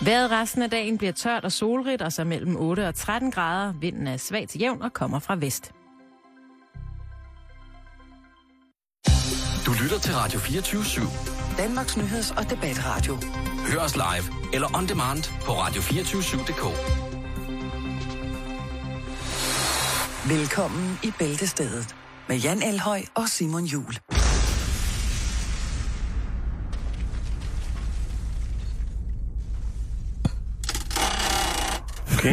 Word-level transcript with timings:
Vejret 0.00 0.30
resten 0.30 0.62
af 0.62 0.70
dagen 0.70 0.98
bliver 0.98 1.12
tørt 1.12 1.44
og 1.44 1.52
solrigt, 1.52 2.02
og 2.02 2.12
så 2.12 2.24
mellem 2.24 2.56
8 2.56 2.88
og 2.88 2.94
13 2.94 3.30
grader. 3.30 3.72
Vinden 3.72 4.06
er 4.06 4.16
svag 4.16 4.48
til 4.48 4.60
jævn 4.60 4.82
og 4.82 4.92
kommer 4.92 5.18
fra 5.18 5.34
vest. 5.34 5.72
Du 9.66 9.72
lytter 9.82 9.98
til 9.98 10.14
Radio 10.14 10.38
24 10.38 10.82
/7. 10.82 11.58
Danmarks 11.58 11.96
Nyheds- 11.96 12.38
og 12.38 12.50
Debatradio. 12.50 13.18
Hør 13.72 13.80
os 13.80 13.96
live 13.96 14.54
eller 14.54 14.76
on 14.76 14.88
demand 14.88 15.24
på 15.44 15.52
radio247.dk. 15.52 16.64
Velkommen 20.28 20.98
i 21.04 21.12
Bæltestedet 21.18 21.96
med 22.28 22.36
Jan 22.36 22.62
Elhøj 22.62 23.02
og 23.14 23.28
Simon 23.28 23.64
Jul. 23.64 23.94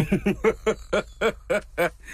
Okay. 0.01 1.89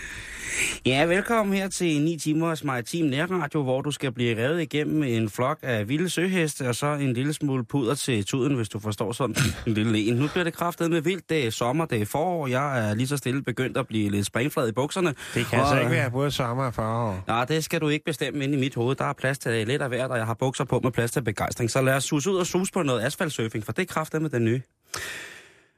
Ja, 0.86 1.06
velkommen 1.06 1.56
her 1.58 1.70
til 1.70 2.02
9 2.02 2.18
timers 2.18 2.64
maritim 2.64 3.06
nærradio, 3.06 3.64
hvor 3.64 3.82
du 3.82 3.92
skal 3.92 4.12
blive 4.12 4.38
revet 4.44 4.62
igennem 4.62 5.04
en 5.04 5.30
flok 5.30 5.60
af 5.62 5.90
vilde 5.90 6.10
søheste, 6.10 6.70
og 6.70 6.76
så 6.76 6.94
en 6.94 7.14
lille 7.14 7.34
smule 7.34 7.66
puder 7.66 7.96
til 7.96 8.26
tuden, 8.26 8.56
hvis 8.56 8.70
du 8.70 8.80
forstår 8.80 9.12
sådan 9.12 9.36
en 9.68 9.74
lille 9.74 10.00
en. 10.00 10.16
Nu 10.16 10.28
bliver 10.28 10.44
det 10.44 10.54
kraftet 10.54 10.92
med 10.92 11.02
vildt. 11.02 11.30
Det 11.30 11.46
er 11.46 11.50
sommer, 11.50 11.86
det 11.86 12.02
er 12.02 12.06
forår. 12.06 12.48
Jeg 12.48 12.90
er 12.90 12.94
lige 12.94 13.08
så 13.08 13.18
stille 13.18 13.44
begyndt 13.44 13.78
at 13.78 13.88
blive 13.88 14.10
lidt 14.10 14.26
springflad 14.26 14.70
i 14.70 14.72
bukserne. 14.72 15.16
Det 15.34 15.46
kan 15.46 15.60
altså 15.60 15.80
ikke 15.80 15.92
være 15.92 16.12
både 16.12 16.32
sommer 16.32 16.64
og 16.64 16.74
forår. 16.74 17.24
Nej, 17.28 17.46
det 17.46 17.64
skal 17.64 17.82
du 17.82 17.88
ikke 17.88 18.06
bestemme 18.06 18.44
ind 18.44 18.54
i 18.54 18.58
mit 18.58 18.76
hoved. 18.76 18.96
Der 18.96 19.06
er 19.06 19.14
plads 19.14 19.40
til 19.40 19.68
lidt 19.68 19.82
af 19.82 19.90
hvert, 19.90 20.12
og 20.12 20.18
jeg 20.18 20.26
har 20.26 20.34
bukser 20.34 20.64
på 20.64 20.80
med 20.84 20.92
plads 20.92 21.12
til 21.12 21.24
begejstring. 21.24 21.72
Så 21.72 21.82
lad 21.82 21.94
os 21.94 22.04
sus 22.04 22.28
ud 22.28 22.36
og 22.36 22.48
sus 22.48 22.72
på 22.72 22.84
noget 22.84 23.02
asfaltsurfing, 23.02 23.66
for 23.66 23.72
det 23.72 23.82
er 23.82 23.94
kraftet 23.94 24.22
med 24.22 24.30
den 24.30 24.46
nye. 24.46 24.62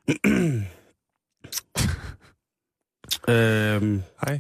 øhm, 3.30 4.02
Hej. 4.26 4.40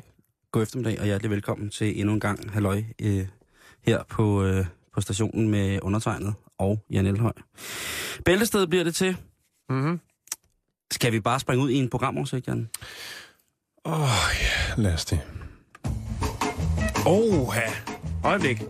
God 0.51 0.61
eftermiddag 0.61 0.99
og 0.99 1.05
hjertelig 1.05 1.31
velkommen 1.31 1.69
til 1.69 1.99
endnu 1.99 2.13
en 2.13 2.19
gang 2.19 2.51
halløj 2.51 2.83
øh, 3.01 3.27
her 3.81 4.03
på, 4.09 4.43
øh, 4.43 4.65
på 4.93 5.01
stationen 5.01 5.49
med 5.49 5.79
undertegnet 5.81 6.33
og 6.57 6.85
Jan 6.89 7.05
Elhøj. 7.05 7.33
Bæltested 8.25 8.67
bliver 8.67 8.83
det 8.83 8.95
til. 8.95 9.17
Mhm. 9.69 9.99
Skal 10.91 11.11
vi 11.11 11.19
bare 11.19 11.39
springe 11.39 11.63
ud 11.63 11.69
i 11.69 11.75
en 11.75 11.89
programoversigt, 11.89 12.47
Jan? 12.47 12.69
Åh, 13.85 14.01
oh, 14.01 14.09
ja, 14.41 14.81
lad 14.81 14.93
os 14.93 15.05
det. 15.05 15.21
Åh, 17.05 17.55
ja. 17.55 17.73
Øjeblik. 18.29 18.61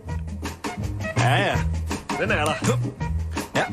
Ja, 1.16 1.34
ja. 1.34 1.58
Den 2.20 2.30
er 2.30 2.44
der. 2.44 2.54
Ja. 3.56 3.64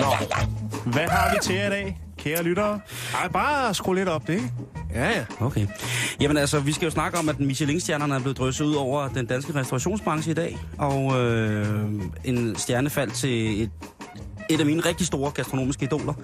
Nå. 0.00 0.57
Hvad 0.92 1.08
har 1.08 1.30
vi 1.30 1.38
til 1.42 1.54
i 1.54 1.58
dag, 1.58 2.00
kære 2.18 2.42
lyttere? 2.42 2.80
Ej, 3.14 3.28
bare 3.28 3.74
skru 3.74 3.92
lidt 3.92 4.08
op, 4.08 4.26
det, 4.26 4.34
ikke? 4.34 4.50
Ja, 4.94 5.08
ja. 5.10 5.24
Okay. 5.40 5.66
Jamen 6.20 6.36
altså, 6.36 6.60
vi 6.60 6.72
skal 6.72 6.84
jo 6.84 6.90
snakke 6.90 7.18
om, 7.18 7.28
at 7.28 7.40
Michelin-stjernerne 7.40 8.14
er 8.14 8.18
blevet 8.18 8.38
drysset 8.38 8.64
ud 8.64 8.74
over 8.74 9.08
den 9.08 9.26
danske 9.26 9.54
restaurationsbranche 9.54 10.30
i 10.30 10.34
dag. 10.34 10.58
Og 10.78 11.20
øh, 11.20 11.90
en 12.24 12.56
stjerne 12.56 12.90
faldt 12.90 13.14
til 13.14 13.62
et, 13.62 13.70
et 14.50 14.60
af 14.60 14.66
mine 14.66 14.80
rigtig 14.80 15.06
store 15.06 15.30
gastronomiske 15.30 15.84
idoler, 15.84 16.14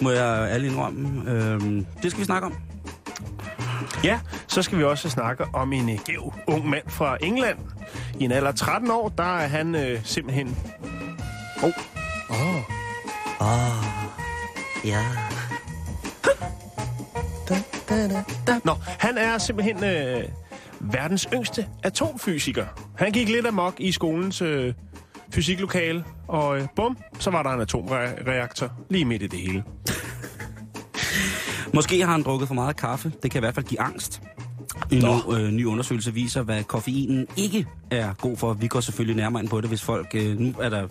må 0.00 0.10
jeg 0.10 0.50
alle 0.50 0.66
indrømme. 0.66 1.30
Øh, 1.30 1.60
det 2.02 2.10
skal 2.10 2.20
vi 2.20 2.24
snakke 2.24 2.46
om. 2.46 2.54
Ja, 4.04 4.20
så 4.46 4.62
skal 4.62 4.78
vi 4.78 4.84
også 4.84 5.10
snakke 5.10 5.44
om 5.52 5.72
en 5.72 5.88
uh, 5.88 5.98
gæv 6.04 6.34
ung 6.46 6.68
mand 6.68 6.84
fra 6.88 7.16
England. 7.20 7.58
I 8.20 8.24
en 8.24 8.32
alder 8.32 8.48
af 8.48 8.54
13 8.54 8.90
år, 8.90 9.08
der 9.08 9.36
er 9.38 9.46
han 9.46 9.74
øh, 9.74 10.00
simpelthen... 10.04 10.56
Åh. 11.62 11.70
Oh. 12.30 12.74
Ah, 13.40 14.03
ja. 14.84 15.04
Nå, 18.64 18.72
han 18.98 19.18
er 19.18 19.38
simpelthen 19.38 19.84
øh, 19.84 20.24
verdens 20.80 21.28
yngste 21.34 21.66
atomfysiker. 21.82 22.66
Han 22.96 23.12
gik 23.12 23.28
lidt 23.28 23.46
amok 23.46 23.74
i 23.78 23.92
skolens 23.92 24.42
øh, 24.42 24.74
fysiklokale, 25.30 26.04
og 26.28 26.58
øh, 26.58 26.66
bum, 26.76 26.98
så 27.18 27.30
var 27.30 27.42
der 27.42 27.50
en 27.50 27.60
atomreaktor 27.60 28.72
lige 28.90 29.04
midt 29.04 29.22
i 29.22 29.26
det 29.26 29.38
hele. 29.38 29.64
Måske 31.74 32.04
har 32.04 32.12
han 32.12 32.22
drukket 32.22 32.48
for 32.48 32.54
meget 32.54 32.76
kaffe. 32.76 33.12
Det 33.22 33.30
kan 33.30 33.38
i 33.38 33.42
hvert 33.42 33.54
fald 33.54 33.66
give 33.66 33.80
angst. 33.80 34.22
En 34.92 34.98
ny, 34.98 35.34
øh, 35.34 35.50
ny 35.50 35.64
undersøgelse 35.64 36.14
viser, 36.14 36.42
hvad 36.42 36.64
koffeinen 36.64 37.26
ikke 37.36 37.66
er 37.90 38.14
god 38.14 38.36
for. 38.36 38.52
Vi 38.52 38.66
går 38.66 38.80
selvfølgelig 38.80 39.16
nærmere 39.16 39.42
ind 39.42 39.50
på 39.50 39.60
det, 39.60 39.68
hvis 39.68 39.82
folk... 39.82 40.14
Øh, 40.14 40.38
nu 40.38 40.54
er 40.60 40.68
der 40.68 40.88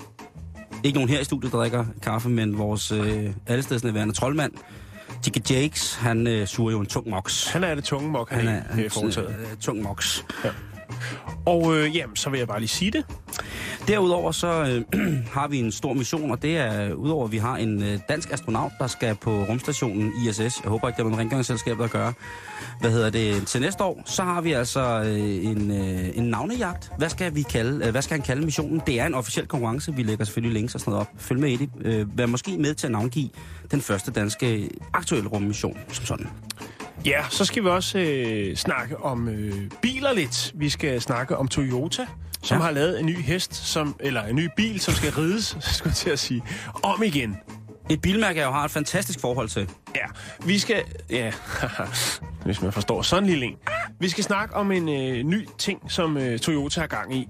ikke 0.83 0.97
nogen 0.97 1.09
her 1.09 1.19
i 1.19 1.23
studiet, 1.23 1.51
der 1.51 1.57
drikker 1.57 1.85
kaffe, 2.01 2.29
men 2.29 2.57
vores 2.57 2.91
øh, 2.91 3.29
allestedsnærværende 3.47 4.13
troldmand, 4.13 4.51
Jiggy 5.25 5.51
Jakes, 5.51 5.95
han 5.95 6.27
øh, 6.27 6.47
suger 6.47 6.71
jo 6.71 6.79
en 6.79 6.85
tung 6.85 7.09
moks. 7.09 7.47
Han 7.47 7.63
er 7.63 7.75
det 7.75 7.83
tunge 7.83 8.09
mok, 8.09 8.29
han, 8.29 8.39
Han 8.47 8.55
er, 8.55 8.61
han 8.73 8.85
er 8.85 8.89
foretaget. 8.89 9.29
øh, 9.29 9.57
tung 9.61 9.81
moks. 9.81 10.25
Og 11.45 11.77
øh, 11.77 11.95
jamen, 11.95 12.15
så 12.15 12.29
vil 12.29 12.37
jeg 12.37 12.47
bare 12.47 12.59
lige 12.59 12.69
sige 12.69 12.91
det. 12.91 13.05
Derudover 13.87 14.31
så 14.31 14.83
øh, 14.93 15.01
har 15.37 15.47
vi 15.47 15.59
en 15.59 15.71
stor 15.71 15.93
mission, 15.93 16.31
og 16.31 16.41
det 16.41 16.57
er, 16.57 16.93
udover 16.93 17.25
at 17.25 17.31
vi 17.31 17.37
har 17.37 17.55
en 17.55 17.83
øh, 17.83 17.99
dansk 18.09 18.33
astronaut, 18.33 18.71
der 18.79 18.87
skal 18.87 19.15
på 19.15 19.43
rumstationen 19.43 20.11
ISS. 20.27 20.37
Jeg 20.39 20.69
håber 20.69 20.87
ikke, 20.87 20.97
det 20.97 21.05
er 21.05 21.09
med 21.09 21.17
rengøringsselskab, 21.17 21.77
der 21.77 21.87
gør. 21.87 22.11
Hvad 22.81 22.91
hedder 22.91 23.09
det? 23.09 23.47
Til 23.47 23.61
næste 23.61 23.83
år, 23.83 24.01
så 24.05 24.23
har 24.23 24.41
vi 24.41 24.51
altså 24.51 25.03
øh, 25.05 25.45
en, 25.45 25.71
øh, 25.71 26.17
en 26.17 26.23
navnejagt. 26.23 26.91
Hvad 26.97 27.09
skal, 27.09 27.35
vi 27.35 27.41
kalde, 27.41 27.85
øh, 27.85 27.91
hvad 27.91 28.01
skal 28.01 28.17
han 28.17 28.25
kalde 28.25 28.45
missionen? 28.45 28.81
Det 28.87 28.99
er 28.99 29.05
en 29.05 29.13
officiel 29.13 29.47
konkurrence. 29.47 29.95
Vi 29.95 30.03
lægger 30.03 30.25
selvfølgelig 30.25 30.53
links 30.53 30.75
og 30.75 30.81
sådan 30.81 30.91
noget 30.91 31.07
op. 31.07 31.21
Følg 31.21 31.39
med 31.39 31.49
i 31.49 31.55
det. 31.55 31.69
Øh, 31.81 32.17
vær 32.17 32.25
måske 32.25 32.57
med 32.57 32.73
til 32.73 32.87
at 32.87 32.91
navngive 32.91 33.29
den 33.71 33.81
første 33.81 34.11
danske 34.11 34.69
aktuelle 34.93 35.29
rummission 35.29 35.77
som 35.89 36.05
sådan. 36.05 36.27
Ja, 37.05 37.23
så 37.29 37.45
skal 37.45 37.63
vi 37.63 37.67
også 37.69 37.99
øh, 37.99 38.55
snakke 38.55 38.97
om 39.03 39.27
øh, 39.29 39.53
biler 39.81 40.13
lidt. 40.13 40.51
Vi 40.55 40.69
skal 40.69 41.01
snakke 41.01 41.37
om 41.37 41.47
Toyota, 41.47 42.05
som 42.43 42.57
Ja. 42.57 42.63
har 42.63 42.71
lavet 42.71 42.99
en 42.99 43.05
ny 43.05 43.17
hest, 43.17 43.55
som, 43.55 43.95
eller 43.99 44.23
en 44.23 44.35
ny 44.35 44.49
bil, 44.57 44.79
som 44.79 44.93
skal 44.93 45.11
rides, 45.11 45.57
skulle 45.77 45.89
jeg 45.91 45.95
til 45.95 46.09
at 46.09 46.19
sige, 46.19 46.43
om 46.83 47.03
igen. 47.03 47.37
Et 47.89 48.01
bilmærke, 48.01 48.39
jeg 48.39 48.45
jo 48.45 48.51
har 48.51 48.65
et 48.65 48.71
fantastisk 48.71 49.19
forhold 49.19 49.49
til. 49.49 49.69
Ja, 49.95 50.05
vi 50.45 50.59
skal... 50.59 50.83
Ja, 51.09 51.31
hvis 52.45 52.61
man 52.61 52.71
forstår 52.73 53.01
sådan 53.01 53.23
en 53.23 53.29
lille 53.29 53.45
en. 53.45 53.55
Vi 53.99 54.09
skal 54.09 54.23
snakke 54.23 54.55
om 54.55 54.71
en 54.71 54.89
øh, 54.89 55.23
ny 55.23 55.47
ting, 55.57 55.91
som 55.91 56.17
øh, 56.17 56.39
Toyota 56.39 56.79
har 56.79 56.87
gang 56.87 57.15
i. 57.15 57.27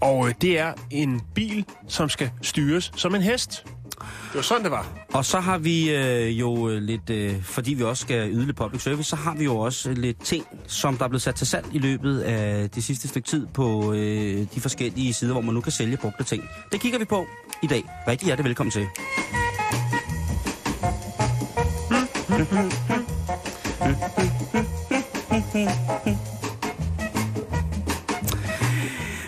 Og 0.00 0.28
øh, 0.28 0.34
det 0.40 0.58
er 0.58 0.72
en 0.90 1.20
bil, 1.34 1.64
som 1.88 2.08
skal 2.08 2.30
styres 2.42 2.92
som 2.96 3.14
en 3.14 3.22
hest. 3.22 3.66
Det 4.00 4.34
var 4.34 4.42
sådan, 4.42 4.62
det 4.62 4.70
var. 4.70 4.86
Og 5.12 5.24
så 5.24 5.40
har 5.40 5.58
vi 5.58 5.94
øh, 5.94 6.40
jo 6.40 6.68
øh, 6.68 6.82
lidt, 6.82 7.10
øh, 7.10 7.42
fordi 7.42 7.74
vi 7.74 7.82
også 7.82 8.00
skal 8.00 8.30
yde 8.30 8.44
lidt 8.46 8.56
public 8.56 8.82
service, 8.82 9.10
så 9.10 9.16
har 9.16 9.34
vi 9.34 9.44
jo 9.44 9.56
også 9.56 9.92
lidt 9.92 10.24
ting, 10.24 10.46
som 10.66 10.96
der 10.96 11.04
er 11.04 11.08
blevet 11.08 11.22
sat 11.22 11.34
til 11.34 11.46
salg 11.46 11.66
i 11.72 11.78
løbet 11.78 12.20
af 12.20 12.70
det 12.70 12.84
sidste 12.84 13.08
stykke 13.08 13.28
tid 13.28 13.46
på 13.54 13.92
øh, 13.92 14.46
de 14.54 14.60
forskellige 14.60 15.12
sider, 15.12 15.32
hvor 15.32 15.42
man 15.42 15.54
nu 15.54 15.60
kan 15.60 15.72
sælge 15.72 15.96
brugte 15.96 16.24
ting. 16.24 16.48
Det 16.72 16.80
kigger 16.80 16.98
vi 16.98 17.04
på 17.04 17.26
i 17.62 17.66
dag. 17.66 17.84
Rigtig 18.08 18.26
hjertelig 18.26 18.44
velkommen 18.44 18.70
til. 18.70 18.86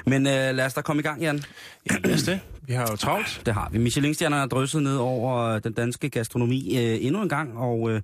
Men 0.06 0.26
øh, 0.26 0.54
lad 0.54 0.66
os 0.66 0.74
da 0.74 0.80
komme 0.80 1.00
i 1.00 1.02
gang, 1.02 1.22
Jan. 1.22 1.44
Ja, 1.90 1.96
lad 2.04 2.14
os 2.14 2.22
det. 2.22 2.40
Vi 2.70 2.74
har 2.74 2.86
jo 2.90 2.96
travlt. 2.96 3.42
Det 3.46 3.54
har 3.54 3.68
vi. 3.72 3.78
Michelin-stjernerne 3.78 4.42
er 4.42 4.46
drysset 4.46 4.82
ned 4.82 4.96
over 4.96 5.58
den 5.58 5.72
danske 5.72 6.10
gastronomi 6.10 6.76
øh, 6.78 7.04
endnu 7.04 7.22
en 7.22 7.28
gang, 7.28 7.58
og 7.58 7.90
øh, 7.90 8.02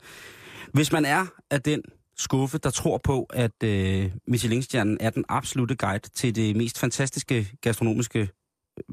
hvis 0.73 0.93
man 0.93 1.05
er 1.05 1.27
af 1.51 1.63
den 1.63 1.83
skuffe, 2.19 2.59
der 2.59 2.71
tror 2.71 3.01
på, 3.05 3.27
at 3.33 3.63
øh, 3.65 4.11
Michelin-stjernen 4.29 4.99
er 5.01 5.11
den 5.11 5.25
absolute 5.29 5.77
guide 5.77 6.09
til 6.15 6.35
det 6.35 6.57
mest 6.57 6.79
fantastiske 6.79 7.49
gastronomiske 7.61 8.29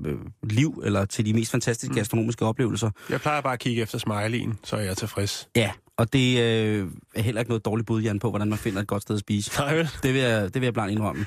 øh, 0.05 0.15
liv, 0.43 0.81
eller 0.85 1.05
til 1.05 1.25
de 1.25 1.33
mest 1.33 1.51
fantastiske 1.51 1.91
mm. 1.91 1.95
gastronomiske 1.95 2.45
oplevelser. 2.45 2.89
Jeg 3.09 3.21
plejer 3.21 3.41
bare 3.41 3.53
at 3.53 3.59
kigge 3.59 3.81
efter 3.81 3.97
smileyen, 3.97 4.59
så 4.63 4.75
er 4.75 4.81
jeg 4.81 4.97
tilfreds. 4.97 5.49
Ja, 5.55 5.71
og 5.97 6.13
det 6.13 6.39
øh, 6.39 6.87
er 7.15 7.21
heller 7.21 7.41
ikke 7.41 7.49
noget 7.49 7.65
dårligt 7.65 7.87
bud, 7.87 8.01
Jan, 8.01 8.19
på, 8.19 8.29
hvordan 8.29 8.49
man 8.49 8.57
finder 8.57 8.81
et 8.81 8.87
godt 8.87 9.01
sted 9.01 9.15
at 9.15 9.19
spise. 9.19 9.59
Nej 9.59 9.75
vel? 9.75 9.89
Det 10.03 10.13
vil 10.13 10.21
jeg, 10.21 10.43
det 10.43 10.55
vil 10.61 10.63
jeg 10.63 10.73
blandt 10.73 10.91
indrømme. 10.91 11.25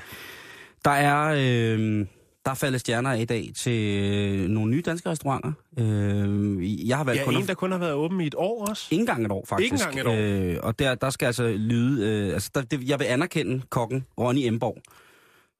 Der 0.85 0.91
er, 0.91 1.35
øh, 1.37 2.05
der 2.47 2.51
er 2.51 2.55
faldet 2.55 2.81
stjerner 2.81 3.13
i 3.13 3.25
dag 3.25 3.51
til 3.55 4.03
øh, 4.03 4.49
nogle 4.49 4.71
nye 4.71 4.81
danske 4.81 5.09
restauranter. 5.09 5.51
Øh, 5.79 6.87
jeg 6.87 6.97
har 6.97 7.03
valgt 7.03 7.19
Ja, 7.19 7.25
kun 7.25 7.35
at 7.35 7.41
en, 7.41 7.47
der 7.47 7.53
kun 7.53 7.71
har 7.71 7.77
været 7.77 7.93
åben 7.93 8.21
i 8.21 8.27
et 8.27 8.35
år 8.37 8.65
også. 8.69 8.87
ikke 8.91 9.01
engang 9.01 9.25
et 9.25 9.31
år, 9.31 9.45
faktisk. 9.45 9.73
Ikke 9.73 9.83
engang 9.83 9.99
et 9.99 10.53
år. 10.53 10.55
Øh, 10.55 10.57
og 10.63 10.79
der, 10.79 10.95
der 10.95 11.09
skal 11.09 11.25
altså 11.25 11.47
lyde... 11.47 12.07
Øh, 12.07 12.33
altså 12.33 12.51
der, 12.55 12.61
det, 12.61 12.89
jeg 12.89 12.99
vil 12.99 13.05
anerkende 13.05 13.61
kokken 13.69 14.05
Ronny 14.19 14.39
Emborg, 14.39 14.77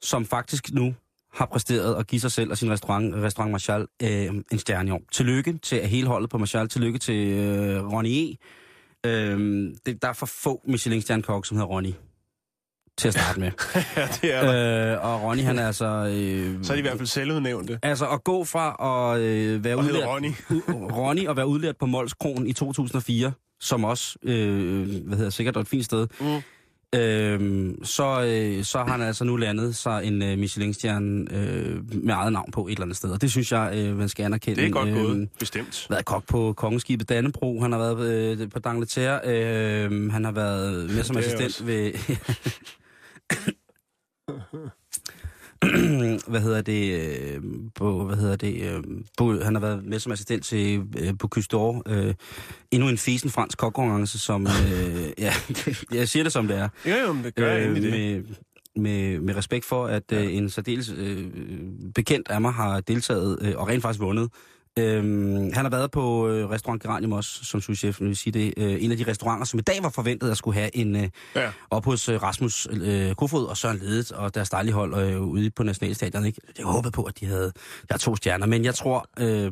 som 0.01 0.25
faktisk 0.25 0.73
nu 0.73 0.95
har 1.33 1.45
præsteret 1.45 1.95
at 1.95 2.07
give 2.07 2.21
sig 2.21 2.31
selv 2.31 2.51
og 2.51 2.57
sin 2.57 2.71
restaurant, 2.71 3.15
restaurant 3.15 3.51
Marshall, 3.51 3.87
øh, 4.03 4.25
en 4.51 4.59
stjerne 4.59 4.89
i 4.89 4.91
år. 4.91 5.01
Tillykke 5.11 5.57
til 5.63 5.79
hele 5.81 6.07
holdet 6.07 6.29
på 6.29 6.37
Marshall. 6.37 6.67
Tillykke 6.69 6.99
til 6.99 7.27
øh, 7.27 7.91
Ronny 7.93 8.09
E. 8.09 8.35
Øh, 9.05 9.39
det, 9.85 10.01
der 10.01 10.07
er 10.07 10.13
for 10.13 10.25
få 10.25 10.61
Michelin-stjernekokke, 10.67 11.47
som 11.47 11.57
hedder 11.57 11.69
Ronny. 11.69 11.93
Til 12.97 13.07
at 13.07 13.13
starte 13.13 13.39
med. 13.39 13.51
ja, 13.97 14.07
det 14.21 14.33
er 14.35 14.41
der. 14.51 14.95
øh, 14.97 15.05
og 15.05 15.23
Ronny, 15.23 15.41
han 15.43 15.59
er 15.59 15.67
altså... 15.67 15.85
Øh, 15.85 16.63
Så 16.63 16.73
er 16.73 16.75
de 16.75 16.79
i 16.79 16.81
hvert 16.81 16.97
fald 16.97 17.07
selvudnævnte. 17.07 17.79
Altså 17.83 18.07
at 18.07 18.23
gå 18.23 18.43
fra 18.43 18.75
at 19.13 19.21
øh, 19.21 19.63
være 19.63 19.75
Og 19.75 19.83
udlært, 19.83 20.07
Ronny. 20.07 20.31
Ronny 20.97 21.27
og 21.27 21.37
være 21.37 21.47
udlært 21.47 21.77
på 21.77 21.85
Mols 21.85 22.13
Kron 22.13 22.47
i 22.47 22.53
2004, 22.53 23.31
som 23.59 23.83
også, 23.83 24.15
øh, 24.23 24.87
hvad 25.05 25.17
hedder 25.17 25.31
sikkert 25.31 25.55
er 25.55 25.59
et 25.61 25.67
fint 25.67 25.85
sted, 25.85 26.07
Mm. 26.19 26.99
øh, 26.99 27.73
så, 27.83 28.21
øh, 28.23 28.63
så 28.63 28.77
har 28.77 28.85
han 28.91 29.01
altså 29.01 29.23
nu 29.23 29.35
landet 29.35 29.75
sig 29.75 30.05
en 30.05 30.21
øh, 30.21 30.37
Michelin-stjerne 30.37 31.25
øh, 31.31 32.03
med 32.03 32.13
eget 32.13 32.33
navn 32.33 32.51
på 32.51 32.67
et 32.67 32.71
eller 32.71 32.83
andet 32.83 32.97
sted. 32.97 33.09
Og 33.09 33.21
det 33.21 33.31
synes 33.31 33.51
jeg, 33.51 33.71
øh, 33.75 33.97
man 33.97 34.09
skal 34.09 34.23
anerkende. 34.25 34.61
Det 34.61 34.67
er 34.67 34.71
godt 34.71 34.89
øh, 34.89 34.95
gået, 34.95 35.29
bestemt. 35.39 35.87
været 35.89 36.05
kok 36.05 36.23
på 36.27 36.53
kongeskibet 36.57 37.09
Dannebro, 37.09 37.61
han 37.61 37.71
har 37.71 37.79
været 37.79 38.39
øh, 38.41 38.49
på 38.49 38.59
Dangleterre, 38.59 39.19
øh, 39.25 40.11
han 40.11 40.25
har 40.25 40.31
været 40.31 40.89
med 40.95 41.03
som 41.03 41.17
assistent 41.17 41.45
også. 41.45 41.63
ved... 41.63 41.91
hvad 46.27 46.41
hedder 46.41 46.61
det, 46.61 46.99
øh, 46.99 47.41
på, 47.75 48.05
hvad 48.05 48.17
hedder 48.17 48.35
det, 48.35 48.61
øh, 48.61 48.83
på, 49.17 49.39
han 49.43 49.55
har 49.55 49.61
været 49.61 49.85
med 49.85 49.99
som 49.99 50.11
assistent 50.11 50.45
til, 50.45 50.83
øh, 50.99 51.13
på 51.19 51.27
Custor, 51.27 51.83
øh, 51.85 52.13
endnu 52.71 52.89
en 52.89 52.97
fisen 52.97 53.29
fransk 53.29 53.57
kokkonkurrence, 53.57 54.19
som, 54.19 54.47
øh, 54.47 55.03
ja, 55.25 55.33
jeg 55.93 56.09
siger 56.09 56.23
det 56.23 56.33
som 56.33 56.47
det 56.47 56.57
er, 56.57 56.69
Jo, 56.85 56.95
jo, 57.07 57.13
men 57.13 57.23
det 57.23 57.35
gør 57.35 57.57
øh, 57.57 57.75
det. 57.75 57.83
med, 57.83 58.23
med, 58.75 59.19
med 59.19 59.35
respekt 59.35 59.65
for, 59.65 59.85
at 59.87 60.11
øh, 60.13 60.33
en 60.35 60.49
særdeles 60.49 60.93
øh, 60.97 61.25
bekendt 61.95 62.29
af 62.29 62.41
mig 62.41 62.53
har 62.53 62.79
deltaget 62.81 63.39
øh, 63.41 63.53
og 63.57 63.67
rent 63.67 63.81
faktisk 63.81 64.01
vundet. 64.01 64.29
Øhm, 64.77 65.53
han 65.53 65.65
har 65.65 65.69
været 65.69 65.91
på 65.91 66.27
øh, 66.29 66.49
restaurant 66.49 66.83
Geranium 66.83 67.11
også, 67.11 67.45
som 67.45 67.61
souschef, 67.61 68.01
vil 68.01 68.15
sige 68.15 68.33
det. 68.33 68.53
Øh, 68.57 68.83
en 68.83 68.91
af 68.91 68.97
de 68.97 69.03
restauranter, 69.07 69.45
som 69.45 69.59
i 69.59 69.61
dag 69.61 69.83
var 69.83 69.89
forventet 69.89 70.31
at 70.31 70.37
skulle 70.37 70.59
have 70.59 70.75
en 70.75 70.95
øh, 70.95 71.09
Ja. 71.35 71.51
op 71.69 71.85
hos 71.85 72.09
øh, 72.09 72.21
Rasmus 72.23 72.67
øh, 72.71 73.15
Kofod 73.15 73.45
og 73.45 73.57
Søren 73.57 73.77
Ledet 73.77 74.11
og 74.11 74.35
deres 74.35 74.49
dejlige 74.49 74.73
hold 74.73 74.95
øh, 74.95 75.21
ude 75.21 75.49
på 75.51 75.63
Nationalstadion. 75.63 76.25
Ikke? 76.25 76.41
Jeg 76.57 76.65
håbede 76.65 76.91
på, 76.91 77.03
at 77.03 77.19
de 77.19 77.25
havde 77.25 77.51
har 77.91 77.97
to 77.97 78.15
stjerner, 78.15 78.45
men 78.45 78.65
jeg 78.65 78.75
tror, 78.75 79.09
øh, 79.19 79.51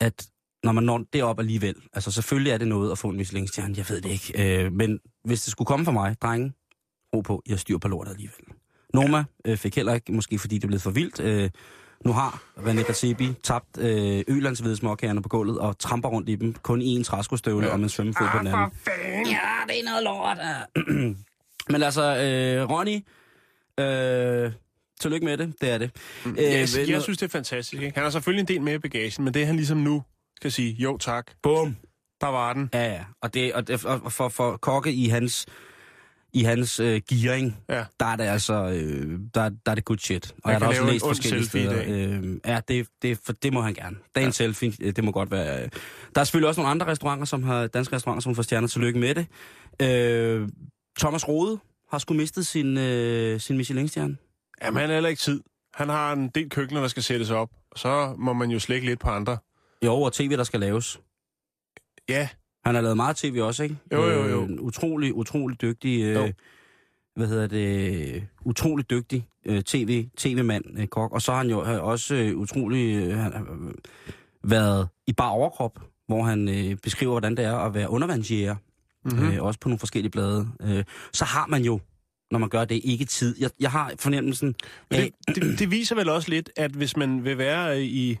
at 0.00 0.26
når 0.64 0.72
man 0.72 0.84
når 0.84 1.04
derop 1.12 1.38
alligevel, 1.38 1.74
altså 1.92 2.10
selvfølgelig 2.10 2.52
er 2.52 2.58
det 2.58 2.68
noget 2.68 2.92
at 2.92 2.98
få 2.98 3.08
en 3.08 3.16
Michelin-stjerne, 3.16 3.74
jeg 3.76 3.84
ved 3.88 4.00
det 4.00 4.10
ikke. 4.10 4.64
Øh, 4.64 4.72
men 4.72 4.98
hvis 5.24 5.42
det 5.42 5.50
skulle 5.52 5.66
komme 5.66 5.84
fra 5.84 5.92
mig, 5.92 6.16
drenge, 6.22 6.52
ro 7.14 7.20
på, 7.20 7.42
jeg 7.48 7.58
styr 7.58 7.78
på 7.78 7.88
lortet 7.88 8.10
alligevel. 8.12 8.44
Noma 8.94 9.24
øh, 9.44 9.56
fik 9.56 9.76
heller 9.76 9.94
ikke, 9.94 10.12
måske 10.12 10.38
fordi 10.38 10.58
det 10.58 10.68
blev 10.68 10.80
for 10.80 10.90
vildt. 10.90 11.20
Øh, 11.20 11.50
nu 12.04 12.12
har 12.12 12.42
René 12.56 12.82
Gazebi 12.86 13.32
tabt 13.42 13.78
øh, 13.78 14.24
Ølandshvide 14.28 14.76
småkagerne 14.76 15.22
på 15.22 15.28
gulvet 15.28 15.58
og 15.58 15.78
tramper 15.78 16.08
rundt 16.08 16.28
i 16.28 16.34
dem. 16.34 16.54
Kun 16.54 16.82
i 16.82 16.86
en 16.96 17.04
træskostøvle 17.04 17.66
ja. 17.66 17.72
og 17.72 17.80
med 17.80 17.88
svømmefod 17.88 18.26
på 18.32 18.38
den 18.38 18.46
anden. 18.46 18.70
Ja, 19.26 19.40
det 19.68 19.80
er 19.80 19.84
noget 19.84 20.02
lort. 20.04 20.38
ja. 20.38 20.82
Men 21.72 21.82
altså, 21.82 22.02
øh, 22.02 22.70
Ronny, 22.70 23.04
øh, 23.80 24.52
tillykke 25.00 25.24
med 25.26 25.36
det, 25.36 25.54
det 25.60 25.70
er 25.70 25.78
det. 25.78 25.90
Øh, 26.26 26.32
Jeg, 26.36 26.44
ved 26.44 26.78
jeg 26.78 26.86
noget- 26.88 27.02
synes, 27.02 27.18
det 27.18 27.26
er 27.26 27.30
fantastisk. 27.30 27.82
Ikke? 27.82 27.94
Han 27.94 28.02
har 28.02 28.10
selvfølgelig 28.10 28.40
en 28.42 28.48
del 28.48 28.62
med 28.62 28.74
i 28.74 28.78
bagagen, 28.78 29.24
men 29.24 29.34
det 29.34 29.46
han 29.46 29.56
ligesom 29.56 29.78
nu 29.78 30.02
skal 30.36 30.52
sige, 30.52 30.72
jo 30.72 30.96
tak, 30.98 31.26
Bum. 31.42 31.76
der 32.20 32.26
var 32.26 32.52
den. 32.52 32.70
Ja, 32.74 32.92
ja. 32.92 33.04
Og, 33.22 33.34
det, 33.34 33.52
og, 33.52 33.68
det, 33.68 33.84
og 33.84 34.12
for, 34.12 34.28
for 34.28 34.56
kokke 34.56 34.92
i 34.92 35.08
hans, 35.08 35.46
i 36.32 36.42
hans 36.42 36.80
øh, 36.80 37.00
gearing, 37.10 37.56
Ja. 37.68 37.84
der 38.00 38.06
er 38.06 38.16
det 38.16 38.24
altså, 38.24 38.54
øh, 38.54 39.20
der, 39.34 39.48
der 39.48 39.70
er 39.70 39.74
det 39.74 39.84
good 39.84 39.98
shit. 39.98 40.34
Og 40.44 40.50
jeg 40.52 40.58
har 40.60 40.66
også 40.68 40.84
læst 40.86 41.04
forskellige 41.04 41.46
steder. 41.46 41.82
Øh, 41.86 42.36
ja, 42.46 42.60
det, 42.68 42.86
det, 43.02 43.18
for 43.24 43.32
det 43.32 43.52
må 43.52 43.60
han 43.60 43.74
gerne. 43.74 43.96
Dagens 44.14 44.40
ja. 44.40 44.44
selfie, 44.44 44.72
øh, 44.80 44.96
det 44.96 45.04
må 45.04 45.10
godt 45.12 45.30
være. 45.30 45.62
øh. 45.64 45.68
Der 46.14 46.20
er 46.20 46.24
selvfølgelig 46.24 46.48
også 46.48 46.60
nogle 46.60 46.70
andre 46.70 46.86
restauranter, 46.86 47.24
som 47.24 47.42
har, 47.42 47.66
danske 47.66 47.96
restauranter, 47.96 48.22
som 48.22 48.34
får 48.34 48.42
stjerner. 48.42 48.68
Tillykke 48.68 48.98
med 49.00 49.14
det. 49.14 49.26
Øh, 49.82 50.48
Thomas 50.98 51.28
Rode 51.28 51.58
har 51.90 51.98
sgu 51.98 52.14
mistet 52.14 52.46
sin, 52.46 52.76
øh, 52.78 53.40
sin 53.40 53.56
Michelin-stjerne. 53.56 54.16
Jamen, 54.62 54.80
han 54.80 54.88
har 54.88 54.94
heller 54.94 55.10
ikke 55.10 55.20
tid. 55.20 55.40
Han 55.74 55.88
har 55.88 56.12
en 56.12 56.28
del 56.28 56.50
køkkener, 56.50 56.80
der 56.80 56.88
skal 56.88 57.02
sættes 57.02 57.30
op. 57.30 57.50
Så 57.76 58.14
må 58.18 58.32
man 58.32 58.50
jo 58.50 58.58
slække 58.58 58.86
lidt 58.86 59.00
på 59.00 59.08
andre. 59.08 59.38
Jo, 59.84 59.94
og 59.94 60.12
tv, 60.12 60.30
der 60.36 60.44
skal 60.44 60.60
laves. 60.60 61.00
Ja, 62.08 62.28
Han 62.68 62.74
har 62.74 62.82
lavet 62.82 62.96
meget 62.96 63.16
tv 63.16 63.38
også, 63.42 63.62
ikke? 63.62 63.76
Jo, 63.92 64.04
jo, 64.04 64.28
jo. 64.28 64.42
Øh, 64.42 64.50
utrolig, 64.60 65.14
utrolig 65.14 65.60
dygtig... 65.62 66.02
Øh, 66.02 66.14
Jo. 66.14 66.32
hvad 67.16 67.26
hedder 67.26 67.46
det? 67.46 68.26
Utrolig 68.44 68.90
dygtig 68.90 69.26
øh, 69.46 69.62
tv, 69.62 70.06
tv-mand, 70.16 70.64
øh, 70.78 70.86
kok. 70.86 71.12
Og 71.12 71.22
så 71.22 71.32
har 71.32 71.38
han 71.38 71.50
jo 71.50 71.64
øh, 71.64 71.84
også 71.84 72.14
øh, 72.14 72.36
utrolig... 72.36 72.96
Øh, 72.96 73.18
han, 73.18 73.32
har 73.32 73.72
været 74.44 74.88
i 75.06 75.12
bar 75.12 75.28
overkrop, 75.28 75.80
hvor 76.06 76.22
han 76.22 76.48
øh, 76.48 76.76
beskriver, 76.76 77.12
hvordan 77.12 77.36
det 77.36 77.44
er 77.44 77.56
at 77.56 77.74
være 77.74 77.90
undervandsjæger. 77.90 78.56
Mhm. 79.04 79.16
Mm-hmm. 79.16 79.32
Øh, 79.32 79.42
også 79.42 79.60
på 79.60 79.68
nogle 79.68 79.78
forskellige 79.78 80.10
blade. 80.10 80.48
Øh, 80.60 80.84
så 81.12 81.24
har 81.24 81.46
man 81.46 81.62
jo, 81.62 81.80
når 82.30 82.38
man 82.38 82.48
gør 82.48 82.64
det, 82.64 82.80
ikke 82.84 83.04
tid. 83.04 83.36
Jeg, 83.40 83.50
jeg 83.60 83.70
har 83.70 83.92
fornemmelsen 83.98 84.54
af... 84.90 85.12
det, 85.28 85.36
det, 85.36 85.58
det 85.58 85.70
viser 85.70 85.94
vel 85.94 86.08
også 86.08 86.30
lidt, 86.30 86.50
at 86.56 86.70
hvis 86.70 86.96
man 86.96 87.24
vil 87.24 87.38
være 87.38 87.76
øh, 87.76 87.84
i 87.84 88.18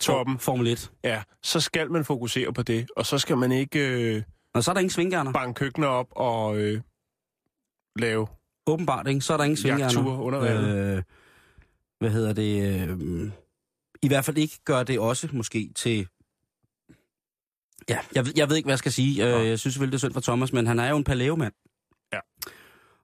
Michelin-toppen, 0.00 0.38
Formel 0.38 0.66
1. 0.66 0.92
ja, 1.04 1.22
så 1.42 1.60
skal 1.60 1.90
man 1.90 2.04
fokusere 2.04 2.52
på 2.52 2.62
det. 2.62 2.88
Og 2.96 3.06
så 3.06 3.18
skal 3.18 3.36
man 3.36 3.52
ikke 3.52 4.14
øh, 4.16 4.22
Og 4.54 4.64
så 4.64 4.70
er 4.70 4.72
der 4.72 4.80
ingen 4.80 4.90
svingerner. 4.90 5.32
banke 5.32 5.58
køkkener 5.58 5.86
op 5.86 6.06
og 6.10 6.58
øh, 6.58 6.80
lave 7.96 8.26
Åbenbart, 8.66 9.08
ikke? 9.08 9.20
Så 9.20 9.32
er 9.32 9.36
der 9.36 9.44
ingen 9.44 9.56
svingerner. 9.56 10.18
under. 10.18 10.40
Øh, 10.96 11.02
hvad 12.00 12.10
hedder 12.10 12.32
det? 12.32 12.88
Øh, 12.88 13.30
I 14.02 14.08
hvert 14.08 14.24
fald 14.24 14.38
ikke 14.38 14.58
gør 14.64 14.82
det 14.82 14.98
også 14.98 15.28
måske 15.32 15.70
til... 15.74 16.08
Ja, 17.88 17.98
jeg, 18.14 18.26
ved- 18.26 18.32
jeg 18.36 18.48
ved 18.48 18.56
ikke, 18.56 18.66
hvad 18.66 18.72
jeg 18.72 18.78
skal 18.78 18.92
sige. 18.92 19.24
Øh, 19.38 19.46
jeg 19.48 19.58
synes 19.58 19.74
selvfølgelig, 19.74 19.92
det 19.92 19.96
er 20.04 20.08
synd 20.08 20.12
for 20.14 20.20
Thomas, 20.20 20.52
men 20.52 20.66
han 20.66 20.78
er 20.78 20.88
jo 20.90 20.96
en 20.96 21.04
palæomand. 21.04 21.52
Ja. 22.12 22.18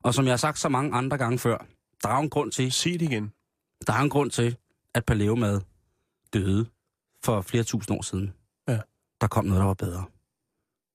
Og 0.03 0.15
som 0.15 0.25
jeg 0.25 0.33
har 0.33 0.37
sagt 0.37 0.59
så 0.59 0.69
mange 0.69 0.95
andre 0.97 1.19
gange 1.19 1.39
før, 1.39 1.67
der 2.03 2.09
er 2.09 2.17
en 2.19 2.31
grund 2.31 2.53
til, 2.53 2.73
Sig 2.73 2.93
det 2.93 3.03
igen. 3.03 3.33
der 3.87 3.93
er 3.93 3.99
en 4.01 4.11
grund 4.11 4.31
til, 4.31 4.57
at 4.95 5.05
palæomad 5.05 5.61
døde 6.33 6.67
for 7.25 7.41
flere 7.41 7.65
tusind 7.65 7.97
år 7.99 8.03
siden. 8.03 8.33
Ja. 8.69 8.79
Der 9.21 9.27
kom 9.27 9.45
noget, 9.45 9.61
der 9.61 9.67
var 9.67 9.75
bedre. 9.75 10.05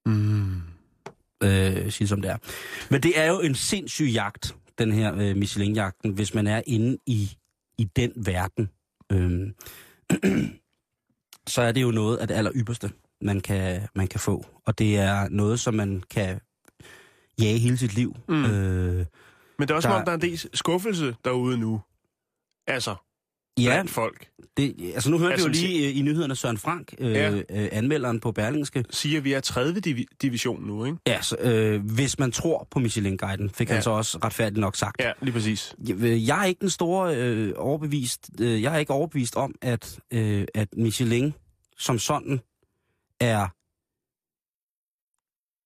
Mm. 0.06 0.62
øh, 1.44 1.92
sige 1.92 2.08
som 2.08 2.22
det 2.22 2.31
er. 2.31 2.38
Men 2.92 3.04
det 3.04 3.20
er 3.20 3.26
jo 3.26 3.40
en 3.40 3.56
sindssyg 3.56 4.06
jagt, 4.06 4.56
den 4.78 4.92
her 4.92 5.16
øh, 5.16 5.36
Michelin-jagten, 5.38 6.12
hvis 6.12 6.34
man 6.34 6.48
er 6.48 6.62
inde 6.68 6.98
i, 7.06 7.38
i 7.78 7.84
den 7.84 8.12
verden. 8.16 8.70
Øhm, 9.12 9.56
så 11.54 11.62
er 11.62 11.72
det 11.72 11.81
jo 11.81 11.92
noget 11.92 12.18
af 12.18 12.28
det 12.28 12.36
aller 12.36 12.52
ypperste, 12.56 12.92
man 13.22 13.42
kan, 13.42 13.88
man 13.96 14.08
kan 14.08 14.20
få. 14.20 14.46
Og 14.66 14.80
det 14.80 14.98
er 14.98 15.30
noget, 15.30 15.60
som 15.60 15.74
man 15.74 16.04
kan 16.10 16.40
jage 17.42 17.58
hele 17.60 17.78
sit 17.78 17.94
liv. 17.96 18.16
Mm. 18.28 18.46
Øh, 18.46 19.06
Men 19.58 19.68
det 19.68 19.72
er 19.72 19.76
også 19.76 19.90
Der- 19.90 19.96
om, 19.96 20.06
der 20.06 20.12
er 20.12 20.16
en 20.16 20.22
del 20.22 20.50
skuffelse 20.54 21.16
derude 21.26 21.58
nu. 21.58 21.81
Altså, 22.68 22.96
ja, 23.64 23.70
blandt 23.70 23.92
folk. 23.92 24.28
det, 24.58 24.76
altså 24.94 25.10
nu 25.12 25.18
hørte 25.20 25.31
Altså, 25.33 25.50
vi 25.50 25.57
jo 25.57 25.68
lige 25.68 25.90
øh, 25.90 25.98
i 25.98 26.02
nyhederne 26.02 26.36
Søren 26.36 26.57
Frank, 26.57 26.94
øh, 27.00 27.12
Ja. 27.12 27.31
øh, 27.31 27.44
anmelderen 27.72 28.19
på 28.19 28.31
Berlingske, 28.31 28.86
Siger, 28.90 29.18
at 29.18 29.24
vi 29.24 29.33
er 29.33 29.40
30. 29.40 29.81
Divi- 29.88 30.16
division 30.22 30.64
nu, 30.68 30.86
ikke? 30.86 30.98
Ja, 31.07 31.22
så, 31.22 31.36
øh, 31.40 31.81
hvis 31.86 32.19
man 32.19 32.31
tror 32.31 32.68
på 32.72 32.80
Michelin-guiden, 32.80 33.50
fik 33.50 33.68
ja. 33.69 33.74
Ja. 33.74 33.76
han 33.76 33.83
så 33.83 33.90
også 33.90 34.18
retfærdigt 34.24 34.60
nok 34.60 34.76
sagt. 34.76 35.02
Ja, 35.02 35.12
lige 35.22 35.33
præcis. 35.33 35.76
Jeg, 35.88 35.95
jeg 36.28 36.42
er 36.42 36.45
ikke 36.45 36.62
den 36.62 36.69
store 36.69 37.16
øh, 37.18 37.54
overbevist. 37.57 38.30
Øh, 38.40 38.62
jeg 38.62 38.74
er 38.74 38.78
ikke 38.78 38.94
overbevist 38.94 39.36
om, 39.36 39.56
at, 39.62 40.00
øh, 40.12 40.45
at 40.56 40.68
Michelin 40.78 41.33
som 41.78 42.00
sådan 42.00 42.40
er 43.19 43.48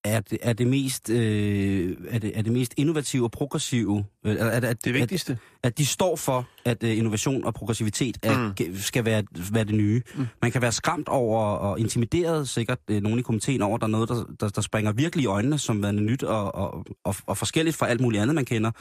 er 0.04 0.20
det, 0.20 0.38
er 0.42 0.54
det 0.54 0.68
mest 0.68 1.10
øh, 1.10 1.98
er 2.10 2.20
det, 2.20 2.38
er 2.38 2.42
det 2.42 2.52
mest 2.52 2.74
innovative 2.78 3.24
og 3.24 3.32
progressive 3.32 4.06
øh, 4.26 4.36
at, 4.40 4.64
at, 4.64 4.86
Det 4.86 4.90
at, 4.90 4.96
vigtigste. 4.96 5.38
at 5.64 5.78
de 5.78 5.86
står 5.86 6.16
for 6.16 6.48
at 6.66 6.84
øh, 6.84 6.98
innovation 6.98 7.44
og 7.44 7.54
progressivitet 7.54 8.18
er, 8.24 8.54
mm. 8.60 8.76
skal 8.76 9.06
være, 9.06 9.24
være 9.52 9.64
det 9.64 9.76
nye. 9.76 10.02
Mm. 10.16 10.28
Man 10.42 10.52
kan 10.52 10.62
være 10.62 10.72
skræmt 10.72 11.08
over 11.08 11.42
og 11.42 11.80
intimideret 11.80 12.50
sikkert 12.50 12.80
øh, 12.88 13.02
nogen 13.02 13.20
i 13.20 13.22
komiteen 13.22 13.62
over, 13.62 13.78
der 13.78 13.86
er 13.86 13.92
noget, 13.92 14.10
der, 14.10 14.26
der, 14.40 14.50
der 14.50 14.62
springer 14.62 14.92
virkelig 14.92 15.24
i 15.24 15.28
øjnene 15.28 15.58
som 15.58 15.84
værende 15.84 16.04
nyt 16.04 16.24
og, 16.24 16.56
og, 16.56 16.86
og, 17.04 17.16
og 17.26 17.38
forskelligt 17.38 17.76
fra 17.76 17.88
alt 17.88 18.02
muligt 18.02 18.22
andet, 18.22 18.36
man 18.36 18.46
kender. 18.46 18.72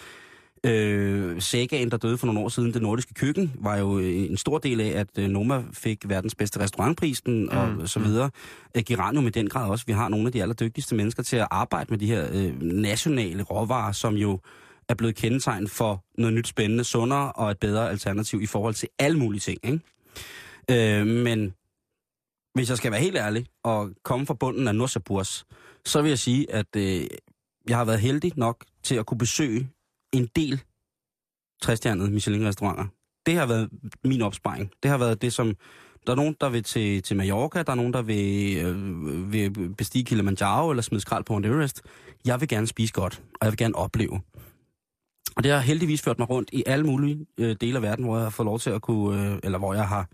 Øh, 0.67 1.41
Sagaen, 1.41 1.91
der 1.91 1.97
døde 1.97 2.19
for 2.19 2.27
nogle 2.27 2.41
år 2.41 2.49
siden, 2.49 2.75
det 2.75 2.83
nordiske 2.83 3.15
køkken, 3.15 3.53
var 3.59 3.77
jo 3.77 3.99
øh, 3.99 4.31
en 4.31 4.37
stor 4.37 4.59
del 4.59 4.81
af, 4.81 4.89
at 5.01 5.19
øh, 5.19 5.29
Noma 5.29 5.63
fik 5.73 6.09
verdens 6.09 6.35
bedste 6.35 6.61
restaurantprisen 6.61 7.49
og 7.49 7.89
så 7.89 8.01
videre. 8.01 8.31
Øh, 8.77 8.83
Geranium 8.87 9.27
i 9.27 9.31
den 9.31 9.49
grad 9.49 9.71
også. 9.71 9.87
Vi 9.87 9.93
har 9.93 10.09
nogle 10.09 10.27
af 10.27 10.33
de 10.33 10.43
allerdygtigste 10.43 10.95
mennesker 10.95 11.23
til 11.23 11.37
at 11.37 11.49
arbejde 11.51 11.91
med 11.91 11.99
de 11.99 12.07
her 12.07 12.29
øh, 12.33 12.63
nationale 12.63 13.43
råvarer, 13.43 13.93
som 13.93 14.15
jo 14.15 14.39
er 14.89 14.95
blevet 14.95 15.17
kendetegn 15.17 15.69
for 15.69 16.05
noget 16.19 16.35
nyt 16.35 16.49
spændende, 16.49 16.85
sundere 16.85 17.33
og 17.33 17.51
et 17.51 17.59
bedre 17.59 17.91
alternativ 17.91 18.43
i 18.43 18.47
forhold 18.47 18.75
til 18.75 18.89
alle 18.99 19.19
mulige 19.19 19.41
ting. 19.41 19.59
Ikke? 19.65 21.01
Øh, 21.01 21.07
men 21.07 21.55
hvis 22.55 22.69
jeg 22.69 22.77
skal 22.77 22.93
være 22.93 23.01
helt 23.01 23.17
ærlig 23.17 23.47
og 23.65 23.91
komme 24.03 24.27
fra 24.27 24.35
bunden 24.35 24.69
af 24.69 24.75
Nursaburs, 24.75 25.47
så 25.85 26.03
vil 26.03 26.09
jeg 26.09 26.19
sige, 26.19 26.53
at 26.53 26.77
øh, 26.77 27.07
jeg 27.69 27.77
har 27.77 27.85
været 27.85 28.01
heldig 28.01 28.33
nok 28.37 28.65
til 28.83 28.95
at 28.95 29.07
kunne 29.07 29.19
besøge 29.19 29.69
en 30.13 30.29
del 30.37 30.63
træstjernede 31.63 32.11
Michelin-restauranter. 32.11 32.85
Det 33.27 33.35
har 33.35 33.47
været 33.47 33.71
min 34.05 34.23
opsparing. 34.23 34.71
Det 34.83 34.91
har 34.91 34.99
været 34.99 35.23
det, 35.23 35.33
som... 35.33 35.55
Der 36.07 36.13
er 36.13 36.17
nogen, 36.17 36.37
der 36.41 36.49
vil 36.49 36.63
til, 36.65 37.03
til 37.03 37.17
Mallorca, 37.17 37.63
der 37.63 37.73
er 37.73 37.77
nogen, 37.77 37.93
der 37.93 38.03
vil, 38.03 38.57
øh, 38.57 39.33
vil 39.33 39.75
bestige 39.75 40.05
Kilimanjaro 40.05 40.71
eller 40.71 40.83
smide 40.83 41.01
skrald 41.01 41.25
på 41.25 41.33
Mount 41.33 41.47
Everest. 41.47 41.83
Jeg 42.25 42.41
vil 42.41 42.49
gerne 42.49 42.67
spise 42.67 42.93
godt, 42.93 43.23
og 43.35 43.39
jeg 43.43 43.53
vil 43.53 43.59
gerne 43.59 43.75
opleve. 43.75 44.21
Og 45.37 45.45
det 45.45 45.53
har 45.53 45.59
heldigvis 45.59 46.03
ført 46.03 46.19
mig 46.19 46.31
rundt 46.31 46.51
i 46.53 46.63
alle 46.67 46.87
mulige 46.87 47.27
øh, 47.39 47.57
dele 47.61 47.77
af 47.77 47.83
verden, 47.83 48.05
hvor 48.05 48.17
jeg 48.17 48.25
har 48.25 48.31
fået 48.31 48.45
lov 48.45 48.59
til 48.59 48.71
at 48.71 48.83
kunne, 48.83 49.33
øh, 49.33 49.39
eller 49.43 49.59
hvor 49.59 49.75
jeg 49.75 49.89
har 49.89 50.09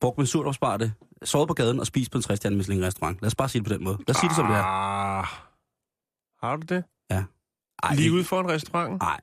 brugt 0.00 0.18
min 0.18 0.26
surdårsbarte, 0.26 0.92
sovet 1.24 1.48
på 1.48 1.54
gaden 1.54 1.80
og 1.80 1.86
spist 1.86 2.10
på 2.10 2.18
en 2.18 2.22
60 2.22 2.44
Michelin 2.44 2.84
restaurant. 2.84 3.22
Lad 3.22 3.26
os 3.26 3.34
bare 3.34 3.48
sige 3.48 3.60
det 3.60 3.68
på 3.68 3.74
den 3.74 3.84
måde. 3.84 3.96
Lad 3.96 4.10
os 4.10 4.20
sige 4.20 4.28
det 4.28 4.36
som 4.36 4.46
det 4.46 4.56
er. 4.56 4.62
Ah, 4.62 5.26
har 6.42 6.56
du 6.56 6.74
det? 6.74 6.84
Ej, 7.82 7.94
Lige 7.94 8.12
ude 8.12 8.24
for 8.24 8.40
en 8.40 8.48
restaurant? 8.48 9.02
Nej. 9.02 9.20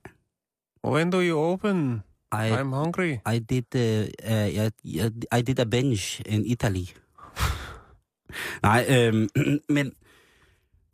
When 0.83 1.11
do 1.11 1.21
you 1.21 1.39
open? 1.39 2.03
I, 2.31 2.49
I'm 2.49 2.71
hungry. 2.71 3.19
I 3.25 3.39
did, 3.39 3.65
uh, 3.75 4.07
uh, 4.29 4.69
I, 4.83 5.39
I 5.39 5.41
did 5.41 5.59
a 5.59 5.65
bench 5.65 6.21
in 6.25 6.45
Italy. 6.45 6.85
Nej, 8.63 8.85
øhm, 8.89 9.29
men, 9.69 9.91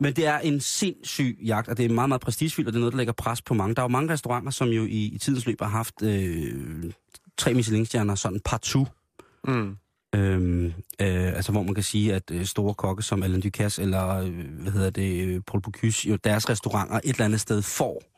men 0.00 0.12
det 0.16 0.26
er 0.26 0.38
en 0.38 0.60
sindssyg 0.60 1.38
jagt, 1.44 1.68
og 1.68 1.76
det 1.76 1.84
er 1.84 1.88
meget, 1.94 2.08
meget 2.08 2.20
prestigefyldt, 2.20 2.68
og 2.68 2.72
det 2.72 2.78
er 2.78 2.80
noget, 2.80 2.92
der 2.92 2.96
lægger 2.96 3.12
pres 3.12 3.42
på 3.42 3.54
mange. 3.54 3.74
Der 3.74 3.82
er 3.82 3.84
jo 3.84 3.88
mange 3.88 4.12
restauranter, 4.12 4.50
som 4.50 4.68
jo 4.68 4.84
i, 4.84 5.04
i 5.04 5.18
tidens 5.18 5.46
løb 5.46 5.60
har 5.60 5.68
haft 5.68 6.02
øh, 6.02 6.92
tre 7.38 7.54
Michelin-stjerner, 7.54 8.14
sådan 8.14 8.40
partout. 8.44 8.88
Mm. 9.48 9.76
Øhm, 10.14 10.66
øh, 11.00 11.26
altså 11.36 11.52
hvor 11.52 11.62
man 11.62 11.74
kan 11.74 11.84
sige, 11.84 12.14
at 12.14 12.30
øh, 12.30 12.44
store 12.44 12.74
kokke 12.74 13.02
som 13.02 13.22
Alain 13.22 13.40
Ducasse 13.40 13.82
eller, 13.82 14.08
øh, 14.08 14.60
hvad 14.60 14.72
hedder 14.72 14.90
det, 14.90 15.24
øh, 15.24 15.40
Paul 15.46 15.62
Bocuse, 15.62 16.08
jo 16.08 16.16
deres 16.16 16.50
restauranter 16.50 16.96
et 16.96 17.10
eller 17.10 17.24
andet 17.24 17.40
sted 17.40 17.62
får 17.62 18.13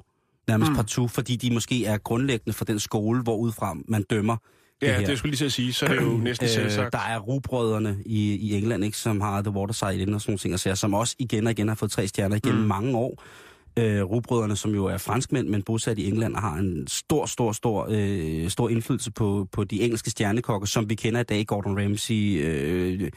nærmest 0.49 0.71
Mm. 0.71 0.77
partout, 0.77 1.11
fordi 1.11 1.37
de 1.37 1.55
måske 1.55 1.85
er 1.85 1.99
grundlæggende 1.99 2.53
for 2.53 2.65
den 2.65 2.79
skole, 2.79 3.23
hvor 3.23 3.37
udefra 3.37 3.77
man 3.89 4.03
dømmer 4.03 4.37
Ja, 4.83 4.87
her. 4.93 4.99
det, 4.99 5.09
det 5.09 5.19
skulle 5.19 5.31
lige 5.31 5.39
til 5.39 5.45
at 5.45 5.53
sige, 5.53 5.73
så 5.73 5.87
er 5.87 5.95
det 5.95 6.03
jo 6.03 6.17
næsten 6.29 6.45
øh, 6.45 6.51
selvsagt. 6.51 6.93
Der 6.93 6.99
er 6.99 7.19
rugbrødrene 7.19 7.97
i, 8.07 8.35
i 8.35 8.55
England, 8.57 8.85
ikke, 8.85 8.97
som 8.99 9.21
har 9.21 9.43
The 9.43 9.51
Waterside 9.51 9.99
Inn 10.03 10.15
og 10.15 10.21
sådan 10.21 10.31
nogle 10.31 10.39
ting, 10.39 10.55
og 10.55 10.61
sager, 10.61 10.75
som 10.75 10.95
også 10.95 11.17
igen 11.19 11.47
og 11.47 11.51
igen 11.51 11.69
har 11.69 11.75
fået 11.75 11.91
tre 11.91 12.07
stjerner 12.09 12.37
igennem 12.37 12.61
Mm. 12.63 12.69
mange 12.69 12.97
år. 12.97 13.23
Øh, 13.79 14.03
rugbrødrene, 14.03 14.57
som 14.57 14.75
jo 14.75 14.85
er 14.85 14.99
franskmænd, 14.99 15.49
men 15.49 15.63
bosat 15.63 15.99
i 15.99 16.09
England, 16.09 16.35
og 16.35 16.41
har 16.43 16.57
en 16.57 16.87
stor, 16.89 17.27
stor, 17.27 17.53
stor, 17.53 17.87
øh, 17.91 18.49
stor 18.51 18.69
indflydelse 18.69 19.11
på, 19.13 19.49
på 19.53 19.65
de 19.65 19.83
engelske 19.83 20.11
stjernekokke, 20.11 20.67
som 20.67 20.91
vi 20.91 20.95
kender 20.95 21.21
i 21.21 21.25
dag, 21.25 21.47
Gordon 21.47 21.79
Ramsay, 21.83 22.41
øh, 22.45 23.11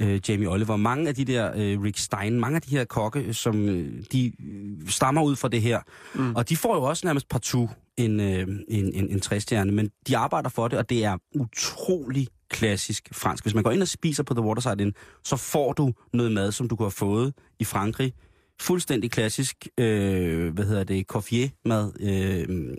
øh, 0.00 0.20
Jamie 0.28 0.48
Oliver. 0.48 0.76
Mange 0.76 1.08
af 1.08 1.14
de 1.14 1.24
der, 1.24 1.52
øh, 1.56 1.82
Rick 1.82 1.98
Stein, 1.98 2.40
mange 2.40 2.56
af 2.56 2.62
de 2.62 2.70
her 2.70 2.84
kokke, 2.84 3.34
som 3.34 3.68
øh, 3.68 4.04
de 4.12 4.26
øh, 4.26 4.88
stammer 4.88 5.22
ud 5.22 5.36
fra 5.36 5.48
det 5.48 5.62
her. 5.62 5.80
Mm. 6.14 6.22
Mm. 6.22 6.34
Og 6.36 6.48
de 6.48 6.56
får 6.56 6.74
jo 6.74 6.82
også 6.82 7.06
nærmest 7.06 7.28
partout 7.28 7.70
en, 7.96 8.20
øh, 8.20 8.48
en, 8.68 8.92
en, 8.94 9.10
en 9.10 9.20
træstjerne, 9.20 9.72
men 9.72 9.90
de 10.06 10.16
arbejder 10.16 10.48
for 10.48 10.68
det, 10.68 10.78
og 10.78 10.90
det 10.90 11.04
er 11.04 11.16
utrolig 11.34 12.28
klassisk 12.48 13.08
fransk. 13.12 13.44
Hvis 13.44 13.54
man 13.54 13.62
går 13.62 13.70
ind 13.70 13.82
og 13.82 13.88
spiser 13.88 14.22
på 14.22 14.34
The 14.34 14.42
Waterside 14.42 14.82
Inn, 14.82 14.94
så 15.24 15.36
får 15.36 15.72
du 15.72 15.92
noget 16.12 16.32
mad, 16.32 16.52
som 16.52 16.68
du 16.68 16.76
kunne 16.76 16.86
have 16.86 16.90
fået 16.90 17.34
i 17.58 17.64
Frankrig. 17.64 18.12
Fuldstændig 18.60 19.10
klassisk, 19.10 19.68
øh, 19.78 20.54
hvad 20.54 20.64
hedder 20.64 20.84
det, 20.84 21.06
Corfier-mad, 21.06 21.92
øh, 22.00 22.76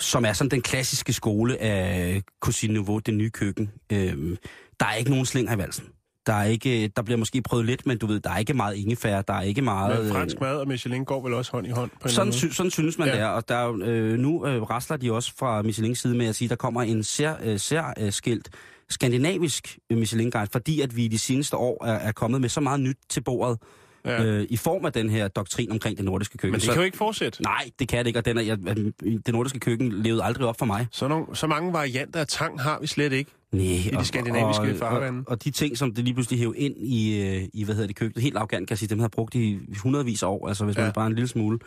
som 0.00 0.24
er 0.24 0.32
sådan 0.32 0.50
den 0.50 0.62
klassiske 0.62 1.12
skole 1.12 1.60
af 1.60 2.22
Cuisine 2.40 2.74
Nouveau, 2.74 2.98
det 2.98 3.14
nye 3.14 3.30
køkken. 3.30 3.70
Øh, 3.92 4.36
der 4.80 4.86
er 4.86 4.94
ikke 4.94 5.10
nogen 5.10 5.26
slinger 5.26 5.54
i 5.54 5.58
valsen. 5.58 5.84
Der, 6.26 6.32
er 6.32 6.44
ikke, 6.44 6.88
der 6.96 7.02
bliver 7.02 7.18
måske 7.18 7.42
prøvet 7.42 7.66
lidt, 7.66 7.86
men 7.86 7.98
du 7.98 8.06
ved, 8.06 8.20
der 8.20 8.30
er 8.30 8.38
ikke 8.38 8.54
meget 8.54 8.76
ingefær, 8.76 9.22
der 9.22 9.34
er 9.34 9.42
ikke 9.42 9.62
meget... 9.62 9.98
Men 9.98 10.06
øh, 10.06 10.12
fransk 10.12 10.40
mad 10.40 10.56
og 10.56 10.68
Michelin 10.68 11.04
går 11.04 11.22
vel 11.22 11.34
også 11.34 11.52
hånd 11.52 11.66
i 11.66 11.70
hånd 11.70 11.90
på 11.90 11.96
en 12.04 12.10
sådan, 12.10 12.32
sy- 12.32 12.46
sådan 12.52 12.70
synes 12.70 12.98
man 12.98 13.08
Ja. 13.08 13.14
det 13.14 13.20
er, 13.20 13.26
og 13.26 13.48
der 13.48 13.54
er, 13.54 13.78
øh, 13.84 14.18
nu 14.18 14.46
øh, 14.46 14.62
rasler 14.62 14.96
de 14.96 15.12
også 15.12 15.32
fra 15.38 15.62
Michelins 15.62 15.98
side 15.98 16.16
med 16.16 16.26
at 16.26 16.36
sige, 16.36 16.46
at 16.46 16.50
der 16.50 16.56
kommer 16.56 16.82
en 16.82 17.02
sær, 17.04 17.34
øh, 17.44 17.58
sær 17.58 17.94
øh, 18.00 18.12
skilt 18.12 18.48
skandinavisk 18.88 19.78
øh, 19.90 19.98
Michelin-guide, 19.98 20.48
fordi 20.52 20.80
at 20.80 20.96
vi 20.96 21.04
i 21.04 21.08
de 21.08 21.18
seneste 21.18 21.56
år 21.56 21.84
er, 21.84 21.92
er 21.92 22.12
kommet 22.12 22.40
med 22.40 22.48
så 22.48 22.60
meget 22.60 22.80
nyt 22.80 22.96
til 23.08 23.20
bordet, 23.22 23.58
Ja. 24.06 24.24
øh, 24.24 24.46
i 24.50 24.56
form 24.56 24.84
af 24.84 24.92
den 24.92 25.10
her 25.10 25.28
doktrin 25.28 25.72
omkring 25.72 25.96
det 25.96 26.04
nordiske 26.04 26.38
køkken. 26.38 26.52
Men 26.52 26.60
det 26.60 26.68
kan 26.68 26.76
jo 26.78 26.82
ikke 26.84 26.96
fortsætte. 26.96 27.42
Nej, 27.42 27.70
det 27.78 27.88
kan 27.88 27.98
det 27.98 28.06
ikke, 28.06 28.18
og 28.18 28.24
den 28.24 28.38
er, 28.38 28.42
jeg, 28.42 28.58
øh, 28.68 28.92
det 29.26 29.28
nordiske 29.34 29.60
køkken 29.60 29.92
levede 29.92 30.22
aldrig 30.24 30.46
op 30.46 30.58
for 30.58 30.66
mig. 30.66 30.86
Så, 30.92 31.08
nogle, 31.08 31.26
så 31.32 31.46
mange 31.46 31.72
varianter 31.72 32.20
af 32.20 32.26
tang 32.26 32.60
har 32.60 32.78
vi 32.80 32.86
slet 32.86 33.12
ikke. 33.12 33.30
Nej, 33.54 34.00
de 34.00 34.06
skandinaviske 34.06 34.62
og, 34.62 34.76
farvande. 34.78 35.18
Og, 35.18 35.30
og 35.30 35.44
de 35.44 35.50
ting, 35.50 35.78
som 35.78 35.94
det 35.94 36.04
lige 36.04 36.14
pludselig 36.14 36.38
hæver 36.38 36.54
ind 36.56 36.76
i, 36.78 37.20
øh, 37.20 37.48
i 37.54 37.64
hvad 37.64 37.74
hedder 37.74 37.86
det, 37.86 37.96
køkkenet, 37.96 38.22
helt 38.22 38.36
arrogant 38.36 38.68
kan 38.68 38.72
jeg 38.72 38.78
sige, 38.78 38.88
dem 38.88 38.98
har 38.98 39.08
brugt 39.08 39.34
i 39.34 39.58
hundredvis 39.82 40.22
af 40.22 40.26
år, 40.26 40.48
altså 40.48 40.64
hvis 40.64 40.76
Ja. 40.76 40.80
ja. 40.80 40.86
man 40.86 40.92
bare 40.94 41.06
en 41.06 41.14
lille 41.14 41.28
smule 41.28 41.58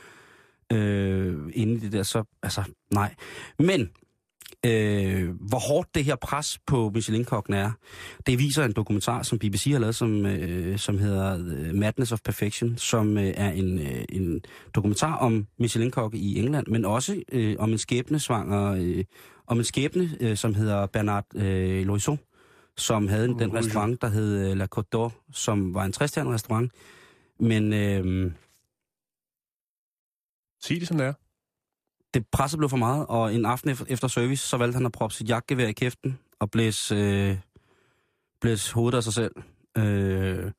øh, 0.74 1.36
inde 1.54 1.74
i 1.74 1.78
det 1.78 1.92
der, 1.92 2.04
så 2.04 2.24
altså 2.44 2.64
nej. 2.94 3.16
Men 3.60 3.90
øh, 4.66 5.30
hvor 5.50 5.60
hårdt 5.60 5.96
det 5.96 6.06
her 6.06 6.16
pres 6.16 6.60
på 6.68 6.92
Michelin-kokken 6.94 7.54
er, 7.54 7.72
det 8.28 8.40
viser 8.40 8.66
en 8.66 8.72
dokumentar, 8.72 9.24
som 9.24 9.40
BBC 9.40 9.70
har 9.72 9.80
lavet, 9.80 9.96
som, 9.96 10.26
øh, 10.26 10.78
som 10.78 10.98
hedder 10.98 11.38
øh, 11.48 11.76
Madness 11.76 12.12
of 12.12 12.20
Perfection, 12.26 12.78
som 12.78 13.18
øh, 13.18 13.34
er 13.38 13.52
en, 13.52 13.80
øh, 13.80 14.02
en 14.10 14.42
dokumentar 14.76 15.16
om 15.16 15.48
Michelin-kokke 15.60 16.18
i 16.18 16.40
England, 16.40 16.68
men 16.68 16.86
også 16.86 17.22
øh, 17.32 17.56
om 17.60 17.72
en 17.72 17.78
skæbnesvanger, 17.78 18.76
øh, 18.80 19.04
om 19.48 19.58
en 19.58 19.64
skæbne, 19.64 20.18
øh, 20.20 20.38
som 20.38 20.54
hedder 20.54 20.86
Bernard 20.86 21.26
øh, 21.36 21.86
Loiseau, 21.86 22.18
som 22.78 23.08
havde 23.08 23.28
den 23.28 23.38
Loiseau. 23.38 23.58
restaurant, 23.58 24.02
der 24.02 24.08
hed 24.08 24.52
øh, 24.52 24.58
La 24.58 24.68
Côte 24.76 24.88
d'Or, 24.96 25.30
som 25.32 25.74
var 25.74 25.84
en 25.86 25.92
60 25.92 26.18
restaurant. 26.18 26.72
Men 27.40 27.74
øh, 27.74 28.32
Sig 30.62 30.80
det 30.80 30.88
som 30.88 30.98
det 30.98 31.08
er. 31.08 31.14
det 32.14 32.28
presset 32.32 32.58
blev 32.58 32.70
for 32.70 32.78
meget, 32.78 33.06
og 33.08 33.36
en 33.36 33.46
aften 33.46 33.70
efter, 33.70 33.86
efter 33.90 34.08
service, 34.08 34.48
så 34.48 34.58
valgte 34.58 34.76
han 34.76 34.86
at 34.86 34.92
proppe 34.92 35.16
sit 35.16 35.30
jagtgevær 35.30 35.68
i 35.68 35.72
kæften 35.74 36.20
og 36.40 36.52
blæse, 36.52 36.96
øh, 36.96 37.38
blæse 38.42 38.74
hovedet 38.74 38.98
af 38.98 39.04
sig 39.04 39.14
selv. 39.14 39.32
Øh, 39.78 40.52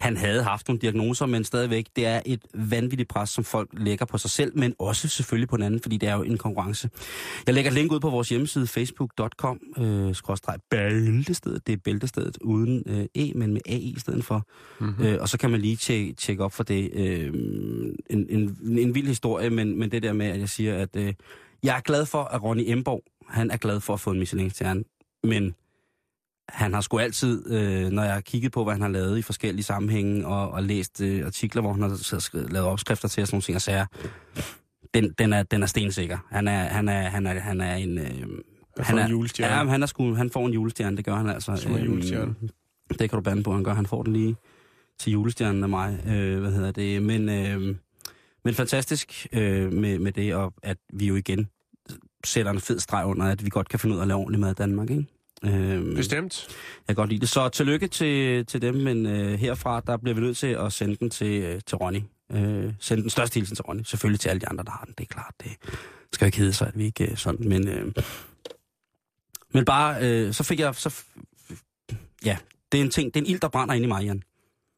han 0.00 0.16
havde 0.16 0.42
haft 0.42 0.68
nogle 0.68 0.80
diagnoser, 0.80 1.26
men 1.26 1.44
stadigvæk, 1.44 1.86
det 1.96 2.06
er 2.06 2.20
et 2.26 2.40
vanvittigt 2.54 3.08
pres, 3.08 3.30
som 3.30 3.44
folk 3.44 3.70
lægger 3.72 4.06
på 4.06 4.18
sig 4.18 4.30
selv, 4.30 4.58
men 4.58 4.74
også 4.78 5.08
selvfølgelig 5.08 5.48
på 5.48 5.56
en 5.56 5.62
anden, 5.62 5.80
fordi 5.80 5.96
det 5.96 6.08
er 6.08 6.14
jo 6.14 6.22
en 6.22 6.38
konkurrence. 6.38 6.90
Jeg 7.46 7.54
lægger 7.54 7.70
et 7.70 7.74
link 7.74 7.92
ud 7.92 8.00
på 8.00 8.10
vores 8.10 8.28
hjemmeside, 8.28 8.66
facebook.com, 8.66 9.60
øh, 9.78 10.14
skråstreg 10.14 10.58
bæltestedet. 10.70 11.66
Det 11.66 11.72
er 11.72 11.76
bæltestedet 11.76 12.38
uden 12.40 12.82
øh, 12.86 13.06
E, 13.14 13.32
men 13.34 13.52
med 13.52 13.60
AI 13.66 13.94
i 13.96 13.98
stedet 13.98 14.24
for. 14.24 14.46
Mm-hmm. 14.80 15.04
Øh, 15.06 15.18
og 15.20 15.28
så 15.28 15.38
kan 15.38 15.50
man 15.50 15.60
lige 15.60 15.76
tjekke, 15.76 16.12
tjekke 16.12 16.44
op 16.44 16.52
for 16.52 16.62
det. 16.62 16.90
Øh, 16.94 17.34
en, 18.10 18.26
en, 18.28 18.58
en 18.78 18.94
vild 18.94 19.06
historie, 19.06 19.50
men, 19.50 19.78
men 19.78 19.90
det 19.90 20.02
der 20.02 20.12
med, 20.12 20.26
at 20.26 20.40
jeg 20.40 20.48
siger, 20.48 20.76
at 20.76 20.96
øh, 20.96 21.14
jeg 21.62 21.76
er 21.76 21.80
glad 21.80 22.06
for, 22.06 22.22
at 22.22 22.42
Ronny 22.42 22.64
Emborg, 22.66 23.02
han 23.28 23.50
er 23.50 23.56
glad 23.56 23.80
for 23.80 23.94
at 23.94 24.00
få 24.00 24.10
en 24.10 24.18
Michelin-stjerne, 24.18 24.84
men 25.24 25.54
han 26.48 26.74
har 26.74 26.80
sgu 26.80 26.98
altid, 26.98 27.50
øh, 27.52 27.90
når 27.90 28.02
jeg 28.02 28.12
har 28.12 28.20
kigget 28.20 28.52
på, 28.52 28.64
hvad 28.64 28.74
han 28.74 28.82
har 28.82 28.88
lavet 28.88 29.18
i 29.18 29.22
forskellige 29.22 29.64
sammenhænge, 29.64 30.26
og, 30.26 30.50
og 30.50 30.62
læst 30.62 31.00
øh, 31.00 31.26
artikler, 31.26 31.62
hvor 31.62 31.72
han 31.72 31.82
har 31.82 32.48
lavet 32.48 32.68
opskrifter 32.68 33.08
til 33.08 33.20
og 33.22 33.26
sådan 33.28 33.34
nogle 33.36 33.42
ting, 33.42 33.56
og 33.56 33.62
sager, 33.62 33.86
den, 34.94 35.12
den, 35.18 35.32
er, 35.32 35.42
den 35.42 35.62
er 35.62 35.66
stensikker. 35.66 36.18
Han 36.30 36.48
er, 36.48 36.64
han 36.64 36.88
er, 36.88 37.00
han 37.00 37.26
er, 37.26 37.40
han 37.40 37.60
er 37.60 37.74
en... 37.74 37.98
Øh, 37.98 38.22
Han 38.78 38.98
er 38.98 39.04
en 39.04 39.10
julestjerne. 39.10 39.54
Ja, 39.54 39.64
han, 39.64 39.82
er 39.82 39.86
sgu, 39.86 40.14
han 40.14 40.30
får 40.30 40.46
en 40.46 40.52
julestjerne, 40.52 40.96
det 40.96 41.04
gør 41.04 41.14
han 41.14 41.28
altså. 41.28 41.56
Som 41.56 41.76
en 41.76 41.84
julestjerne. 41.84 42.34
Øhm, 42.42 42.48
det 42.98 43.10
kan 43.10 43.16
du 43.16 43.20
bande 43.20 43.42
på, 43.42 43.52
han 43.52 43.64
gør. 43.64 43.74
Han 43.74 43.86
får 43.86 44.02
den 44.02 44.12
lige 44.12 44.36
til 44.98 45.12
julestjernen 45.12 45.62
af 45.62 45.68
mig. 45.68 45.98
Øh, 46.08 46.40
hvad 46.40 46.52
hedder 46.52 46.70
det? 46.70 47.02
Men, 47.02 47.28
øh, 47.28 47.76
men 48.44 48.54
fantastisk 48.54 49.26
øh, 49.32 49.72
med, 49.72 49.98
med 49.98 50.12
det, 50.12 50.34
og 50.34 50.54
at 50.62 50.76
vi 50.92 51.06
jo 51.06 51.14
igen 51.16 51.48
sætter 52.24 52.52
en 52.52 52.60
fed 52.60 52.78
streg 52.78 53.06
under, 53.06 53.26
at 53.26 53.44
vi 53.44 53.48
godt 53.48 53.68
kan 53.68 53.78
finde 53.78 53.94
ud 53.94 53.98
af 53.98 54.02
at 54.02 54.08
lave 54.08 54.18
ordentlig 54.18 54.40
mad 54.40 54.50
i 54.50 54.54
Danmark, 54.54 54.90
ikke? 54.90 55.06
Øh, 55.44 55.96
Bestemt. 55.96 56.46
jeg 56.48 56.86
kan 56.86 56.94
godt 56.94 57.10
lide 57.10 57.20
det. 57.20 57.28
Så 57.28 57.48
tillykke 57.48 57.88
til, 57.88 58.46
til 58.46 58.62
dem, 58.62 58.74
men 58.74 59.06
øh, 59.06 59.38
herfra, 59.38 59.80
der 59.80 59.96
bliver 59.96 60.14
vi 60.14 60.20
nødt 60.20 60.36
til 60.36 60.46
at 60.46 60.72
sende 60.72 60.96
den 60.96 61.10
til, 61.10 61.42
øh, 61.42 61.60
til 61.66 61.76
Ronny. 61.76 62.00
Øh, 62.32 62.72
sende 62.80 63.02
den 63.02 63.10
største 63.10 63.34
hilsen 63.34 63.56
til 63.56 63.62
Ronny. 63.62 63.82
Selvfølgelig 63.82 64.20
til 64.20 64.28
alle 64.28 64.40
de 64.40 64.48
andre, 64.48 64.64
der 64.64 64.70
har 64.70 64.84
den. 64.84 64.94
Det 64.98 65.04
er 65.04 65.14
klart, 65.14 65.34
det 65.42 65.52
skal 66.12 66.24
jo 66.24 66.26
ikke 66.26 66.38
hedde 66.38 66.52
sig, 66.52 66.68
at 66.68 66.78
vi 66.78 66.84
ikke 66.84 67.10
øh, 67.10 67.16
sådan. 67.16 67.48
Men, 67.48 67.68
øh, 67.68 67.92
men 69.54 69.64
bare, 69.64 69.96
øh, 70.02 70.32
så 70.32 70.42
fik 70.44 70.60
jeg... 70.60 70.74
Så, 70.74 71.02
ja, 72.24 72.36
det 72.72 72.80
er 72.80 72.84
en 72.84 72.90
ting. 72.90 73.14
Det 73.14 73.20
er 73.20 73.24
en 73.24 73.30
ild, 73.30 73.40
der 73.40 73.48
brænder 73.48 73.74
inde 73.74 73.84
i 73.84 73.88
mig, 73.88 74.04
Jan. 74.04 74.22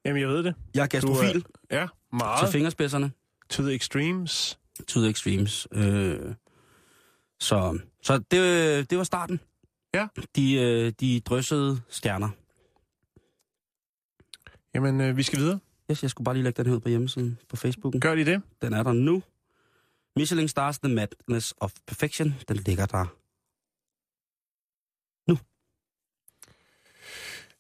Jamen, 0.05 0.21
jeg 0.23 0.29
ved 0.29 0.43
det. 0.43 0.55
Jeg 0.75 0.83
er 0.83 0.87
gastrofil 0.87 1.45
Ja, 1.71 1.81
til 1.81 1.89
meget. 2.13 2.53
fingerspidserne. 2.53 3.11
To 3.51 3.63
the 3.63 3.75
extremes. 3.75 4.59
To 4.89 5.01
the 5.01 5.11
extremes. 5.11 5.69
Øh, 5.73 6.19
så 7.41 7.79
så 8.03 8.19
det, 8.31 8.91
det 8.91 8.99
var 8.99 9.05
starten. 9.05 9.41
Ja. 9.95 10.09
De, 10.37 10.55
øh, 10.55 10.93
de 11.01 11.21
dryssede 11.21 11.81
stjerner. 11.89 12.29
Jamen, 14.75 15.01
øh, 15.01 15.17
vi 15.17 15.23
skal 15.23 15.39
videre. 15.39 15.61
Yes, 15.91 16.03
jeg 16.03 16.11
skulle 16.11 16.25
bare 16.25 16.35
lige 16.35 16.45
lægge 16.45 16.63
den 16.63 16.71
her 16.71 16.77
ud 16.77 16.81
på 16.81 16.89
hjemmesiden 16.89 17.39
på 17.49 17.57
Facebooken. 17.57 18.01
Gør 18.01 18.15
de 18.15 18.25
det? 18.25 18.43
Den 18.63 18.73
er 18.73 18.83
der 18.83 18.93
nu. 18.93 19.23
Michelin 20.17 20.49
Stars 20.49 20.79
The 20.79 20.95
Madness 20.95 21.55
of 21.57 21.73
Perfection. 21.87 22.35
Den 22.49 22.57
ligger 22.57 22.87
der. 22.87 23.19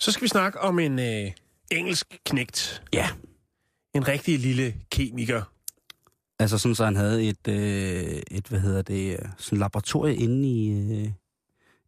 Så 0.00 0.12
skal 0.12 0.23
vi 0.23 0.28
snakke 0.28 0.61
om 0.61 0.78
en 0.78 0.99
øh, 0.99 1.32
engelsk 1.70 2.20
knægt. 2.26 2.82
Ja. 2.92 3.08
En 3.94 4.08
rigtig 4.08 4.38
lille 4.38 4.75
kemiker. 4.90 5.42
Altså 6.38 6.58
sådan, 6.58 6.75
så 6.75 6.85
han 6.85 6.97
havde 6.97 7.28
et, 7.28 7.49
øh, 7.49 8.23
et 8.30 8.49
hvad 8.49 8.61
hedder 8.61 8.82
det, 8.82 9.12
øh, 9.12 9.28
sådan 9.38 9.58
laboratorie 9.58 10.16
inde 10.16 10.49
i, 10.49 10.70
øh, 10.70 11.12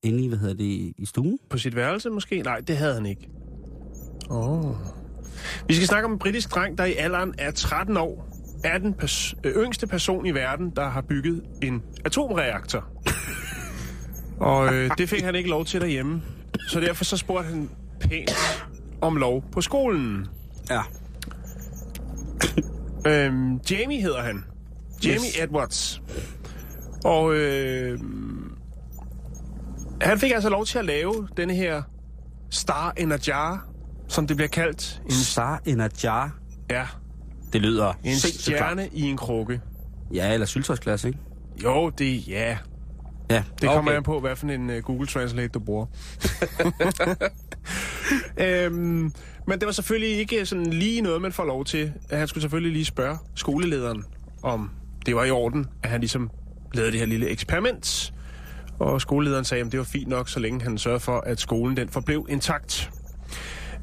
inde 0.02 0.24
i, 0.24 0.28
hvad 0.28 0.38
hedder 0.38 0.54
det, 0.54 0.64
i- 0.64 0.94
stuen. 1.06 1.38
På 1.50 1.58
sit 1.58 1.76
værelse 1.76 2.10
måske? 2.10 2.42
Nej, 2.42 2.60
det 2.60 2.76
havde 2.76 2.94
han 2.94 3.06
ikke. 3.06 3.28
Åh. 4.30 4.64
Oh. 4.70 4.74
Vi 5.68 5.74
skal 5.74 5.88
snakke 5.88 6.06
om 6.06 6.12
en 6.12 6.18
britisk 6.18 6.54
dreng, 6.54 6.78
der 6.78 6.84
i 6.84 6.94
alderen 6.94 7.34
af 7.38 7.54
13 7.54 7.96
år 7.96 8.28
er 8.64 8.78
den 8.78 8.94
pers- 9.02 9.34
øh, 9.44 9.54
yngste 9.64 9.86
person 9.86 10.26
i 10.26 10.30
verden, 10.30 10.70
der 10.76 10.88
har 10.88 11.00
bygget 11.00 11.42
en 11.62 11.82
atomreaktor. 12.04 12.84
Og 14.40 14.74
øh, 14.74 14.90
det 14.98 15.08
fik 15.08 15.22
han 15.22 15.34
ikke 15.34 15.50
lov 15.50 15.64
til 15.64 15.80
derhjemme. 15.80 16.22
Så 16.68 16.80
derfor 16.80 17.04
så 17.04 17.16
spurgte 17.16 17.48
han 17.48 17.70
pænt 18.00 18.30
om 19.00 19.16
lov 19.16 19.44
på 19.52 19.60
skolen. 19.60 20.26
Ja. 20.70 20.80
Øhm, 23.06 23.56
Jamie 23.70 24.00
hedder 24.02 24.20
han. 24.22 24.44
Jamie 25.04 25.18
Yes. 25.18 25.38
Edwards. 25.42 26.02
Og 27.04 27.34
øh, 27.34 27.98
han 30.02 30.18
fik 30.18 30.32
altså 30.32 30.48
lov 30.48 30.64
til 30.66 30.78
at 30.78 30.84
lave 30.84 31.28
denne 31.36 31.54
her 31.54 31.82
Star 32.50 32.92
in 32.96 33.12
a 33.12 33.18
Jar, 33.28 33.66
som 34.08 34.26
det 34.26 34.36
bliver 34.36 34.48
kaldt. 34.48 35.02
En, 35.04 35.10
Star 35.12 35.62
in 35.66 35.80
a 35.80 35.88
jar. 36.04 36.38
ja, 36.70 36.86
Det 37.52 37.60
lyder 37.60 37.92
en 38.04 38.16
stjerne 38.16 38.88
i 38.92 39.02
en 39.02 39.16
krukke. 39.16 39.60
Ja, 40.14 40.32
eller 40.34 40.46
syltøjsglas, 40.46 41.04
ikke? 41.04 41.18
Jo, 41.64 41.90
det 41.90 42.28
ja. 42.28 42.58
Ja, 43.30 43.42
Det 43.60 43.68
kommer 43.68 43.92
an 43.92 44.02
på, 44.02 44.20
hvad 44.20 44.36
for 44.36 44.46
en 44.46 44.70
uh, 44.70 44.76
Google 44.76 45.06
Translate 45.06 45.48
du 45.48 45.58
bruger. 45.58 45.86
øhm, 48.36 49.12
men 49.46 49.58
det 49.60 49.66
var 49.66 49.72
selvfølgelig 49.72 50.18
ikke 50.18 50.46
sådan 50.46 50.66
lige 50.66 51.00
noget, 51.00 51.22
man 51.22 51.32
får 51.32 51.44
lov 51.44 51.64
til. 51.64 51.92
Han 52.10 52.28
skulle 52.28 52.42
selvfølgelig 52.42 52.72
lige 52.72 52.84
spørge 52.84 53.18
skolelederen, 53.34 54.04
om 54.42 54.70
det 55.06 55.16
var 55.16 55.24
i 55.24 55.30
orden, 55.30 55.66
at 55.82 55.90
han 55.90 56.00
ligesom 56.00 56.30
lavede 56.74 56.92
det 56.92 57.00
her 57.00 57.06
lille 57.06 57.28
eksperiment. 57.28 58.14
Og 58.80 59.00
skolelederen 59.00 59.44
sagde, 59.44 59.64
at 59.64 59.72
det 59.72 59.78
var 59.78 59.84
fint 59.84 60.08
nok, 60.08 60.28
så 60.28 60.40
længe 60.40 60.62
han 60.62 60.78
sørgede 60.78 61.00
for, 61.00 61.20
at 61.20 61.40
skolen 61.40 61.76
den 61.76 61.88
forblev 61.88 62.26
intakt. 62.28 62.90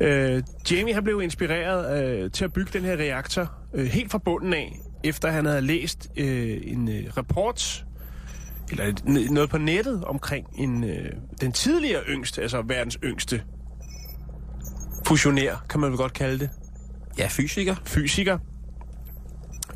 Øh, 0.02 0.44
Jamie 0.72 0.94
han 0.94 1.04
blev 1.04 1.22
inspireret 1.24 2.04
øh, 2.24 2.32
til 2.32 2.46
at 2.46 2.54
bygge 2.54 2.70
den 2.74 2.84
her 2.84 2.98
reaktor 2.98 3.52
øh, 3.74 3.86
helt 3.86 4.12
fra 4.12 4.18
bunden 4.18 4.54
af, 4.54 4.80
efter 5.04 5.32
han 5.32 5.46
havde 5.46 5.62
læst 5.62 6.10
øh, 6.18 6.58
en 6.64 6.90
øh, 6.90 7.04
rapport 7.18 7.86
eller 8.72 8.86
et- 8.86 9.32
noget 9.32 9.50
på 9.50 9.58
nettet 9.58 10.04
omkring 10.04 10.48
en, 10.58 10.84
øh, 10.84 11.12
den 11.42 11.52
tidligere 11.52 12.02
yngste, 12.10 12.42
altså 12.42 12.62
verdens 12.68 12.98
yngste 13.04 13.42
fusionær, 15.08 15.66
kan 15.70 15.80
man 15.80 15.90
vel 15.90 15.98
godt 15.98 16.14
kalde 16.14 16.40
det, 16.40 16.50
Ja, 17.18 17.28
fysiker. 17.30 17.76
fysiker. 17.86 18.38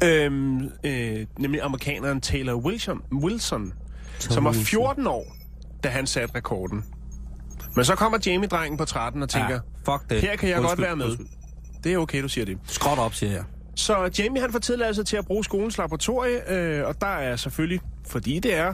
Øhm, 0.03 0.59
øh, 0.83 1.25
nemlig 1.39 1.61
amerikaneren 1.61 2.21
Taylor 2.21 2.53
Wilson, 2.55 3.01
Wilson 3.13 3.73
som 4.23 4.43
var 4.45 4.51
14 4.51 5.07
år, 5.07 5.35
da 5.83 5.89
han 5.89 6.07
satte 6.07 6.35
rekorden. 6.35 6.85
Men 7.75 7.85
så 7.85 7.95
kommer 7.95 8.17
Jamie-drengen 8.25 8.77
på 8.77 8.85
13 8.85 9.23
og 9.23 9.29
tænker, 9.29 9.49
Ja, 9.87 9.91
fuck 9.93 10.09
det. 10.09 10.21
her 10.21 10.35
kan 10.35 10.49
jeg 10.49 10.55
godt 10.57 10.65
Undskyld, 10.65 10.85
være 10.85 10.95
med. 10.95 11.05
undskyld. 11.05 11.27
det 11.83 11.93
er 11.93 11.97
okay, 11.97 12.21
du 12.23 12.27
siger 12.27 12.45
det. 12.45 12.57
Skråt 12.67 12.99
op, 12.99 13.13
siger 13.13 13.31
jeg. 13.31 13.43
Så 13.75 14.09
Jamie 14.19 14.41
han 14.41 14.51
får 14.51 14.59
tilladelse 14.59 15.03
til 15.03 15.17
at 15.17 15.25
bruge 15.25 15.43
skolens 15.43 15.77
laboratorie, 15.77 16.53
øh, 16.53 16.87
og 16.87 17.01
der 17.01 17.07
er 17.07 17.35
selvfølgelig, 17.35 17.81
fordi 18.07 18.39
det 18.39 18.55
er 18.57 18.73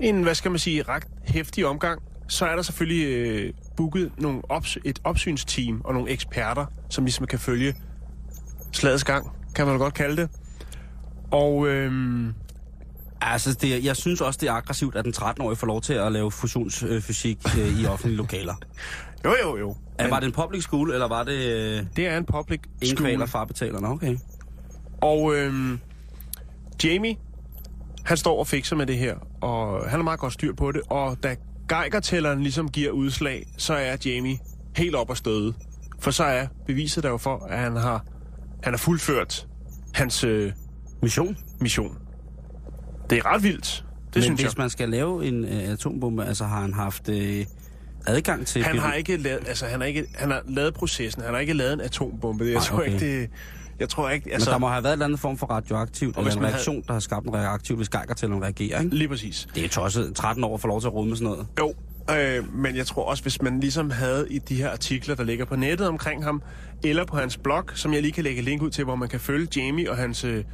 en, 0.00 0.22
hvad 0.22 0.34
skal 0.34 0.50
man 0.50 0.58
sige, 0.58 0.82
ret 0.82 1.04
hæftig 1.24 1.66
omgang, 1.66 2.02
så 2.28 2.46
er 2.46 2.54
der 2.56 2.62
selvfølgelig 2.62 3.06
øh, 3.06 3.52
booket 3.76 4.12
nogle 4.18 4.40
ops- 4.52 4.76
et 4.84 4.98
opsynsteam 5.04 5.80
og 5.84 5.94
nogle 5.94 6.10
eksperter, 6.10 6.66
som 6.90 7.04
ligesom 7.04 7.26
kan 7.26 7.38
følge 7.38 7.74
slagets 8.72 9.04
gang, 9.04 9.30
kan 9.54 9.66
man 9.66 9.78
godt 9.78 9.94
kalde 9.94 10.16
det. 10.22 10.30
Og 11.30 11.68
øhm, 11.68 12.34
Altså, 13.24 13.52
det, 13.52 13.84
jeg 13.84 13.96
synes 13.96 14.20
også, 14.20 14.38
det 14.40 14.48
er 14.48 14.52
aggressivt, 14.52 14.96
at 14.96 15.04
den 15.04 15.14
13-årige 15.16 15.56
får 15.56 15.66
lov 15.66 15.80
til 15.82 15.92
at 15.92 16.12
lave 16.12 16.30
fusionsfysik 16.30 17.38
øh, 17.58 17.80
i 17.80 17.86
offentlige 17.86 18.16
lokaler. 18.16 18.54
jo, 19.24 19.34
jo, 19.42 19.56
jo. 19.56 19.76
Men, 19.98 20.10
var 20.10 20.20
det 20.20 20.26
en 20.26 20.32
public 20.32 20.62
school, 20.62 20.90
eller 20.90 21.08
var 21.08 21.24
det 21.24 21.32
øh, 21.32 21.86
det 21.96 22.06
er 22.06 22.18
en 22.18 22.24
public 22.24 22.60
ingen 22.82 22.96
school. 22.96 23.08
kvaler 23.08 23.26
far 23.26 23.44
betaler? 23.44 23.80
Nå, 23.80 23.88
okay. 23.88 24.16
Og 25.00 25.34
øhm, 25.36 25.80
Jamie, 26.84 27.16
han 28.04 28.16
står 28.16 28.38
og 28.38 28.46
fikser 28.46 28.76
med 28.76 28.86
det 28.86 28.98
her, 28.98 29.16
og 29.40 29.82
han 29.82 29.98
har 29.98 30.02
meget 30.02 30.20
godt 30.20 30.32
styr 30.32 30.54
på 30.54 30.72
det. 30.72 30.80
Og 30.90 31.22
da 31.22 31.36
Geiger-tælleren 31.68 32.42
ligesom 32.42 32.70
giver 32.70 32.90
udslag, 32.90 33.46
så 33.56 33.74
er 33.74 33.96
Jamie 34.04 34.38
helt 34.76 34.94
op 34.94 35.10
at 35.10 35.16
støde. 35.16 35.54
For 36.00 36.10
så 36.10 36.24
er 36.24 36.46
beviset 36.66 37.02
der 37.02 37.10
jo 37.10 37.16
for, 37.16 37.46
at 37.50 37.58
han 37.58 37.76
har, 37.76 38.04
han 38.62 38.72
har 38.72 38.78
fuldført 38.78 39.46
hans 39.94 40.24
øh, 40.24 40.52
Mission? 41.02 41.36
mission. 41.60 41.98
Det 43.12 43.18
er 43.18 43.34
ret 43.34 43.42
vildt. 43.42 43.84
Det 44.06 44.14
Men 44.14 44.22
synes 44.22 44.40
hvis 44.40 44.44
jeg. 44.44 44.54
man 44.58 44.70
skal 44.70 44.88
lave 44.88 45.24
en 45.26 45.44
øh, 45.44 45.68
atombombe, 45.72 46.24
altså 46.24 46.44
har 46.44 46.60
han 46.60 46.72
haft 46.74 47.08
øh, 47.08 47.44
adgang 48.06 48.46
til... 48.46 48.64
Han 48.64 48.78
har 48.78 48.92
ikke 48.94 49.16
lavet, 49.16 49.40
altså 49.48 49.66
han 49.66 49.80
har 49.80 49.86
ikke, 49.86 50.04
han 50.14 50.30
har 50.30 50.42
lavet 50.48 50.74
processen. 50.74 51.22
Han 51.22 51.32
har 51.34 51.40
ikke 51.40 51.52
lavet 51.52 51.72
en 51.72 51.80
atombombe. 51.80 52.44
Jeg 52.44 52.52
Nej, 52.52 52.62
tror 52.62 52.78
okay. 52.78 52.92
ikke 52.92 53.20
det, 53.20 53.30
jeg 53.80 53.88
tror 53.88 54.10
ikke, 54.10 54.24
Men 54.24 54.34
altså 54.34 54.50
der 54.50 54.58
må 54.58 54.68
have 54.68 54.82
været 54.84 54.92
en 54.92 54.96
eller 54.96 55.04
anden 55.04 55.18
form 55.18 55.38
for 55.38 55.46
radioaktivt, 55.46 56.16
eller 56.16 56.30
en 56.30 56.34
man 56.36 56.44
havde- 56.44 56.54
reaktion, 56.54 56.84
der 56.86 56.92
har 56.92 57.00
skabt 57.00 57.26
en 57.26 57.34
reaktiv, 57.34 57.76
hvis 57.76 57.88
Geiger-tælleren 57.88 58.42
reagerer, 58.42 58.80
ikke? 58.80 58.96
lige 58.96 59.08
præcis. 59.08 59.48
Det 59.54 59.64
er 59.64 59.68
tosset. 59.68 60.14
13 60.14 60.44
år 60.44 60.54
at 60.54 60.60
få 60.60 60.66
lov 60.68 60.80
til 60.80 60.88
at 60.88 60.94
rode 60.94 61.08
med 61.08 61.16
sådan 61.16 61.24
noget. 61.32 61.46
Jo, 61.60 61.74
øh, 62.14 62.54
men 62.56 62.76
jeg 62.76 62.86
tror 62.86 63.04
også, 63.04 63.22
hvis 63.22 63.42
man 63.42 63.60
ligesom 63.60 63.90
havde 63.90 64.26
i 64.30 64.38
de 64.38 64.54
her 64.54 64.70
artikler, 64.70 65.14
der 65.14 65.24
ligger 65.24 65.44
på 65.44 65.56
nettet 65.56 65.88
omkring 65.88 66.24
ham, 66.24 66.42
eller 66.84 67.04
på 67.04 67.16
hans 67.16 67.36
blog, 67.36 67.64
som 67.74 67.92
jeg 67.94 68.02
lige 68.02 68.12
kan 68.12 68.24
lægge 68.24 68.42
link 68.42 68.62
ud 68.62 68.70
til, 68.70 68.84
hvor 68.84 68.96
man 68.96 69.08
kan 69.08 69.20
følge 69.20 69.48
Jamie 69.56 69.90
og 69.90 69.96
hans 69.96 70.24
øh, 70.24 70.44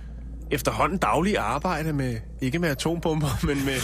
efterhånden 0.50 0.98
daglige 0.98 1.38
arbejde 1.38 1.92
med, 1.92 2.16
ikke 2.40 2.58
med 2.58 2.68
atombomber, 2.68 3.28
men 3.46 3.56
med, 3.64 3.80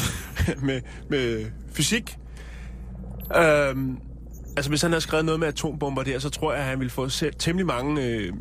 med, 0.62 0.80
med 1.10 1.44
fysik. 1.72 2.16
Øhm, 3.36 3.96
altså, 4.56 4.68
hvis 4.70 4.82
han 4.82 4.90
havde 4.90 5.00
skrevet 5.00 5.24
noget 5.24 5.40
med 5.40 5.48
atombomber 5.48 6.02
der, 6.02 6.18
så 6.18 6.28
tror 6.30 6.52
jeg, 6.52 6.60
at 6.60 6.66
han 6.66 6.78
ville 6.78 6.90
få 6.90 7.08
selv 7.08 7.34
temmelig 7.38 7.66
mange 7.66 8.02
øh, 8.06 8.32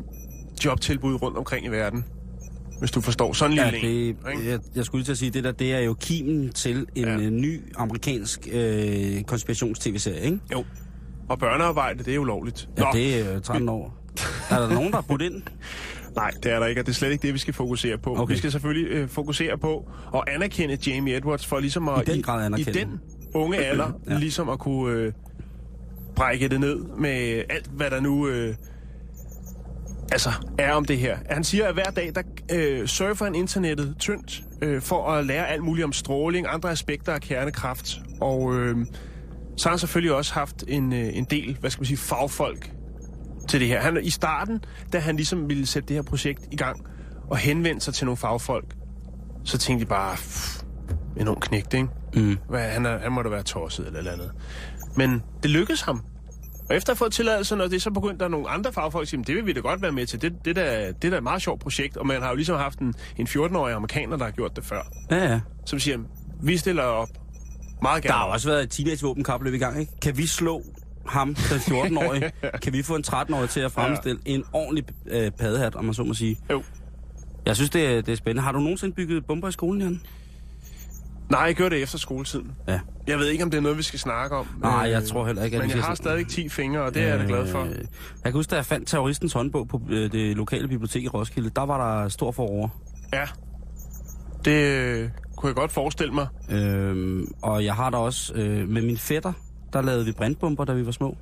jobtilbud 0.64 1.14
rundt 1.22 1.36
omkring 1.38 1.66
i 1.66 1.68
verden. 1.68 2.04
Hvis 2.78 2.90
du 2.90 3.00
forstår 3.00 3.32
sådan 3.32 3.52
en 3.52 3.58
Ja, 3.58 3.70
lille 3.70 4.08
en, 4.08 4.16
det, 4.24 4.32
ikke? 4.32 4.50
jeg, 4.50 4.60
jeg 4.76 4.84
skulle 4.84 5.04
til 5.04 5.12
at 5.12 5.18
sige, 5.18 5.30
det 5.30 5.44
der, 5.44 5.52
det 5.52 5.72
er 5.74 5.78
jo 5.78 5.94
kimen 5.94 6.52
til 6.52 6.86
en 6.94 7.04
Ja. 7.04 7.10
ja. 7.10 7.16
ny 7.30 7.60
amerikansk 7.76 8.48
øh, 8.52 9.22
konspirations-tv-serie, 9.22 10.20
ikke? 10.20 10.38
Jo. 10.52 10.64
Og 11.28 11.38
børnearbejde, 11.38 12.04
det 12.04 12.14
er 12.14 12.18
ulovligt. 12.18 12.68
Ja, 12.78 12.84
det 12.92 13.20
er 13.20 13.34
øh, 13.34 13.42
13 13.42 13.68
år. 13.68 13.96
Er 14.50 14.58
der 14.60 14.68
nogen, 14.74 14.90
der 14.90 14.96
har 14.96 15.02
budt 15.08 15.22
ind? 15.22 15.42
Nej, 16.16 16.30
det 16.42 16.52
er 16.52 16.58
der 16.58 16.66
ikke, 16.66 16.80
og 16.80 16.86
det 16.86 16.92
er 16.92 16.96
slet 16.96 17.10
ikke 17.10 17.22
det, 17.22 17.34
vi 17.34 17.38
skal 17.38 17.54
fokusere 17.54 17.98
på. 17.98 18.16
Okay. 18.16 18.32
Vi 18.32 18.38
skal 18.38 18.52
selvfølgelig 18.52 18.90
øh, 18.90 19.08
fokusere 19.08 19.58
på 19.58 19.88
at 20.14 20.22
anerkende 20.26 20.78
Jamie 20.86 21.16
Edwards 21.16 21.46
for 21.46 21.60
ligesom 21.60 21.88
at... 21.88 22.08
I 22.08 22.12
den 22.12 22.22
grad 22.22 22.46
anerkende. 22.46 22.80
I 22.80 22.84
den 22.84 23.00
unge 23.34 23.58
alder, 23.70 23.92
ja. 24.06 24.12
Ja. 24.12 24.18
ligesom 24.18 24.48
at 24.48 24.58
kunne 24.58 24.94
øh, 24.98 25.12
brække 26.16 26.48
det 26.48 26.60
ned 26.60 26.76
med 26.98 27.42
alt, 27.50 27.66
hvad 27.66 27.90
der 27.90 28.00
nu... 28.00 28.28
Øh, 28.28 28.54
altså, 30.12 30.30
er 30.58 30.72
om 30.72 30.84
det 30.84 30.98
her. 30.98 31.18
Han 31.30 31.44
siger, 31.44 31.66
at 31.66 31.74
hver 31.74 31.90
dag, 31.90 32.12
der 32.14 32.22
øh, 32.52 32.86
surfer 32.86 33.24
han 33.24 33.34
internettet 33.34 33.94
tyndt 33.98 34.42
øh, 34.62 34.82
for 34.82 35.08
at 35.08 35.26
lære 35.26 35.48
alt 35.48 35.62
muligt 35.62 35.84
om 35.84 35.92
stråling, 35.92 36.46
andre 36.50 36.70
aspekter 36.70 37.12
af 37.12 37.20
kernekraft. 37.20 38.00
Og 38.20 38.54
øh, 38.54 38.76
så 39.56 39.68
har 39.68 39.70
han 39.70 39.78
selvfølgelig 39.78 40.14
også 40.14 40.34
haft 40.34 40.64
en, 40.68 40.92
øh, 40.92 41.16
en 41.16 41.24
del, 41.24 41.56
hvad 41.60 41.70
skal 41.70 41.80
man 41.80 41.86
sige, 41.86 41.96
fagfolk 41.96 42.70
til 43.48 43.60
det 43.60 43.68
her. 43.68 43.80
Han, 43.80 43.98
I 44.02 44.10
starten, 44.10 44.60
da 44.92 44.98
han 44.98 45.16
ligesom 45.16 45.48
ville 45.48 45.66
sætte 45.66 45.88
det 45.88 45.96
her 45.96 46.02
projekt 46.02 46.40
i 46.52 46.56
gang 46.56 46.86
og 47.30 47.36
henvende 47.36 47.80
sig 47.80 47.94
til 47.94 48.04
nogle 48.04 48.16
fagfolk, 48.16 48.74
så 49.44 49.58
tænkte 49.58 49.84
de 49.84 49.88
bare, 49.88 50.16
"Pff, 50.16 50.62
en 51.16 51.28
ung 51.28 51.40
knægt, 51.42 51.74
ikke? 51.74 51.88
Mm. 52.14 52.38
Hvad, 52.48 52.60
han, 52.70 52.86
er, 52.86 52.98
han 52.98 53.12
må 53.12 53.22
da 53.22 53.28
være 53.28 53.42
tosset 53.42 53.86
eller 53.86 53.98
eller 53.98 54.12
andet. 54.12 54.30
Men 54.96 55.22
det 55.42 55.50
lykkedes 55.50 55.80
ham. 55.82 56.02
Og 56.70 56.76
efter 56.76 56.90
at 56.92 56.94
have 56.94 57.04
fået 57.04 57.12
tilladelse, 57.12 57.56
når 57.56 57.64
det 57.66 57.76
er 57.76 57.80
så 57.80 57.90
begyndt, 57.90 58.20
der 58.20 58.26
er 58.26 58.30
nogle 58.30 58.48
andre 58.48 58.72
fagfolk, 58.72 59.12
"Men 59.12 59.22
det 59.24 59.34
vil 59.34 59.46
vi 59.46 59.52
da 59.52 59.60
godt 59.60 59.82
være 59.82 59.92
med 59.92 60.06
til. 60.06 60.22
Det, 60.22 60.32
det, 60.44 60.56
der, 60.56 60.92
det 60.92 61.04
er 61.04 61.10
da 61.10 61.16
et 61.16 61.22
meget 61.22 61.42
sjovt 61.42 61.60
projekt. 61.60 61.96
Og 61.96 62.06
man 62.06 62.22
har 62.22 62.28
jo 62.28 62.34
ligesom 62.34 62.56
haft 62.56 62.78
en, 62.78 62.94
en 63.16 63.26
14-årig 63.26 63.74
amerikaner, 63.74 64.16
der 64.16 64.24
har 64.24 64.32
gjort 64.32 64.56
det 64.56 64.64
før. 64.64 64.80
Ja, 65.10 65.16
ja. 65.32 65.40
Som 65.66 65.78
siger, 65.78 65.98
vi 66.42 66.56
stiller 66.56 66.82
op 66.82 67.08
meget 67.82 68.02
Der 68.02 68.08
gerne. 68.08 68.18
har 68.18 68.26
også 68.26 68.48
været 68.48 68.62
et 68.62 68.70
teenage-våbenkapløb 68.70 69.54
i 69.54 69.58
gang, 69.58 69.80
ikke? 69.80 69.92
Kan 70.02 70.16
vi 70.18 70.26
slå 70.26 70.62
ham, 71.06 71.34
den 71.34 71.58
14-årige? 71.58 72.32
kan 72.62 72.72
vi 72.72 72.82
få 72.82 72.94
en 72.96 73.04
13-årig 73.06 73.48
til 73.50 73.60
at 73.60 73.72
fremstille 73.72 74.18
ja. 74.26 74.30
en 74.30 74.44
ordentlig 74.52 74.84
øh, 75.06 75.30
paddehat, 75.30 75.74
om 75.74 75.84
man 75.84 75.94
så 75.94 76.04
må 76.04 76.14
sige? 76.14 76.36
Jo. 76.50 76.62
Jeg 77.46 77.56
synes, 77.56 77.70
det 77.70 77.86
er, 77.86 78.00
det 78.02 78.12
er 78.12 78.16
spændende. 78.16 78.42
Har 78.42 78.52
du 78.52 78.58
nogensinde 78.58 78.94
bygget 78.94 79.26
bomber 79.26 79.48
i 79.48 79.52
skolen, 79.52 79.80
Jan? 79.82 80.00
Nej, 81.30 81.40
jeg 81.40 81.54
gjorde 81.54 81.74
det 81.74 81.82
efter 81.82 81.98
skoletiden. 81.98 82.52
Ja. 82.68 82.80
Jeg 83.06 83.18
ved 83.18 83.26
ikke, 83.26 83.44
om 83.44 83.50
det 83.50 83.58
er 83.58 83.62
noget, 83.62 83.78
vi 83.78 83.82
skal 83.82 83.98
snakke 83.98 84.36
om. 84.36 84.46
Nej, 84.60 84.70
jeg 84.72 85.02
Øh, 85.02 85.08
tror 85.08 85.26
heller 85.26 85.44
ikke, 85.44 85.56
at 85.56 85.62
Men 85.62 85.70
jeg 85.70 85.76
har 85.78 85.82
sådan- 85.82 85.96
stadig 85.96 86.28
10 86.28 86.48
fingre, 86.48 86.82
og 86.82 86.94
det 86.94 87.02
er 87.02 87.06
jeg 87.08 87.18
da 87.18 87.24
glad 87.24 87.46
for. 87.46 87.60
Øh, 87.62 87.68
Jeg 87.78 87.86
kan 88.24 88.32
huske, 88.32 88.50
da 88.50 88.56
jeg 88.56 88.66
fandt 88.66 88.88
terroristens 88.88 89.32
håndbog 89.32 89.68
på 89.68 89.82
øh, 89.90 90.12
det 90.12 90.36
lokale 90.36 90.68
bibliotek 90.68 91.02
i 91.04 91.08
Roskilde, 91.08 91.50
der 91.56 91.62
var 91.66 92.00
der 92.02 92.08
stor 92.08 92.32
forår. 92.32 92.80
Ja. 93.12 93.24
Det 94.44 94.50
øh, 94.70 95.08
kunne 95.36 95.48
jeg 95.48 95.56
godt 95.56 95.72
forestille 95.72 96.12
mig. 96.14 96.26
Øhm, 96.50 97.26
og 97.42 97.64
jeg 97.64 97.74
har 97.74 97.90
da 97.90 97.96
også, 97.96 98.34
øh, 98.34 98.68
med 98.68 98.82
min 98.82 98.96
fætter, 98.98 99.32
der 99.74 99.82
lavede 99.82 100.04
vi 100.04 100.12
brintbomber, 100.12 100.64
da 100.64 100.72
vi 100.72 100.86
var 100.86 100.92
små. 100.92 101.16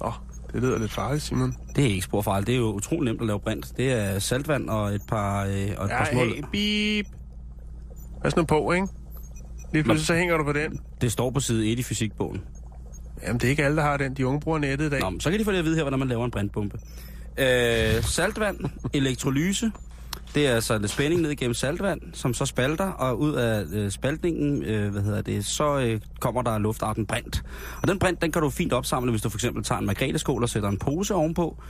Nå, 0.00 0.12
det 0.52 0.62
lyder 0.62 0.78
lidt 0.78 0.92
farligt, 0.92 1.22
Simon. 1.24 1.56
Det 1.76 1.84
er 1.84 1.88
ikke 1.88 2.02
spor 2.02 2.22
farligt. 2.22 2.46
Det 2.46 2.52
er 2.54 2.58
jo 2.58 2.72
utrolig 2.72 3.04
nemt 3.04 3.20
at 3.20 3.26
lave 3.26 3.40
brint. 3.40 3.72
Det 3.76 3.92
er 3.92 4.18
saltvand 4.18 4.68
og 4.70 4.94
et 4.94 5.02
par, 5.08 5.44
øh, 5.44 5.50
og 5.76 5.84
et 5.84 5.90
Ja, 5.90 5.98
par 5.98 6.08
små... 6.12 6.20
hey, 6.24 6.44
beep. 6.52 7.06
Pas 8.22 8.36
nu 8.36 8.44
på, 8.44 8.72
ikke? 8.72 8.88
Lige 9.72 9.82
pludselig 9.84 10.06
så 10.06 10.14
hænger 10.14 10.36
du 10.36 10.44
på 10.44 10.52
den. 10.52 10.80
Det 11.00 11.12
står 11.12 11.30
på 11.30 11.40
side 11.40 11.72
1 11.72 11.78
i 11.78 11.82
fysikbogen. 11.82 12.40
Jamen, 13.22 13.40
det 13.40 13.46
er 13.46 13.50
ikke 13.50 13.64
alle, 13.64 13.76
der 13.76 13.82
har 13.82 13.96
den. 13.96 14.14
De 14.14 14.26
unge 14.26 14.40
bruger 14.40 14.58
nettet 14.58 14.86
i 14.86 14.90
dag. 14.90 15.00
Nå, 15.00 15.12
så 15.20 15.30
kan 15.30 15.38
de 15.38 15.44
få 15.44 15.52
det 15.52 15.58
at 15.58 15.64
vide 15.64 15.76
her, 15.76 15.82
hvordan 15.82 15.98
man 15.98 16.08
laver 16.08 16.24
en 16.24 16.30
brintbombe. 16.30 16.78
Øh, 17.38 18.02
saltvand, 18.02 18.58
elektrolyse, 18.94 19.72
det 20.36 20.46
er 20.46 20.54
altså 20.54 20.78
lidt 20.78 20.90
spænding 20.90 21.20
ned 21.20 21.30
igennem 21.30 21.54
saltvand, 21.54 22.00
som 22.12 22.34
så 22.34 22.46
spalter, 22.46 22.84
og 22.84 23.20
ud 23.20 23.32
af 23.32 23.64
øh, 23.72 23.90
spaltningen, 23.90 24.62
øh, 24.62 24.92
hvad 24.92 25.02
hedder 25.02 25.22
det, 25.22 25.46
så 25.46 25.78
øh, 25.78 26.00
kommer 26.20 26.42
der 26.42 26.58
luftarten 26.58 27.06
brint. 27.06 27.42
Og 27.82 27.88
den 27.88 27.98
brint, 27.98 28.22
den 28.22 28.32
kan 28.32 28.42
du 28.42 28.50
fint 28.50 28.72
opsamle, 28.72 29.10
hvis 29.10 29.22
du 29.22 29.28
for 29.28 29.36
eksempel 29.36 29.64
tager 29.64 29.78
en 29.78 29.86
margreteskål 29.86 30.42
og 30.42 30.48
sætter 30.48 30.68
en 30.68 30.78
pose 30.78 31.14
ovenpå, 31.14 31.62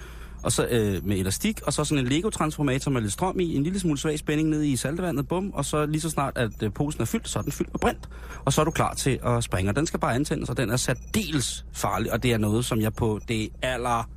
og 0.42 0.52
så 0.52 0.66
øh, 0.70 1.06
med 1.06 1.16
elastik, 1.16 1.60
og 1.66 1.72
så 1.72 1.84
sådan 1.84 2.04
en 2.04 2.12
Lego-transformator 2.12 2.90
med 2.90 3.00
lidt 3.00 3.12
strøm 3.12 3.40
i, 3.40 3.56
en 3.56 3.62
lille 3.62 3.80
smule 3.80 3.98
svag 3.98 4.18
spænding 4.18 4.48
ned 4.48 4.62
i 4.62 4.76
saltvandet, 4.76 5.28
bum, 5.28 5.50
og 5.54 5.64
så 5.64 5.86
lige 5.86 6.00
så 6.00 6.10
snart, 6.10 6.38
at 6.38 6.62
øh, 6.62 6.72
posen 6.72 7.02
er 7.02 7.06
fyldt, 7.06 7.28
så 7.28 7.38
er 7.38 7.42
den 7.42 7.52
fyldt 7.52 7.72
med 7.72 7.80
brint, 7.80 8.08
og 8.44 8.52
så 8.52 8.60
er 8.60 8.64
du 8.64 8.70
klar 8.70 8.94
til 8.94 9.18
at 9.24 9.44
springe. 9.44 9.70
Og 9.70 9.76
den 9.76 9.86
skal 9.86 10.00
bare 10.00 10.14
antændes, 10.14 10.50
og 10.50 10.56
den 10.56 10.70
er 10.70 10.76
særdeles 10.76 11.64
farlig, 11.72 12.12
og 12.12 12.22
det 12.22 12.32
er 12.32 12.38
noget, 12.38 12.64
som 12.64 12.80
jeg 12.80 12.92
på 12.94 13.20
det 13.28 13.48
aller 13.62 14.08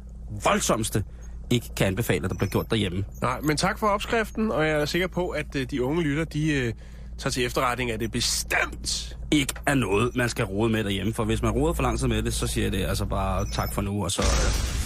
voldsomste 0.44 1.04
ikke 1.50 1.76
kan 1.76 1.88
anbefale, 1.88 2.24
at 2.24 2.32
der 2.32 2.38
bliver 2.38 2.50
gjort 2.50 2.70
derhjemme. 2.70 3.06
Nej, 3.22 3.42
men 3.42 3.58
tak 3.58 3.80
for 3.80 3.88
opskriften, 3.88 4.52
og 4.52 4.68
jeg 4.68 4.82
er 4.82 4.86
sikker 4.86 5.08
på, 5.08 5.30
at 5.30 5.56
øh, 5.56 5.68
de 5.72 5.84
unge 5.84 6.04
lytter, 6.04 6.24
de 6.24 6.52
øh, 6.52 6.74
tager 7.18 7.32
til 7.32 7.46
efterretning, 7.46 7.92
at 7.92 8.00
det 8.00 8.12
bestemt 8.12 9.18
Ikke 9.32 9.54
er 9.66 9.76
noget, 9.76 10.16
man 10.16 10.30
skal 10.30 10.46
rode 10.46 10.70
med 10.70 10.84
derhjemme, 10.84 11.14
for 11.14 11.24
hvis 11.24 11.42
man 11.42 11.52
roder 11.52 11.74
for 11.74 11.84
lang 11.84 12.00
tid 12.00 12.08
med 12.08 12.24
det, 12.24 12.34
så 12.34 12.48
siger 12.48 12.66
jeg 12.66 12.72
det 12.72 12.86
altså 12.86 13.06
bare 13.06 13.46
tak 13.54 13.74
for 13.74 13.82
nu, 13.82 14.04
og 14.04 14.12
så... 14.12 14.22
Øh, 14.22 14.80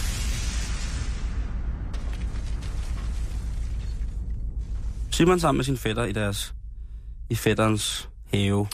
Simon 5.11 5.39
sammen 5.39 5.57
med 5.57 5.65
sin 5.65 5.77
fætter 5.77 6.03
i 6.03 6.11
deres 6.11 6.53
i 7.29 7.35
fætterens 7.35 8.09
have. 8.33 8.67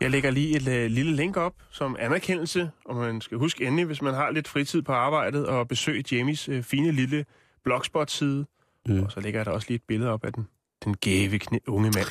Jeg 0.00 0.10
lægger 0.10 0.30
lige 0.30 0.56
et 0.56 0.68
øh, 0.68 0.90
lille 0.90 1.16
link 1.16 1.36
op 1.36 1.54
som 1.70 1.96
anerkendelse, 1.98 2.70
og 2.84 2.96
man 2.96 3.20
skal 3.20 3.38
huske 3.38 3.64
endelig, 3.64 3.84
hvis 3.84 4.02
man 4.02 4.14
har 4.14 4.30
lidt 4.30 4.48
fritid 4.48 4.82
på 4.82 4.92
arbejdet, 4.92 5.46
og 5.46 5.68
besøge 5.68 6.04
Jamies 6.12 6.48
øh, 6.48 6.62
fine 6.62 6.92
lille 6.92 7.24
blogspot-side. 7.64 8.46
Mm. 8.86 9.02
Og 9.02 9.12
så 9.12 9.20
lægger 9.20 9.40
jeg 9.40 9.46
der 9.46 9.52
også 9.52 9.68
lige 9.68 9.76
et 9.76 9.82
billede 9.88 10.10
op 10.10 10.24
af 10.24 10.32
den, 10.32 10.48
den 10.84 10.96
gave 10.96 11.40
unge 11.68 11.90
mand. 11.90 12.06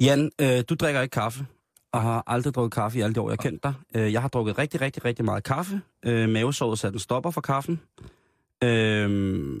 Jan, 0.00 0.30
øh, 0.40 0.64
du 0.68 0.74
drikker 0.74 1.00
ikke 1.00 1.12
kaffe, 1.12 1.46
og 1.92 2.02
har 2.02 2.22
aldrig 2.26 2.54
drukket 2.54 2.72
kaffe 2.74 2.98
i 2.98 3.02
alle 3.02 3.14
de 3.14 3.20
år, 3.20 3.30
jeg 3.30 3.36
har 3.40 3.50
kendt 3.50 3.62
dig. 3.62 3.74
Øh, 3.96 4.12
jeg 4.12 4.20
har 4.20 4.28
drukket 4.28 4.58
rigtig, 4.58 4.80
rigtig, 4.80 5.04
rigtig 5.04 5.24
meget 5.24 5.44
kaffe. 5.44 5.80
Øh, 6.06 6.28
mavesåret 6.28 6.78
satte 6.78 6.96
en 6.96 7.00
stopper 7.00 7.30
for 7.30 7.40
kaffen. 7.40 7.80
Øh, 8.64 9.10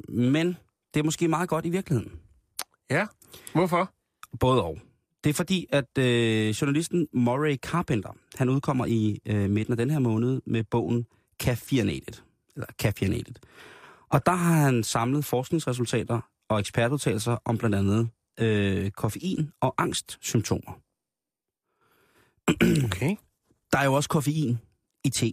men 0.08 0.56
det 0.94 1.00
er 1.00 1.04
måske 1.04 1.28
meget 1.28 1.48
godt 1.48 1.66
i 1.66 1.70
virkeligheden. 1.70 2.12
Ja, 2.90 3.06
hvorfor? 3.52 3.90
Både 4.40 4.62
og. 4.62 4.78
Det 5.24 5.30
er 5.30 5.34
fordi, 5.34 5.66
at 5.70 5.98
øh, 5.98 6.48
journalisten 6.48 7.08
Murray 7.12 7.56
Carpenter, 7.56 8.16
han 8.34 8.48
udkommer 8.48 8.86
i 8.86 9.20
øh, 9.26 9.50
midten 9.50 9.72
af 9.72 9.76
den 9.76 9.90
her 9.90 9.98
måned 9.98 10.42
med 10.46 10.64
bogen 10.64 11.06
Caffeinated. 11.42 12.22
Eller 12.54 12.66
Caffeinated. 12.82 13.34
Og 14.08 14.26
der 14.26 14.32
har 14.32 14.54
han 14.54 14.82
samlet 14.82 15.24
forskningsresultater 15.24 16.20
og 16.48 16.60
ekspertudtalelser 16.60 17.36
om 17.44 17.58
blandt 17.58 17.76
andet 17.76 18.10
øh, 18.40 18.90
koffein 18.90 19.52
og 19.60 19.74
angstsymptomer. 19.78 20.80
Okay. 22.84 23.16
Der 23.72 23.78
er 23.78 23.84
jo 23.84 23.94
også 23.94 24.08
koffein 24.08 24.58
i 25.04 25.10
te. 25.10 25.32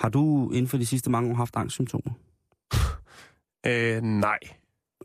Har 0.00 0.08
du 0.08 0.50
inden 0.50 0.68
for 0.68 0.76
de 0.76 0.86
sidste 0.86 1.10
mange 1.10 1.30
år 1.30 1.34
haft 1.34 1.56
angstsymptomer? 1.56 2.12
Øh, 3.66 4.02
nej. 4.02 4.38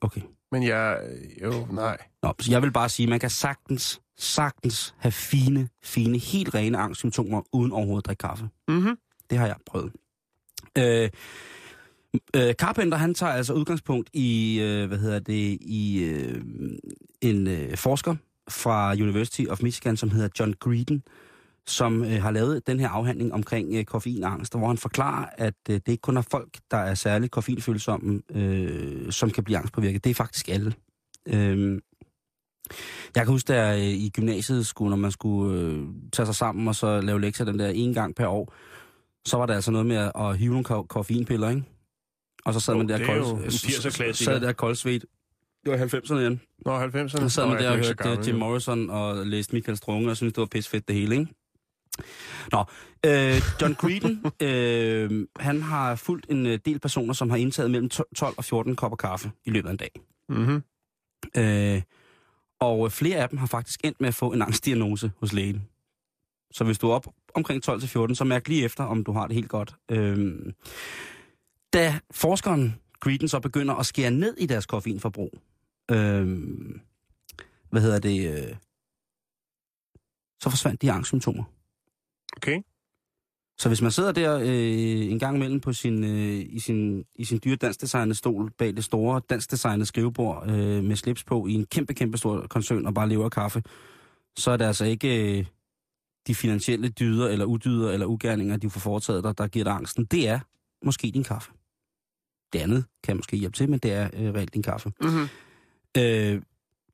Okay. 0.02 0.22
Men 0.54 0.64
jeg... 0.64 1.00
Jo, 1.44 1.68
nej. 1.72 1.98
Nå, 2.24 2.34
så 2.40 2.52
jeg 2.52 2.62
vil 2.62 2.72
bare 2.72 2.90
sige, 2.90 3.06
at 3.06 3.10
man 3.10 3.20
kan 3.20 3.30
sagtens, 3.30 4.02
sagtens 4.18 4.96
have 4.98 5.12
fine, 5.12 5.70
fine, 5.84 6.18
helt 6.18 6.56
rene 6.56 6.78
angstsymptomer, 6.78 7.42
uden 7.54 7.72
overhovedet 7.72 8.02
at 8.02 8.06
drikke 8.06 8.22
kaffe. 8.22 8.50
Mm-hmm. 8.68 8.98
Det 9.30 9.38
har 9.38 9.48
jeg 9.48 9.56
prøvet. 9.66 9.92
Øh, 10.78 11.10
øh, 12.36 12.54
Carpenter, 12.54 12.98
han 12.98 13.14
tager 13.14 13.34
altså 13.34 13.54
udgangspunkt 13.54 14.10
i, 14.14 14.60
øh, 14.62 14.88
hvad 14.88 14.98
hedder 14.98 15.20
det, 15.20 15.58
i 15.62 16.04
øh, 16.04 16.42
en 17.22 17.48
øh, 17.48 17.78
forsker 17.78 18.16
fra 18.50 18.94
University 18.94 19.46
of 19.50 19.64
Michigan, 19.64 19.98
som 19.98 20.10
hedder 20.10 20.30
John 20.40 20.54
Greeden, 20.60 21.04
som 21.68 22.04
øh, 22.04 22.22
har 22.22 22.32
lavet 22.32 22.68
den 22.68 22.80
her 22.80 22.90
afhandling 22.90 23.34
omkring 23.34 23.76
øh, 23.76 23.86
koffeinangst, 23.86 24.58
hvor 24.58 24.68
han 24.68 24.78
forklarer, 24.78 25.26
at 25.38 25.54
øh, 25.70 25.76
det 25.76 25.88
ikke 25.88 26.02
kun 26.02 26.18
er 26.18 26.22
folk, 26.22 26.58
der 26.72 26.78
er 26.78 26.94
særligt 26.96 27.32
koffeinfølsomme, 27.32 28.22
øh, 28.32 29.12
som 29.12 29.30
kan 29.30 29.44
blive 29.44 29.58
angstpåvirket. 29.58 30.04
Det 30.04 30.10
er 30.10 30.14
faktisk 30.14 30.50
alle. 30.50 30.74
Øh, 31.28 31.82
jeg 33.16 33.24
kan 33.26 33.28
huske, 33.28 33.54
jeg 33.54 33.80
øh, 33.80 33.86
i 33.86 34.10
gymnasiet 34.10 34.66
skulle, 34.66 34.90
når 34.90 34.98
man 34.98 35.12
skulle 35.12 35.60
øh, 35.62 35.84
tage 36.14 36.26
sig 36.26 36.36
sammen 36.36 36.68
og 36.68 36.76
så 36.76 37.02
lave 37.02 37.22
lektier 37.22 37.46
den 37.46 37.60
der 37.60 37.70
en 37.70 37.94
gang 37.94 38.16
per 38.16 38.28
år, 38.28 38.54
så 39.26 39.38
var 39.38 39.46
der 39.46 39.54
altså 39.56 39.72
noget 39.72 39.86
med 39.88 39.96
at, 39.96 40.12
at 40.16 40.38
hive 40.38 40.50
nogle 40.52 40.64
ko- 40.64 40.84
koffeinpiller, 40.84 41.50
ikke? 41.50 41.64
Og 42.46 42.54
så 42.54 42.60
sad 42.60 42.74
Jo, 42.74 42.78
man 42.78 42.90
der 42.90 42.98
er 42.98 43.06
kold, 43.06 43.26
en 43.26 43.44
80'er-klassiker. 43.46 44.14
sad 44.32 44.42
der 44.42 44.54
koldsvedt. 44.54 45.06
Det 45.66 45.72
var 45.72 45.78
90'erne 45.78 46.16
igen. 46.20 46.42
Nå, 46.66 46.80
90'erne. 46.86 47.08
Så 47.08 47.30
sad 47.30 47.48
man 47.48 47.58
der 47.58 47.70
og 47.72 47.76
hørte 47.78 48.20
uh, 48.20 48.28
Jim. 48.28 48.36
Morrison 48.36 48.90
og 48.90 49.28
læste 49.28 49.56
Michael 49.56 49.78
Strunge, 49.78 50.10
og 50.10 50.18
syntes, 50.18 50.34
det 50.34 50.42
var 50.42 50.48
pisfedt 50.52 50.88
det 50.88 50.96
hele, 50.96 51.16
ikke? 51.16 51.34
Nå, 52.52 52.64
øh, 53.06 53.42
John 53.62 53.74
Greeden, 53.74 54.26
øh, 54.48 55.28
han 55.40 55.62
har 55.62 55.96
fulgt 55.96 56.26
en 56.30 56.46
øh, 56.46 56.60
del 56.66 56.80
personer, 56.80 57.14
som 57.14 57.30
har 57.30 57.38
indtaget 57.38 57.72
mellem 57.72 57.90
12 57.90 58.34
og 58.38 58.46
14 58.46 58.76
kopper 58.76 58.96
kaffe 58.96 59.32
i 59.46 59.50
løbet 59.50 59.70
af 59.70 59.72
en 59.72 59.78
dag. 59.78 59.92
Mhm. 60.30 60.64
Øh, 61.38 61.82
og 62.60 62.92
flere 62.92 63.18
af 63.18 63.30
dem 63.30 63.38
har 63.38 63.48
faktisk 63.48 63.80
endt 63.84 64.02
med 64.02 64.08
at 64.08 64.16
få 64.16 64.32
en 64.32 64.42
angstdiagnose 64.42 65.12
hos 65.18 65.34
lægen. 65.34 65.68
Så 66.52 66.64
hvis 66.64 66.80
du 66.80 66.90
er 66.90 66.94
op 66.94 67.08
omkring 67.34 67.70
12-14, 67.70 68.16
så 68.16 68.24
mærk 68.24 68.48
lige 68.48 68.66
efter, 68.66 68.84
om 68.84 69.04
du 69.04 69.12
har 69.12 69.28
det 69.28 69.36
helt 69.36 69.50
godt. 69.50 69.76
Øh, 69.92 70.36
da 71.74 72.00
forskeren 72.12 72.76
Greeden 73.00 73.28
så 73.28 73.40
begynder 73.40 73.76
at 73.76 73.86
skære 73.86 74.12
ned 74.12 74.38
i 74.38 74.46
deres 74.46 74.66
koffeinforbrug, 74.66 75.40
øh, 75.92 76.40
hvad 77.70 77.82
hedder 77.82 78.00
det, 78.00 78.32
øh, 78.34 78.56
så 80.42 80.50
forsvandt 80.50 80.82
de 80.82 80.92
angstsymptomer. 80.92 81.44
Okay. 82.38 82.62
Så 83.58 83.70
hvis 83.70 83.82
man 83.82 83.92
sidder 83.92 84.12
der 84.12 84.40
øh, 84.40 85.12
en 85.12 85.20
gang 85.20 85.36
imellem 85.36 85.60
på 85.60 85.74
sin, 85.74 86.04
øh, 86.04 86.46
i, 86.50 86.60
sin, 86.60 87.06
i 87.16 87.26
sin 87.26 87.40
dyre 87.44 87.56
dansdesignede 87.56 88.16
stol 88.16 88.52
bag 88.52 88.76
det 88.76 88.84
store 88.84 89.22
dansdesignede 89.30 89.86
skrivebord 89.86 90.50
øh, 90.50 90.84
med 90.84 90.96
slips 90.96 91.24
på 91.24 91.48
i 91.48 91.54
en 91.54 91.66
kæmpe, 91.66 91.94
kæmpe 91.94 92.18
stor 92.18 92.48
koncern 92.48 92.86
og 92.86 92.94
bare 92.94 93.10
lever 93.10 93.26
af 93.26 93.32
kaffe, 93.32 93.64
så 94.38 94.52
er 94.52 94.58
det 94.58 94.66
altså 94.66 94.86
ikke 94.86 95.40
øh, 95.40 95.46
de 96.28 96.36
finansielle 96.36 96.90
dyder 96.90 97.28
eller 97.28 97.46
udyder 97.46 97.92
eller 97.92 98.06
ugerninger, 98.06 98.58
du 98.58 98.70
får 98.70 98.80
foretaget 98.80 99.24
dig, 99.24 99.38
der 99.38 99.48
giver 99.48 99.66
dig 99.66 99.74
angsten. 99.74 100.06
Det 100.06 100.30
er 100.30 100.40
måske 100.86 101.12
din 101.12 101.24
kaffe. 101.24 101.52
Det 102.54 102.60
andet 102.60 102.86
kan 103.04 103.16
måske 103.16 103.38
hjælpe 103.38 103.58
til, 103.58 103.70
men 103.70 103.80
det 103.80 103.94
er 103.94 104.10
øh, 104.14 104.34
reelt 104.34 104.54
din 104.54 104.64
kaffe. 104.64 104.92
Mm-hmm. 105.02 105.28
Øh, 105.98 106.42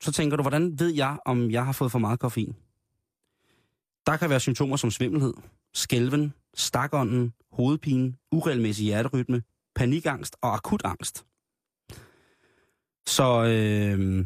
så 0.02 0.12
tænker 0.12 0.38
du, 0.38 0.44
hvordan 0.44 0.80
ved 0.80 0.90
jeg, 0.90 1.18
om 1.26 1.52
jeg 1.52 1.66
har 1.66 1.72
fået 1.72 1.92
for 1.92 2.00
meget 2.00 2.20
koffein? 2.20 2.56
Der 4.06 4.18
kan 4.18 4.30
være 4.30 4.40
symptomer 4.40 4.76
som 4.76 4.92
svimmelhed, 4.92 5.34
skælven, 5.74 6.34
stakånden, 6.54 7.34
hovedpine, 7.52 8.14
uregelmæssig 8.32 8.86
hjerterytme, 8.86 9.44
panikangst 9.76 10.36
og 10.42 10.54
akut 10.54 10.82
angst. 10.86 11.26
Så, 13.08 13.44
øh, 13.44 14.26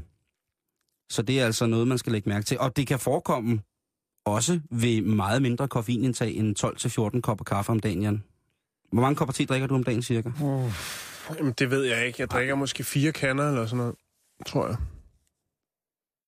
så 1.10 1.22
det 1.22 1.40
er 1.40 1.46
altså 1.46 1.66
noget, 1.66 1.88
man 1.88 1.98
skal 1.98 2.12
lægge 2.12 2.30
mærke 2.30 2.46
til. 2.46 2.60
Og 2.60 2.76
det 2.76 2.88
kan 2.88 3.00
forekomme 3.00 3.62
også 4.26 4.60
ved 4.70 5.02
meget 5.02 5.42
mindre 5.42 5.68
koffeinindtag 5.68 6.36
end 6.36 7.16
12-14 7.18 7.22
kopper 7.22 7.44
kaffe 7.46 7.72
om 7.72 7.80
dagen, 7.80 8.02
Jan. 8.02 8.24
Hvor 8.92 9.02
mange 9.02 9.16
kopper 9.16 9.34
te 9.34 9.46
drikker 9.46 9.68
du 9.68 9.76
om 9.76 9.84
dagen 9.84 10.02
cirka? 10.02 10.32
Jamen, 11.38 11.54
det 11.54 11.70
ved 11.70 11.84
jeg 11.84 12.08
ikke. 12.08 12.22
Jeg 12.22 12.30
drikker 12.30 12.56
måske 12.56 12.84
fire 12.84 13.12
kander 13.12 13.50
eller 13.50 13.66
sådan 13.66 13.78
noget, 13.78 13.96
tror 14.46 14.68
jeg. 14.68 14.78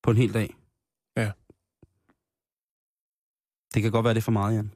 På 0.03 0.11
en 0.11 0.17
hel 0.17 0.33
dag? 0.33 0.55
Ja. 1.17 1.31
Det 3.75 3.83
kan 3.83 3.91
godt 3.91 4.03
være, 4.03 4.13
det 4.13 4.19
er 4.19 4.23
for 4.23 4.31
meget, 4.31 4.55
Jan. 4.55 4.71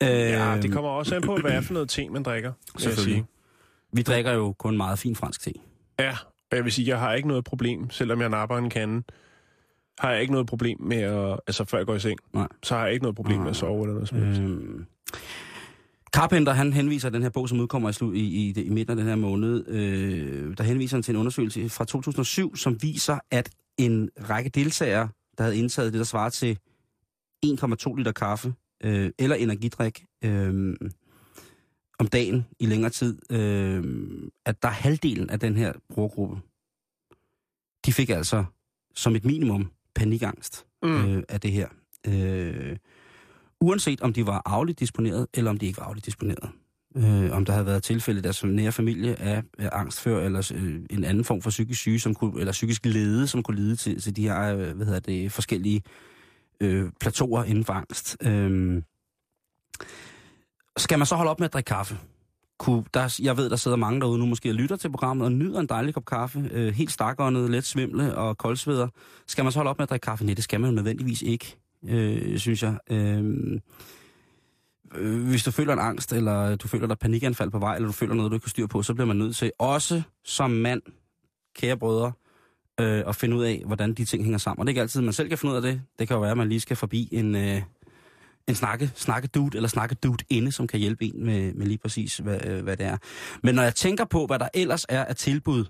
Ja, 0.00 0.58
det 0.62 0.72
kommer 0.72 0.90
også 0.90 1.14
an 1.14 1.22
på, 1.22 1.36
hvad 1.36 1.62
for 1.62 1.72
noget 1.72 1.88
te, 1.88 2.08
man 2.08 2.22
drikker. 2.22 2.52
Selvfølgelig. 2.78 3.14
sige. 3.14 3.26
Vi 3.92 4.02
drikker 4.02 4.32
jo 4.32 4.52
kun 4.52 4.76
meget 4.76 4.98
fin 4.98 5.16
fransk 5.16 5.40
te. 5.40 5.52
Ja, 5.98 6.16
og 6.50 6.56
jeg 6.56 6.64
vil 6.64 6.72
sige, 6.72 6.88
jeg 6.88 6.98
har 6.98 7.12
ikke 7.12 7.28
noget 7.28 7.44
problem, 7.44 7.90
selvom 7.90 8.20
jeg 8.20 8.28
napper 8.28 8.56
en 8.56 8.70
kande, 8.70 9.02
har 9.98 10.10
jeg 10.10 10.20
ikke 10.20 10.32
noget 10.32 10.46
problem 10.46 10.80
med 10.80 10.96
at, 10.96 11.40
altså 11.46 11.64
før 11.64 11.78
jeg 11.78 11.86
går 11.86 11.94
i 11.94 12.00
seng, 12.00 12.18
Nej. 12.34 12.48
så 12.62 12.74
har 12.74 12.84
jeg 12.84 12.92
ikke 12.92 13.02
noget 13.02 13.16
problem 13.16 13.40
med 13.40 13.50
at 13.50 13.56
sove 13.56 13.82
eller 13.82 13.94
noget 13.94 14.08
som 14.08 14.22
helst. 14.22 14.40
Øhm, 14.40 14.86
Carpenter, 16.14 16.52
han 16.52 16.72
henviser 16.72 17.10
den 17.10 17.22
her 17.22 17.30
bog, 17.30 17.48
som 17.48 17.60
udkommer 17.60 17.88
i, 17.88 17.92
slu, 17.92 18.12
i, 18.12 18.18
i, 18.18 18.62
i 18.62 18.68
midten 18.68 18.90
af 18.90 18.96
den 18.96 19.06
her 19.06 19.16
måned, 19.16 19.68
øh, 19.68 20.56
der 20.58 20.64
henviser 20.64 20.96
han 20.96 21.02
til 21.02 21.14
en 21.14 21.20
undersøgelse 21.20 21.68
fra 21.68 21.84
2007, 21.84 22.56
som 22.56 22.82
viser, 22.82 23.18
at 23.30 23.50
en 23.78 24.10
række 24.30 24.50
deltagere, 24.50 25.08
der 25.38 25.44
havde 25.44 25.56
indtaget 25.56 25.92
det, 25.92 25.98
der 25.98 26.04
svarer 26.04 26.28
til 26.28 26.58
1,2 27.46 27.96
liter 27.96 28.12
kaffe 28.12 28.54
øh, 28.84 29.10
eller 29.18 29.36
energidrik 29.36 30.04
øh, 30.24 30.76
om 31.98 32.06
dagen 32.06 32.46
i 32.60 32.66
længere 32.66 32.90
tid, 32.90 33.18
øh, 33.32 33.84
at 34.46 34.62
der 34.62 34.68
er 34.68 34.72
halvdelen 34.72 35.30
af 35.30 35.40
den 35.40 35.56
her 35.56 35.72
brugergruppe, 35.90 36.36
de 37.86 37.92
fik 37.92 38.10
altså 38.10 38.44
som 38.94 39.16
et 39.16 39.24
minimum 39.24 39.70
panikangst 39.94 40.66
Mm. 40.84 41.06
øh, 41.16 41.22
af 41.28 41.40
det 41.40 41.52
her. 41.52 41.68
Øh, 42.08 42.76
uanset 43.60 44.00
om 44.00 44.12
de 44.12 44.26
var 44.26 44.42
arveligt 44.44 44.80
disponeret, 44.80 45.26
eller 45.34 45.50
om 45.50 45.58
de 45.58 45.66
ikke 45.66 45.78
var 45.78 45.84
arveligt 45.84 46.06
disponeret. 46.06 46.50
øh, 46.96 47.32
om 47.32 47.44
der 47.44 47.52
havde 47.52 47.66
været 47.66 47.82
tilfælde 47.82 48.18
i 48.18 48.22
deres 48.22 48.44
nære 48.44 48.72
familie 48.72 49.20
af, 49.20 49.42
af 49.58 49.68
angst 49.72 50.00
før, 50.00 50.24
eller 50.24 50.52
øh, 50.54 50.80
en 50.90 51.04
anden 51.04 51.24
form 51.24 51.42
for 51.42 51.50
psykisk 51.50 51.80
syge, 51.80 51.98
som 52.00 52.14
kunne, 52.14 52.40
eller 52.40 52.52
psykisk 52.52 52.86
lede, 52.86 53.26
som 53.26 53.42
kunne 53.42 53.56
lede 53.56 53.76
til, 53.76 54.00
til 54.00 54.16
de 54.16 54.22
her 54.22 54.56
øh, 54.56 54.76
hvad 54.76 54.86
hedder 54.86 55.00
det, 55.00 55.32
forskellige 55.32 55.82
øh, 56.62 56.90
plateauer 57.00 57.44
inden 57.44 57.64
for 57.64 57.72
angst. 57.72 58.16
Øh, 58.22 58.82
skal 60.76 60.98
man 60.98 61.06
så 61.06 61.16
holde 61.16 61.30
op 61.30 61.40
med 61.40 61.44
at 61.48 61.52
drikke 61.52 61.68
kaffe? 61.68 61.98
Kunne, 62.58 62.84
der, 62.94 63.18
jeg 63.22 63.36
ved, 63.36 63.50
der 63.50 63.56
sidder 63.56 63.76
mange 63.76 64.00
derude 64.00 64.18
nu 64.18 64.26
måske 64.26 64.50
og 64.50 64.54
lytter 64.54 64.76
til 64.76 64.90
programmet 64.90 65.24
og 65.24 65.32
nyder 65.32 65.60
en 65.60 65.66
dejlig 65.66 65.94
kop 65.94 66.04
kaffe, 66.04 66.50
øh, 66.52 66.74
helt 66.74 66.90
stakåndet, 66.90 67.50
let 67.50 67.64
svimle 67.64 68.14
og 68.14 68.38
koldsveder. 68.38 68.88
Skal 69.26 69.44
man 69.44 69.52
så 69.52 69.58
holde 69.58 69.70
op 69.70 69.78
med 69.78 69.82
at 69.82 69.90
drikke 69.90 70.04
kaffe? 70.04 70.24
Nej, 70.24 70.34
det 70.34 70.44
skal 70.44 70.60
man 70.60 70.70
jo 70.70 70.76
nødvendigvis 70.76 71.22
ikke, 71.22 71.56
øh, 71.88 72.38
synes 72.38 72.62
jeg. 72.62 72.78
Øh, 72.90 73.60
øh, 74.94 75.28
hvis 75.28 75.44
du 75.44 75.50
føler 75.50 75.72
en 75.72 75.78
angst, 75.78 76.12
eller 76.12 76.56
du 76.56 76.68
føler 76.68 76.86
der 76.86 76.94
panikanfald 76.94 77.50
på 77.50 77.58
vej, 77.58 77.74
eller 77.74 77.86
du 77.86 77.92
føler 77.92 78.14
noget, 78.14 78.30
du 78.30 78.34
ikke 78.34 78.44
kan 78.44 78.50
styre 78.50 78.68
på, 78.68 78.82
så 78.82 78.94
bliver 78.94 79.06
man 79.06 79.16
nødt 79.16 79.36
til, 79.36 79.52
også 79.58 80.02
som 80.24 80.50
mand, 80.50 80.82
kære 81.56 81.76
brødre, 81.76 82.12
øh, 82.80 83.04
at 83.08 83.16
finde 83.16 83.36
ud 83.36 83.44
af, 83.44 83.62
hvordan 83.66 83.94
de 83.94 84.04
ting 84.04 84.22
hænger 84.22 84.38
sammen. 84.38 84.60
Og 84.60 84.66
det 84.66 84.70
er 84.70 84.72
ikke 84.72 84.80
altid, 84.80 85.00
man 85.00 85.12
selv 85.12 85.28
kan 85.28 85.38
finde 85.38 85.52
ud 85.52 85.56
af 85.56 85.62
det. 85.62 85.82
Det 85.98 86.08
kan 86.08 86.14
jo 86.14 86.20
være, 86.20 86.30
at 86.30 86.36
man 86.36 86.48
lige 86.48 86.60
skal 86.60 86.76
forbi 86.76 87.08
en, 87.12 87.34
øh, 87.34 87.62
en 88.48 88.54
snakke, 88.54 88.92
snakke 88.94 89.28
dude, 89.28 89.56
eller 89.56 89.68
snakke 89.68 89.94
dude 89.94 90.24
inde, 90.30 90.52
som 90.52 90.66
kan 90.66 90.80
hjælpe 90.80 91.04
en 91.04 91.24
med, 91.24 91.54
med 91.54 91.66
lige 91.66 91.78
præcis, 91.78 92.16
hvad, 92.16 92.46
øh, 92.46 92.62
hvad 92.62 92.76
det 92.76 92.86
er. 92.86 92.96
Men 93.42 93.54
når 93.54 93.62
jeg 93.62 93.74
tænker 93.74 94.04
på, 94.04 94.26
hvad 94.26 94.38
der 94.38 94.48
ellers 94.54 94.86
er 94.88 95.04
af 95.04 95.16
tilbud, 95.16 95.64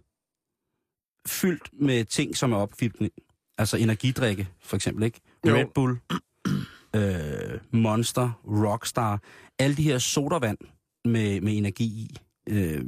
fyldt 1.27 1.69
med 1.73 2.05
ting, 2.05 2.37
som 2.37 2.53
er 2.53 2.57
opfyldt, 2.57 3.13
altså 3.59 3.77
energidrikke, 3.77 4.49
for 4.61 4.77
eksempel, 4.77 5.05
ikke? 5.05 5.21
Jo. 5.47 5.55
Red 5.55 5.67
Bull, 5.75 5.99
øh, 6.97 7.61
Monster, 7.71 8.41
Rockstar, 8.45 9.21
alle 9.59 9.77
de 9.77 9.83
her 9.83 9.99
sodavand 9.99 10.59
med, 11.05 11.41
med 11.41 11.57
energi 11.57 11.85
i. 11.85 12.17
Øh, 12.49 12.85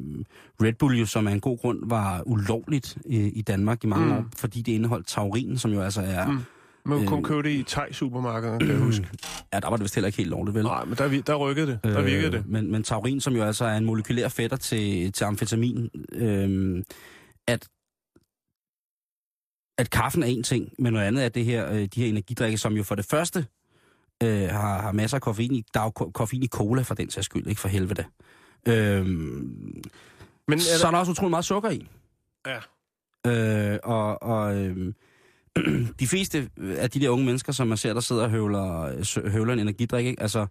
Red 0.62 0.72
Bull 0.78 0.98
jo, 0.98 1.06
som 1.06 1.26
af 1.26 1.32
en 1.32 1.40
god 1.40 1.58
grund 1.58 1.88
var 1.88 2.22
ulovligt 2.26 2.98
i, 3.06 3.18
i 3.28 3.42
Danmark 3.42 3.84
i 3.84 3.86
mange 3.86 4.06
Mm. 4.06 4.12
år, 4.12 4.24
fordi 4.36 4.62
det 4.62 4.72
indeholdt 4.72 5.06
taurin, 5.06 5.58
som 5.58 5.72
jo 5.72 5.80
altså 5.80 6.00
er... 6.00 6.26
Mm. 6.30 6.38
Man 6.86 6.98
kunne 6.98 7.06
kun 7.08 7.18
Øh. 7.18 7.24
købe 7.24 7.42
det 7.42 7.50
i 7.50 7.62
thai-supermarkeder, 7.62 8.58
kan 8.58 8.68
jeg 8.68 8.78
huske. 8.88 9.08
Ja, 9.52 9.60
der 9.60 9.68
var 9.68 9.76
det 9.76 9.82
vist 9.82 9.94
heller 9.94 10.06
ikke 10.06 10.16
helt 10.16 10.30
lovligt, 10.30 10.54
vel? 10.54 10.64
Nej, 10.64 10.84
men 10.84 10.94
der, 10.98 11.22
der 11.22 11.34
rykkede 11.36 11.66
det. 11.66 11.80
Der 11.84 12.02
virkede 12.02 12.32
det. 12.32 12.46
Men, 12.46 12.72
men 12.72 12.82
taurin, 12.82 13.20
som 13.20 13.36
jo 13.36 13.42
altså 13.42 13.64
er 13.64 13.76
en 13.76 13.84
molekylær 13.84 14.28
fætter 14.28 14.56
til, 14.56 15.12
til 15.12 15.24
amfetamin, 15.24 15.90
øh, 16.12 16.82
at, 17.48 17.68
at 19.78 19.90
kaffen 19.90 20.22
er 20.22 20.26
en 20.26 20.42
ting, 20.42 20.72
men 20.78 20.92
noget 20.92 21.06
andet 21.06 21.24
er 21.24 21.28
det 21.28 21.44
her, 21.44 21.72
øh, 21.72 21.82
de 21.94 22.00
her 22.00 22.06
energidrikke, 22.06 22.58
som 22.58 22.72
jo 22.72 22.82
for 22.82 22.94
det 22.94 23.04
første 23.04 23.46
øh, 24.22 24.48
har, 24.48 24.82
har 24.82 24.92
masser 24.92 25.16
af 25.16 25.22
koffein 25.22 25.54
i. 25.54 25.64
Der 25.74 25.80
er 25.80 25.84
jo 25.84 25.90
ko- 25.90 26.10
koffein 26.10 26.42
i 26.42 26.48
cola 26.48 26.82
for 26.82 26.94
den 26.94 27.10
sags 27.10 27.24
skyld, 27.24 27.46
ikke 27.46 27.60
for 27.60 27.68
helvede. 27.68 28.04
Øh, 28.68 29.06
Men 29.06 30.60
så 30.60 30.84
er 30.84 30.86
er 30.86 30.90
der 30.90 30.98
også 30.98 31.12
utrolig 31.12 31.30
meget 31.30 31.44
sukker 31.44 31.70
i. 31.70 31.88
Ja. 32.46 32.58
Øh, 33.26 33.78
og 33.84 34.22
og 34.22 34.56
øh, 34.56 34.92
de 36.00 36.06
fleste 36.06 36.50
af 36.60 36.90
de 36.90 37.00
der 37.00 37.08
unge 37.08 37.24
mennesker, 37.26 37.52
som 37.52 37.66
man 37.68 37.76
ser, 37.78 37.92
der 37.94 38.00
sidder 38.00 38.22
og 38.22 38.30
høvler, 38.30 39.28
høvler 39.30 39.52
en 39.52 39.58
energidrik, 39.58 40.06
ikke? 40.06 40.22
altså, 40.22 40.40
det 40.40 40.46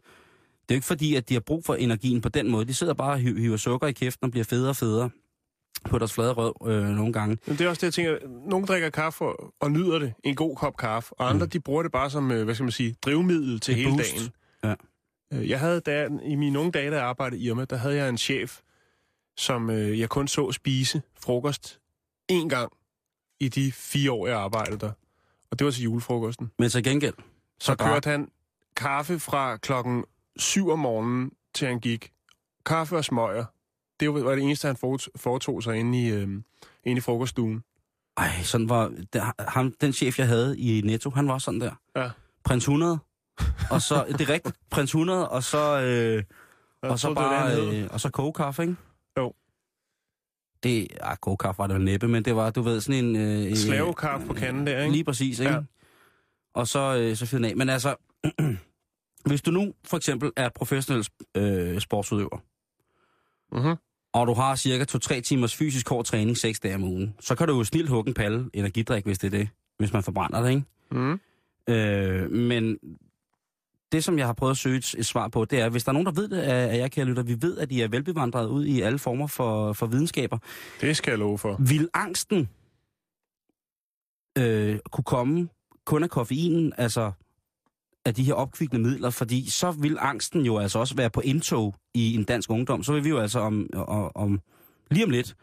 er 0.69 0.75
jo 0.75 0.77
ikke 0.77 0.87
fordi, 0.87 1.15
at 1.15 1.29
de 1.29 1.33
har 1.33 1.41
brug 1.41 1.65
for 1.65 1.75
energien 1.75 2.21
på 2.21 2.29
den 2.29 2.51
måde. 2.51 2.65
De 2.65 2.73
sidder 2.73 2.93
bare 2.93 3.11
og 3.13 3.19
hi- 3.19 3.39
hiver 3.39 3.57
sukker 3.57 3.87
i 3.87 3.91
kæften 3.91 4.25
og 4.25 4.31
bliver 4.31 4.43
federe 4.43 4.69
og 4.69 4.75
federe 4.75 5.09
på 5.89 5.99
deres 5.99 6.13
flade 6.13 6.31
røv 6.31 6.55
øh, 6.67 6.83
nogle 6.83 7.13
gange. 7.13 7.37
Men 7.47 7.57
det 7.57 7.65
er 7.65 7.69
også 7.69 7.79
det, 7.79 7.83
jeg 7.83 7.93
tænker. 7.93 8.27
Nogle 8.49 8.65
drikker 8.67 8.89
kaffe 8.89 9.25
og, 9.25 9.53
og 9.59 9.71
nyder 9.71 9.99
det. 9.99 10.13
En 10.23 10.35
god 10.35 10.55
kop 10.55 10.77
kaffe. 10.77 11.13
Og 11.13 11.29
andre, 11.29 11.45
mm. 11.45 11.49
de 11.49 11.59
bruger 11.59 11.83
det 11.83 11.91
bare 11.91 12.09
som, 12.09 12.31
øh, 12.31 12.43
hvad 12.43 12.55
skal 12.55 12.63
man 12.63 12.71
sige, 12.71 12.95
drivmiddel 13.01 13.59
til 13.59 13.71
Et 13.71 13.75
hele 13.77 13.89
boost. 13.89 14.15
dagen. 14.15 14.29
Øh, 15.33 15.49
Jeg 15.49 15.59
havde, 15.59 15.79
da, 15.81 16.09
i 16.23 16.35
mine 16.35 16.59
unge 16.59 16.71
dage, 16.71 16.91
da 16.91 16.95
jeg 16.95 17.05
arbejdede 17.05 17.41
i 17.41 17.45
Irma, 17.47 17.65
der 17.65 17.75
havde 17.75 17.95
jeg 17.95 18.09
en 18.09 18.17
chef, 18.17 18.59
som 19.37 19.69
øh, 19.69 19.99
jeg 19.99 20.09
kun 20.09 20.27
så 20.27 20.51
spise 20.51 21.01
frokost 21.19 21.79
én 22.31 22.47
gang 22.47 22.71
i 23.39 23.47
de 23.49 23.71
fire 23.71 24.11
år, 24.11 24.27
jeg 24.27 24.37
arbejdede 24.37 24.79
der. 24.79 24.91
Og 25.51 25.59
det 25.59 25.65
var 25.65 25.71
til 25.71 25.83
julefrokosten. 25.83 26.51
Men 26.59 26.69
til 26.69 26.83
gengæld, 26.83 27.13
Så 27.59 27.65
så 27.65 27.75
kørte 27.75 28.09
han 28.09 28.31
kaffe 28.75 29.19
fra 29.19 29.57
klokken 29.57 30.03
7 30.37 30.69
om 30.69 30.79
morgenen, 30.79 31.31
til 31.53 31.67
han 31.67 31.79
gik. 31.79 32.11
Kaffe 32.65 32.95
og 32.97 33.05
smøger. 33.05 33.45
Det 33.99 34.13
var 34.13 34.35
det 34.35 34.43
eneste, 34.43 34.67
han 34.67 34.77
foret- 34.77 35.07
foretog 35.15 35.63
sig 35.63 35.75
inde 35.75 36.01
i, 36.03 36.09
øh, 36.09 36.27
inde 36.83 36.97
i 36.97 36.99
frokoststuen. 36.99 37.63
Ej, 38.17 38.29
sådan 38.43 38.69
var... 38.69 38.93
Der, 39.13 39.31
ham, 39.49 39.73
den 39.81 39.93
chef, 39.93 40.19
jeg 40.19 40.27
havde 40.27 40.59
i 40.59 40.81
Netto, 40.81 41.09
han 41.09 41.27
var 41.27 41.37
sådan 41.37 41.61
der. 41.61 41.71
Ja. 41.95 42.09
Prins 42.43 42.63
100. 42.63 42.99
Og 43.71 43.81
så, 43.81 44.05
det 44.09 44.21
er 44.21 44.29
rigtigt, 44.29 44.55
prins 44.69 44.89
100, 44.89 45.29
og 45.29 45.43
så... 45.43 45.81
Øh, 45.81 46.23
og 46.81 46.99
så 46.99 47.13
troede, 47.13 47.19
det 47.19 47.31
det, 47.31 47.41
bare, 47.41 47.49
hed. 47.73 47.83
øh, 47.83 47.87
og 47.91 47.99
så 48.01 48.09
kogekaffe, 48.09 48.61
ikke? 48.61 48.75
Jo. 49.17 49.33
Det, 50.63 50.87
ah, 51.01 51.17
kogekaffe 51.17 51.59
var 51.59 51.67
det 51.67 51.73
jo 51.73 51.79
næppe, 51.79 52.07
men 52.07 52.25
det 52.25 52.35
var, 52.35 52.49
du 52.49 52.61
ved, 52.61 52.81
sådan 52.81 53.05
en... 53.05 53.15
Øh, 53.15 53.45
øh, 53.51 53.55
Slavekaffe 53.55 54.27
på 54.27 54.33
kanden 54.33 54.67
der, 54.67 54.79
ikke? 54.81 54.91
Lige 54.91 55.03
præcis, 55.03 55.39
ikke? 55.39 55.53
Ja. 55.53 55.59
Og 56.53 56.67
så, 56.67 56.95
øh, 56.97 57.15
så 57.15 57.25
fyrer 57.25 57.47
af. 57.49 57.55
Men 57.55 57.69
altså, 57.69 57.95
hvis 59.25 59.41
du 59.41 59.51
nu 59.51 59.73
for 59.85 59.97
eksempel 59.97 60.31
er 60.35 60.49
professionel 60.49 61.07
øh, 61.37 61.79
sportsudøver, 61.79 62.37
Mm-hmm. 63.51 63.75
og 64.13 64.27
du 64.27 64.33
har 64.33 64.55
cirka 64.55 64.85
2-3 64.91 65.19
timers 65.21 65.55
fysisk 65.55 65.89
hård 65.89 66.05
træning 66.05 66.37
6 66.37 66.59
dage 66.59 66.75
om 66.75 66.83
ugen, 66.83 67.15
så 67.19 67.35
kan 67.35 67.47
du 67.47 67.57
jo 67.57 67.63
snilt 67.63 67.89
hugge 67.89 68.07
en 68.09 68.13
palle 68.13 68.49
energidrik, 68.53 69.05
hvis 69.05 69.19
det 69.19 69.33
er 69.33 69.37
det, 69.37 69.49
hvis 69.77 69.93
man 69.93 70.03
forbrænder 70.03 70.41
det, 70.41 70.49
ikke? 70.49 70.63
Mm. 70.91 71.19
Øh, 71.69 72.31
men 72.31 72.77
det, 73.93 74.03
som 74.03 74.17
jeg 74.17 74.25
har 74.25 74.33
prøvet 74.33 74.51
at 74.51 74.57
søge 74.57 74.77
et, 74.77 74.95
et 74.97 75.05
svar 75.05 75.27
på, 75.27 75.45
det 75.45 75.59
er, 75.59 75.69
hvis 75.69 75.83
der 75.83 75.89
er 75.89 75.93
nogen, 75.93 76.05
der 76.05 76.11
ved 76.11 76.27
det 76.27 76.39
af, 76.39 76.73
af 76.73 76.77
jer, 76.77 76.87
kære 76.87 77.05
lytter, 77.05 77.23
vi 77.23 77.37
ved, 77.41 77.57
at 77.57 77.69
de 77.69 77.83
er 77.83 77.87
velbevandret 77.87 78.47
ud 78.47 78.65
i 78.65 78.81
alle 78.81 78.99
former 78.99 79.27
for, 79.27 79.73
for 79.73 79.85
videnskaber. 79.85 80.37
Det 80.81 80.97
skal 80.97 81.11
jeg 81.11 81.19
love 81.19 81.37
for. 81.37 81.55
Vil 81.59 81.89
angsten 81.93 82.49
øh, 84.37 84.79
kunne 84.91 85.03
komme 85.03 85.49
kun 85.85 86.03
af 86.03 86.09
koffeinen, 86.09 86.73
altså 86.77 87.11
af 88.05 88.15
de 88.15 88.23
her 88.23 88.33
opkvikkende 88.33 88.81
midler, 88.89 89.09
fordi 89.09 89.49
så 89.49 89.71
vil 89.71 89.97
angsten 89.99 90.41
jo 90.41 90.57
altså 90.57 90.79
også 90.79 90.95
være 90.95 91.09
på 91.09 91.21
indtog 91.21 91.75
i 91.93 92.15
en 92.15 92.23
dansk 92.23 92.49
ungdom. 92.49 92.83
Så 92.83 92.93
vil 92.93 93.03
vi 93.03 93.09
jo 93.09 93.19
altså 93.19 93.39
om, 93.39 93.69
om, 93.73 94.11
om 94.15 94.41
lige 94.91 95.05
om 95.05 95.09
lidt 95.09 95.35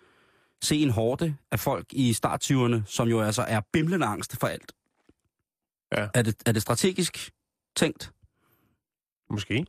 se 0.62 0.76
en 0.76 0.90
hårde 0.90 1.36
af 1.52 1.60
folk 1.60 1.86
i 1.92 2.12
starttyverne, 2.12 2.82
som 2.86 3.08
jo 3.08 3.20
altså 3.20 3.42
er 3.42 3.60
bimlende 3.72 4.06
angst 4.06 4.36
for 4.40 4.46
alt. 4.46 4.72
Ja. 5.96 6.08
Er, 6.14 6.22
det, 6.22 6.34
er 6.46 6.52
det 6.52 6.62
strategisk 6.62 7.30
tænkt, 7.76 8.12
Måske. 9.30 9.66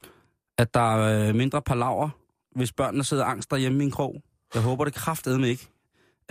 at 0.58 0.74
der 0.74 0.96
er 0.96 1.30
øh, 1.30 1.36
mindre 1.36 1.62
palaver, 1.62 2.10
hvis 2.56 2.74
børnene 2.74 3.04
sidder 3.04 3.26
angst 3.26 3.52
derhjemme 3.52 3.84
i 3.84 3.86
en 3.86 3.92
krog? 3.92 4.24
Jeg 4.54 4.62
håber 4.62 4.86
det 4.86 4.94
kraftedeme 4.94 5.50
ikke. 5.50 5.68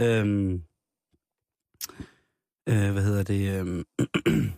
Øhm, 0.01 0.63
øh, 2.69 2.93
hvad 2.93 3.03
hedder 3.03 3.23
det? 3.23 3.61
Øhm, 3.61 3.85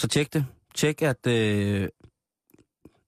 så 0.00 0.08
tjek 0.08 0.32
det. 0.32 0.46
Tjek, 0.74 1.02
at... 1.02 1.26
Øh, 1.26 1.88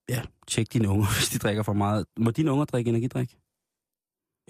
ja, 0.09 0.23
tjek 0.47 0.73
dine 0.73 0.89
unger, 0.89 1.07
hvis 1.19 1.29
de 1.29 1.39
drikker 1.39 1.63
for 1.63 1.73
meget. 1.73 2.07
Må 2.17 2.31
dine 2.31 2.53
unger 2.53 2.65
drikke 2.65 2.89
energidrik? 2.89 3.39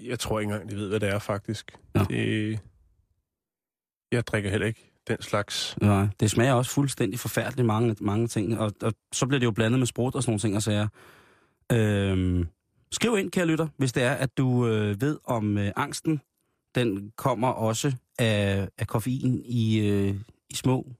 Jeg 0.01 0.19
tror 0.19 0.39
ikke 0.39 0.53
engang, 0.53 0.69
de 0.71 0.75
ved, 0.75 0.89
hvad 0.89 0.99
det 0.99 1.09
er, 1.09 1.19
faktisk. 1.19 1.77
Nå. 1.95 2.03
Det... 2.03 2.59
Jeg 4.11 4.27
drikker 4.27 4.49
heller 4.49 4.67
ikke 4.67 4.96
den 5.07 5.21
slags. 5.21 5.77
Nej, 5.81 6.07
det 6.19 6.31
smager 6.31 6.53
også 6.53 6.71
fuldstændig 6.71 7.19
forfærdeligt 7.19 7.65
mange, 7.65 7.95
mange 7.99 8.27
ting. 8.27 8.59
Og, 8.59 8.71
og 8.81 8.93
så 9.13 9.27
bliver 9.27 9.39
det 9.39 9.45
jo 9.45 9.51
blandet 9.51 9.79
med 9.79 9.87
sprut 9.87 10.15
og 10.15 10.23
sådan 10.23 10.31
nogle 10.31 10.39
ting 10.39 10.55
og 10.55 10.63
sager. 10.63 10.87
Øhm, 11.71 12.47
skriv 12.91 13.17
ind, 13.17 13.31
kære 13.31 13.45
lytter, 13.45 13.67
hvis 13.77 13.93
det 13.93 14.03
er, 14.03 14.13
at 14.13 14.37
du 14.37 14.67
øh, 14.67 15.01
ved 15.01 15.17
om 15.23 15.57
øh, 15.57 15.71
angsten, 15.75 16.21
den 16.75 17.11
kommer 17.15 17.47
også 17.47 17.93
af, 18.19 18.69
af 18.77 18.87
koffein 18.87 19.41
i, 19.45 19.79
øh, 19.79 20.15
i 20.49 20.55
små, 20.55 20.91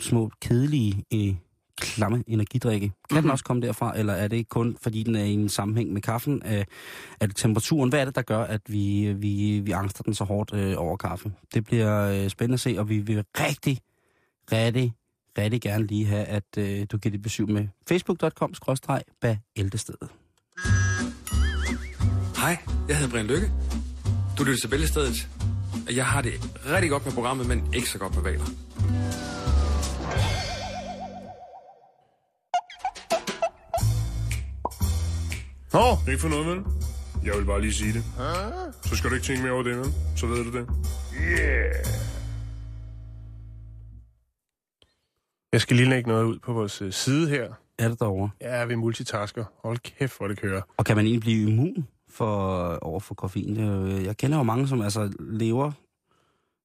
små 0.00 0.30
kedelige, 0.40 1.04
øh, 1.14 1.34
klamme 1.82 2.24
energidrikke. 2.26 2.86
Kan 2.88 2.94
mm-hmm. 2.96 3.16
den 3.16 3.24
Mhm. 3.24 3.30
også 3.30 3.44
komme 3.44 3.62
derfra, 3.62 3.98
eller 3.98 4.12
er 4.12 4.28
det 4.28 4.48
kun, 4.48 4.76
fordi 4.82 5.02
den 5.02 5.16
er 5.16 5.24
i 5.24 5.32
en 5.32 5.48
sammenhæng 5.48 5.92
med 5.92 6.02
kaffen? 6.02 6.42
Er, 6.44 6.64
er 7.20 7.26
det 7.26 7.36
temperaturen? 7.36 7.90
Hvad 7.90 8.00
er 8.00 8.04
det, 8.04 8.14
der 8.14 8.22
gør, 8.22 8.38
at 8.44 8.60
vi, 8.68 9.12
vi, 9.18 9.60
vi 9.64 9.70
angster 9.70 10.02
den 10.02 10.14
så 10.14 10.24
hårdt 10.24 10.54
øh, 10.54 10.74
over 10.76 10.96
kaffe? 10.96 11.32
Det 11.54 11.64
bliver 11.64 12.00
øh, 12.24 12.28
spændende 12.30 12.54
at 12.54 12.60
se, 12.60 12.74
og 12.78 12.88
vi 12.88 12.98
vil 12.98 13.24
rigtig, 13.40 13.78
rigtig, 14.52 14.92
rigtig 15.38 15.60
gerne 15.60 15.86
lige 15.86 16.06
have, 16.06 16.24
at 16.24 16.44
øh, 16.58 16.86
du 16.92 16.98
giver 16.98 17.10
dit 17.10 17.22
besøg 17.22 17.48
med 17.48 17.68
facebook.com 17.88 18.54
bag 19.20 19.38
ældestedet. 19.56 20.08
Hej, 22.36 22.56
jeg 22.88 22.96
hedder 22.96 23.10
Brian 23.10 23.26
Lykke. 23.26 23.50
Du 24.38 24.44
lytter 24.44 24.60
til 24.60 24.68
Bæltestedet. 24.68 25.28
Jeg 25.94 26.06
har 26.06 26.22
det 26.22 26.32
rigtig 26.66 26.90
godt 26.90 27.04
med 27.04 27.12
programmet, 27.12 27.46
men 27.48 27.74
ikke 27.74 27.88
så 27.90 27.98
godt 27.98 28.14
med 28.14 28.22
valer. 28.22 28.44
Nå, 35.72 36.10
ikke 36.10 36.20
for 36.20 36.28
noget, 36.28 36.46
vel? 36.46 36.64
Jeg 37.24 37.38
vil 37.38 37.44
bare 37.44 37.60
lige 37.60 37.72
sige 37.72 37.92
det. 37.92 38.04
Så 38.84 38.96
skal 38.96 39.10
du 39.10 39.14
ikke 39.14 39.26
tænke 39.26 39.42
mere 39.42 39.52
over 39.52 39.62
det, 39.62 39.76
vel? 39.76 39.86
Så 40.16 40.26
ved 40.26 40.44
du 40.44 40.58
det. 40.58 40.68
Yeah! 41.20 41.74
Jeg 45.52 45.60
skal 45.60 45.76
lige 45.76 45.88
lægge 45.88 46.08
noget 46.08 46.24
ud 46.24 46.38
på 46.38 46.52
vores 46.52 46.82
øh, 46.82 46.92
side 46.92 47.28
her. 47.28 47.52
Er 47.78 47.88
det 47.88 48.00
derovre? 48.00 48.30
Ja, 48.40 48.64
vi 48.64 48.74
multitasker. 48.74 49.44
Hold 49.62 49.78
kæft, 49.78 50.18
hvor 50.18 50.28
det 50.28 50.38
kører. 50.40 50.62
Og 50.76 50.84
kan 50.84 50.96
man 50.96 51.06
egentlig 51.06 51.20
blive 51.20 51.50
immun 51.50 51.86
for, 52.10 52.34
over 52.82 53.00
for 53.00 53.14
koffein? 53.14 53.56
Er 53.56 54.00
Jeg 54.00 54.16
kender 54.16 54.38
jo 54.38 54.42
mange, 54.42 54.68
som 54.68 54.80
altså 54.80 55.12
lever 55.20 55.66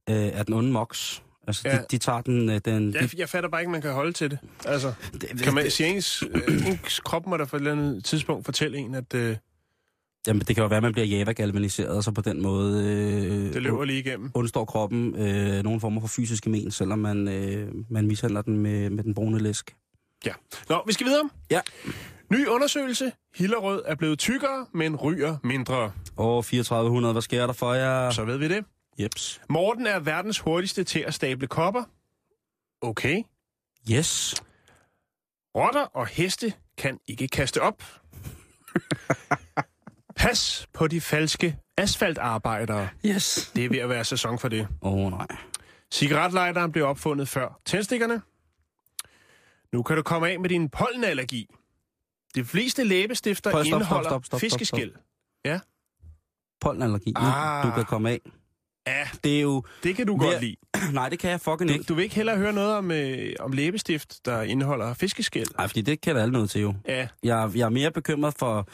øh, 0.09 0.39
af 0.39 0.45
den 0.45 0.53
onde 0.53 0.71
moks. 0.71 1.23
Altså, 1.47 1.69
ja. 1.69 1.77
De, 1.77 1.83
de 1.91 1.97
tager 1.97 2.21
den... 2.21 2.49
øh, 2.49 2.61
den 2.65 2.93
de, 2.93 2.99
Jeg, 2.99 3.09
jeg 3.17 3.29
fatter 3.29 3.49
bare 3.49 3.61
ikke, 3.61 3.71
man 3.71 3.81
kan 3.81 3.91
holde 3.93 4.11
til 4.11 4.31
det. 4.31 4.39
Altså, 4.65 4.93
det, 5.13 5.41
kan 5.43 5.53
man 5.53 5.63
det, 5.63 5.73
sige, 5.73 5.89
ens, 5.89 6.23
ens 6.67 6.99
krop 6.99 7.27
må 7.27 7.37
da 7.37 7.45
på 7.45 7.55
et 7.55 7.59
eller 7.59 7.71
andet 7.71 8.05
tidspunkt 8.05 8.45
fortælle 8.45 8.77
en, 8.77 8.95
at 8.95 9.13
øh, 9.13 9.37
jamen, 10.27 10.39
det 10.39 10.55
kan 10.55 10.61
jo 10.61 10.67
være, 10.67 10.77
at 10.77 10.83
man 10.83 10.93
bliver 10.93 11.05
java-galvaniseret, 11.05 11.89
og 11.89 12.03
så 12.03 12.11
på 12.11 12.21
den 12.21 12.41
måde... 12.41 12.83
Øh, 12.83 13.53
det 13.53 13.61
løber 13.61 13.85
lige 13.85 13.99
igennem. 13.99 14.31
undstår 14.33 14.65
kroppen 14.65 15.15
øh, 15.15 15.63
nogle 15.63 15.79
former 15.79 16.01
for 16.01 16.07
fysiske 16.07 16.49
men, 16.49 16.71
selvom 16.71 16.99
man, 16.99 17.27
øh, 17.27 17.67
man 17.89 18.07
mishandler 18.07 18.41
den 18.41 18.57
med, 18.57 18.89
med 18.89 19.03
den 19.03 19.13
brune 19.13 19.39
læsk. 19.39 19.75
Ja. 20.25 20.33
Nå, 20.69 20.83
vi 20.87 20.93
skal 20.93 21.07
videre. 21.07 21.29
Ja. 21.51 21.61
Ny 22.31 22.47
undersøgelse. 22.47 23.11
Hillerød 23.35 23.81
er 23.85 23.95
blevet 23.95 24.19
tykkere, 24.19 24.65
men 24.73 24.95
ryger 24.95 25.37
mindre. 25.43 25.91
Åh, 26.17 26.43
3400, 26.43 27.13
hvad 27.13 27.21
sker 27.21 27.45
der 27.45 27.53
for 27.53 27.73
jer? 27.73 28.11
Så 28.11 28.25
ved 28.25 28.37
vi 28.37 28.47
det. 28.47 28.65
Jeps. 28.99 29.41
Morten 29.49 29.87
er 29.87 29.99
verdens 29.99 30.39
hurtigste 30.39 30.83
til 30.83 30.99
at 30.99 31.13
stable 31.13 31.47
kopper. 31.47 31.83
Okay. 32.81 33.23
Yes. 33.91 34.35
Rotter 35.55 35.81
og 35.81 36.07
heste 36.07 36.53
kan 36.77 36.99
ikke 37.07 37.27
kaste 37.27 37.61
op. 37.61 37.83
Pas 40.15 40.67
på 40.73 40.87
de 40.87 41.01
falske 41.01 41.57
asfaltarbejdere. 41.77 42.89
Yes. 43.05 43.51
Det 43.55 43.65
er 43.65 43.69
ved 43.69 43.77
at 43.79 43.89
være 43.89 44.03
sæson 44.03 44.39
for 44.39 44.47
det. 44.47 44.67
Åh, 44.81 44.93
oh, 44.93 45.11
nej. 45.11 45.27
Cigaretlighteren 45.91 46.71
blev 46.71 46.85
opfundet 46.85 47.27
før 47.27 47.59
tændstikkerne. 47.65 48.21
Nu 49.73 49.83
kan 49.83 49.95
du 49.95 50.01
komme 50.01 50.29
af 50.29 50.39
med 50.39 50.49
din 50.49 50.69
pollenallergi. 50.69 51.47
De 52.35 52.45
fleste 52.45 52.83
læbestifter 52.83 53.51
Prøv, 53.51 53.63
stop, 53.63 53.67
stop, 53.69 53.79
indeholder 53.79 54.09
stop, 54.09 54.25
stop, 54.25 54.39
stop, 54.39 54.49
stop. 54.49 54.59
fiskeskæl. 54.59 54.93
Pollenallergi. 56.61 57.13
Ah. 57.15 57.63
Du 57.65 57.71
kan 57.71 57.85
komme 57.85 58.09
af. 58.09 58.19
Ja, 58.87 59.07
Det 59.23 59.37
er 59.37 59.41
jo... 59.41 59.63
det 59.83 59.95
kan 59.95 60.07
du 60.07 60.17
Ved- 60.17 60.31
godt 60.31 60.41
lide. 60.41 60.55
Nej, 60.93 61.09
det 61.09 61.19
kan 61.19 61.29
jeg 61.29 61.41
fucking 61.41 61.69
Du, 61.69 61.73
ikke. 61.73 61.83
du 61.83 61.93
vil 61.93 62.03
ikke 62.03 62.15
hellere 62.15 62.37
høre 62.37 62.53
noget 62.53 62.75
om, 62.75 62.91
øh, 62.91 63.33
om 63.39 63.51
læbestift, 63.51 64.25
der 64.25 64.41
indeholder 64.41 64.93
fiskeskæl? 64.93 65.45
Nej, 65.57 65.67
fordi 65.67 65.81
det 65.81 66.01
kender 66.01 66.21
alle 66.21 66.31
noget 66.31 66.49
til 66.49 66.61
jo. 66.61 66.73
Ja, 66.87 67.07
Jeg, 67.23 67.51
jeg 67.55 67.65
er 67.65 67.69
mere 67.69 67.91
bekymret 67.91 68.33
for, 68.39 68.67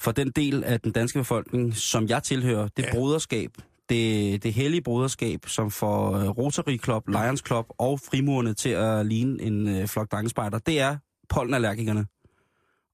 for 0.00 0.12
den 0.12 0.30
del 0.30 0.64
af 0.64 0.80
den 0.80 0.92
danske 0.92 1.18
befolkning, 1.18 1.76
som 1.76 2.08
jeg 2.08 2.22
tilhører. 2.22 2.68
Det 2.68 2.82
Ja. 2.82 2.86
ja. 2.86 2.92
broderskab. 2.92 3.50
Det, 3.88 4.42
det 4.42 4.52
hellige 4.52 4.82
broderskab, 4.82 5.40
som 5.46 5.70
får 5.70 6.16
øh, 6.16 6.28
Rotary 6.28 6.78
Club, 6.84 7.08
Lions 7.08 7.42
Club 7.46 7.66
og 7.78 8.00
frimurerne 8.00 8.54
til 8.54 8.68
at 8.68 9.06
ligne 9.06 9.42
en 9.42 9.68
øh, 9.68 9.86
flok 9.88 10.12
drengespejder. 10.12 10.58
Det 10.58 10.80
er 10.80 10.96
pollenallergikerne. 11.28 12.06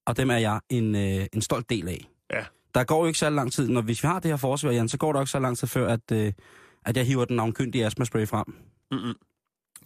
Og 0.06 0.16
dem 0.16 0.30
er 0.30 0.36
jeg 0.36 0.60
en, 0.70 0.94
øh, 0.94 1.26
en 1.32 1.42
stolt 1.42 1.70
del 1.70 1.88
af. 1.88 2.04
Ja. 2.32 2.44
Der 2.74 2.84
går 2.84 3.00
jo 3.00 3.06
ikke 3.06 3.18
så 3.18 3.30
lang 3.30 3.52
tid, 3.52 3.68
når 3.68 3.80
hvis 3.82 4.02
vi 4.02 4.06
har 4.08 4.20
det 4.20 4.30
her 4.30 4.36
forsvar, 4.36 4.70
Jan, 4.70 4.88
så 4.88 4.98
går 4.98 5.12
der 5.12 5.20
ikke 5.20 5.30
så 5.30 5.38
lang 5.38 5.58
tid 5.58 5.68
før, 5.68 5.88
at, 5.92 6.12
øh, 6.12 6.32
at 6.84 6.96
jeg 6.96 7.06
hiver 7.06 7.24
den 7.24 7.36
navnkyndige 7.36 7.86
astmaspray 7.86 8.26
frem. 8.26 8.46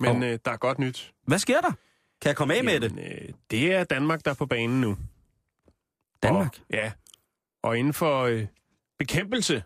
men 0.00 0.10
Og- 0.10 0.16
øh, 0.22 0.38
der 0.44 0.50
er 0.50 0.56
godt 0.56 0.78
nyt. 0.78 1.12
Hvad 1.26 1.38
sker 1.38 1.60
der? 1.60 1.72
Kan 2.20 2.28
jeg 2.28 2.36
komme 2.36 2.54
af 2.54 2.64
med 2.64 2.80
det? 2.80 2.90
Jamen, 2.90 3.04
øh, 3.04 3.28
det 3.50 3.74
er 3.74 3.84
Danmark, 3.84 4.24
der 4.24 4.30
er 4.30 4.34
på 4.34 4.46
banen 4.46 4.80
nu. 4.80 4.96
Danmark? 6.22 6.46
Og, 6.58 6.74
ja. 6.74 6.92
Og 7.62 7.78
inden 7.78 7.92
for 7.92 8.22
øh, 8.22 8.46
bekæmpelse 8.98 9.62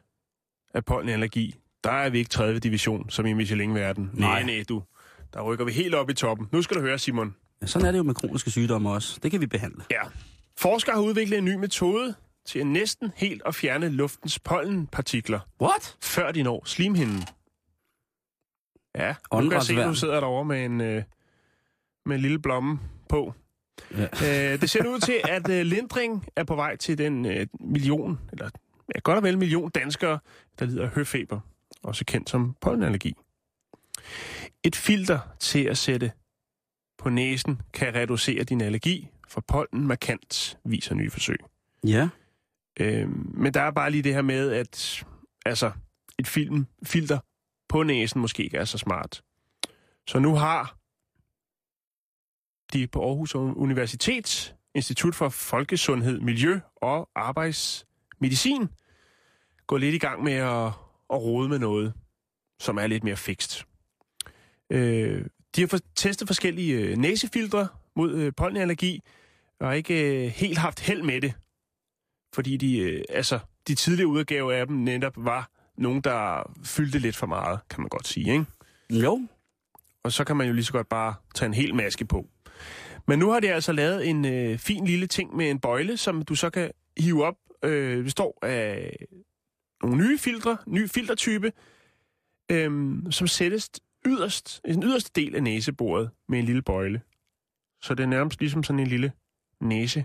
af 0.75 0.85
pollenallergi, 0.85 1.55
der 1.85 1.91
er 1.91 2.11
vi 2.11 2.19
ikke 2.19 2.29
3. 2.29 2.59
division, 2.59 3.11
som 3.11 3.27
i 3.27 3.33
Michelin-verden. 3.33 4.11
Nej. 4.15 4.43
nej, 4.43 4.65
du. 4.69 4.83
Der 5.35 5.43
rykker 5.43 5.65
vi 5.65 5.73
helt 5.73 5.95
op 5.95 6.11
i 6.11 6.15
toppen. 6.15 6.49
Nu 6.53 6.63
skal 6.63 6.77
du 6.77 6.81
høre, 6.83 6.99
Simon. 6.99 7.35
Ja, 7.63 7.67
sådan 7.67 7.87
er 7.89 7.93
det 7.93 7.99
jo 7.99 8.03
med 8.03 8.15
kroniske 8.15 8.51
sygdomme 8.51 8.91
også. 8.91 9.21
Det 9.23 9.31
kan 9.31 9.41
vi 9.41 9.47
behandle. 9.47 9.85
Ja. 9.91 10.01
Forskere 10.57 10.95
har 10.95 11.03
udviklet 11.03 11.39
en 11.39 11.45
ny 11.45 11.55
metode 11.55 12.15
til 12.49 12.59
at 12.59 12.67
næsten 12.67 13.13
helt 13.17 13.43
at 13.47 13.55
fjerne 13.55 13.89
luftens 13.89 14.39
pollenpartikler, 14.39 15.41
What? 15.61 15.97
før 16.03 16.33
de 16.33 16.43
når 16.43 16.63
slimhinden. 16.67 17.23
Ja, 18.95 19.15
nu 19.33 19.41
kan 19.41 19.53
jeg 19.53 19.63
se, 19.63 19.81
at 19.81 19.87
du 19.87 19.95
sidder 19.95 20.21
derovre 20.21 20.45
med 20.45 20.65
en, 20.65 20.81
øh, 20.81 21.03
med 22.07 22.17
en 22.17 22.23
lille 22.23 22.39
blomme 22.39 22.79
på. 23.09 23.35
Ja. 23.91 24.05
Øh, 24.53 24.61
det 24.61 24.71
ser 24.71 24.89
ud 24.89 25.01
til, 25.01 25.21
at 25.29 25.51
øh, 25.51 25.67
lindring 25.67 26.27
er 26.37 26.45
på 26.45 26.55
vej 26.55 26.77
til 26.77 26.99
den 26.99 27.27
øh, 27.27 27.47
million, 27.61 28.19
eller 28.33 28.51
ja, 28.95 29.01
godt 29.01 29.17
og 29.17 29.23
vel 29.23 29.39
million 29.39 29.71
danskere, 29.71 30.19
der 30.59 30.67
lider 30.67 30.83
af 30.83 30.89
høfeber, 30.89 31.41
også 31.83 32.05
kendt 32.05 32.31
som 32.31 32.57
pollenallergi. 32.61 33.15
Et 34.65 34.77
filter 34.77 35.19
til 35.39 35.65
at 35.65 35.79
sætte 35.79 36.13
på 36.99 37.09
næsen 37.09 37.61
kan 37.73 37.95
reducere 37.95 38.45
din 38.45 38.61
allergi 38.61 39.09
for 39.29 39.41
pollen 39.41 39.87
markant, 39.87 40.59
viser 40.65 40.95
nye 40.95 41.11
forsøg. 41.11 41.39
Ja. 41.87 42.09
Øh, 42.79 43.09
men 43.35 43.55
der 43.55 43.61
er 43.61 43.71
bare 43.71 43.91
lige 43.91 44.03
det 44.03 44.15
her 44.15 44.23
med, 44.23 44.53
at 44.53 45.05
altså, 45.47 45.71
et 46.19 46.27
film, 46.27 46.67
filter 46.83 47.19
på 47.69 47.83
næsen 47.83 48.21
måske 48.21 48.45
ikke 48.45 48.57
er 48.57 48.65
så 48.65 48.79
smart. 48.79 49.23
Så 50.07 50.19
nu 50.19 50.35
har 50.35 50.79
de 52.73 52.87
på 52.87 53.09
Aarhus 53.09 53.35
Universitet, 53.35 54.55
Institut 54.75 55.15
for 55.15 55.29
Folkesundhed, 55.29 56.21
Miljø 56.21 56.61
og 56.77 57.11
Arbejdsmedicin, 57.15 58.69
gået 59.67 59.81
lidt 59.81 59.95
i 59.95 59.99
gang 59.99 60.25
med 60.25 60.33
at, 60.33 60.67
at 61.11 61.23
rode 61.23 61.49
med 61.49 61.59
noget, 61.59 61.93
som 62.61 62.79
er 62.79 62.87
lidt 62.87 63.05
mere 63.05 63.17
fikst. 63.17 63.67
Øh, 64.71 65.25
de 65.57 65.61
har 65.61 65.69
for, 65.69 65.79
testet 65.95 66.29
forskellige 66.29 66.75
øh, 66.75 66.97
næsefiltre 66.97 67.69
mod 67.97 68.15
øh, 68.15 68.33
pollenallergi, 68.37 69.01
og 69.61 69.67
har 69.67 69.75
ikke 69.75 70.25
øh, 70.25 70.31
helt 70.31 70.59
haft 70.59 70.81
held 70.81 71.03
med 71.03 71.21
det 71.21 71.35
fordi 72.35 72.57
de, 72.57 72.79
øh, 72.79 73.05
altså, 73.09 73.39
de 73.69 73.75
tidligere 73.75 74.09
udgaver 74.09 74.53
af 74.53 74.67
dem 74.67 74.77
netop 74.77 75.13
var 75.17 75.51
nogen, 75.79 76.01
der 76.01 76.51
fyldte 76.65 76.99
lidt 76.99 77.17
for 77.17 77.27
meget, 77.27 77.61
kan 77.71 77.81
man 77.81 77.89
godt 77.89 78.07
sige. 78.07 78.33
Ikke? 78.33 78.45
Jo. 78.91 79.29
Og 80.03 80.13
så 80.13 80.25
kan 80.25 80.37
man 80.37 80.47
jo 80.47 80.53
lige 80.53 80.65
så 80.65 80.73
godt 80.73 80.89
bare 80.89 81.15
tage 81.35 81.47
en 81.47 81.55
hel 81.55 81.75
maske 81.75 82.05
på. 82.05 82.27
Men 83.07 83.19
nu 83.19 83.31
har 83.31 83.41
de 83.41 83.53
altså 83.53 83.73
lavet 83.73 84.09
en 84.09 84.25
øh, 84.25 84.59
fin 84.59 84.85
lille 84.85 85.07
ting 85.07 85.37
med 85.37 85.51
en 85.51 85.59
bøjle, 85.59 85.97
som 85.97 86.23
du 86.23 86.35
så 86.35 86.51
kan 86.51 86.71
hive 86.99 87.25
op. 87.25 87.35
Øh, 87.65 88.09
står 88.09 88.39
af 88.43 88.97
nogle 89.83 89.97
nye 89.97 90.19
filtre, 90.19 90.57
ny 90.67 90.89
filtertype, 90.89 91.53
øh, 92.51 92.97
som 93.11 93.27
sættes 93.27 93.71
yderst, 94.07 94.61
i 94.69 94.73
den 94.73 94.83
yderste 94.83 95.11
del 95.21 95.37
af 95.37 95.43
næseboret 95.43 96.11
med 96.29 96.39
en 96.39 96.45
lille 96.45 96.63
bøjle. 96.63 97.01
Så 97.83 97.95
det 97.95 98.03
er 98.03 98.07
nærmest 98.07 98.41
ligesom 98.41 98.63
sådan 98.63 98.81
en 98.81 98.87
lille 98.87 99.13
næse, 99.61 100.05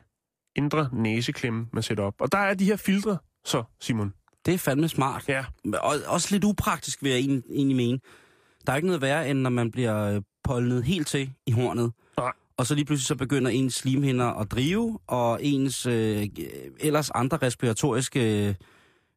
indre 0.56 0.90
næseklemme, 0.94 1.68
man 1.74 1.84
sætter 1.84 2.04
op. 2.04 2.14
Og 2.20 2.32
der 2.32 2.38
er 2.38 2.54
de 2.54 2.66
her 2.66 2.76
filtre, 2.76 3.18
så 3.46 3.64
Simon. 3.82 4.14
Det 4.46 4.54
er 4.54 4.58
fandme 4.58 4.88
smart. 4.88 5.30
Ja, 5.30 5.46
Og 5.82 5.96
også 6.08 6.28
lidt 6.32 6.44
upraktisk, 6.44 7.04
vil 7.04 7.12
jeg 7.12 7.20
egentlig 7.20 7.76
mene. 7.76 8.00
Der 8.66 8.72
er 8.72 8.76
ikke 8.76 8.88
noget 8.88 9.02
værre, 9.02 9.30
end 9.30 9.40
når 9.40 9.50
man 9.50 9.72
bliver 9.72 10.16
øh, 10.16 10.22
pollenet 10.44 10.84
helt 10.84 11.08
til 11.08 11.34
i 11.48 11.52
hornet. 11.52 11.92
Nej. 12.18 12.32
Og 12.58 12.68
så 12.68 12.76
lige 12.76 12.86
pludselig 12.86 13.08
så 13.08 13.16
begynder 13.16 13.52
ens 13.52 13.74
slimhinder 13.74 14.26
at 14.26 14.52
drive, 14.52 15.00
og 15.08 15.40
ens 15.44 15.86
øh, 15.86 16.28
ellers 16.80 17.10
andre 17.10 17.38
respiratoriske 17.38 18.48
øh, 18.48 18.56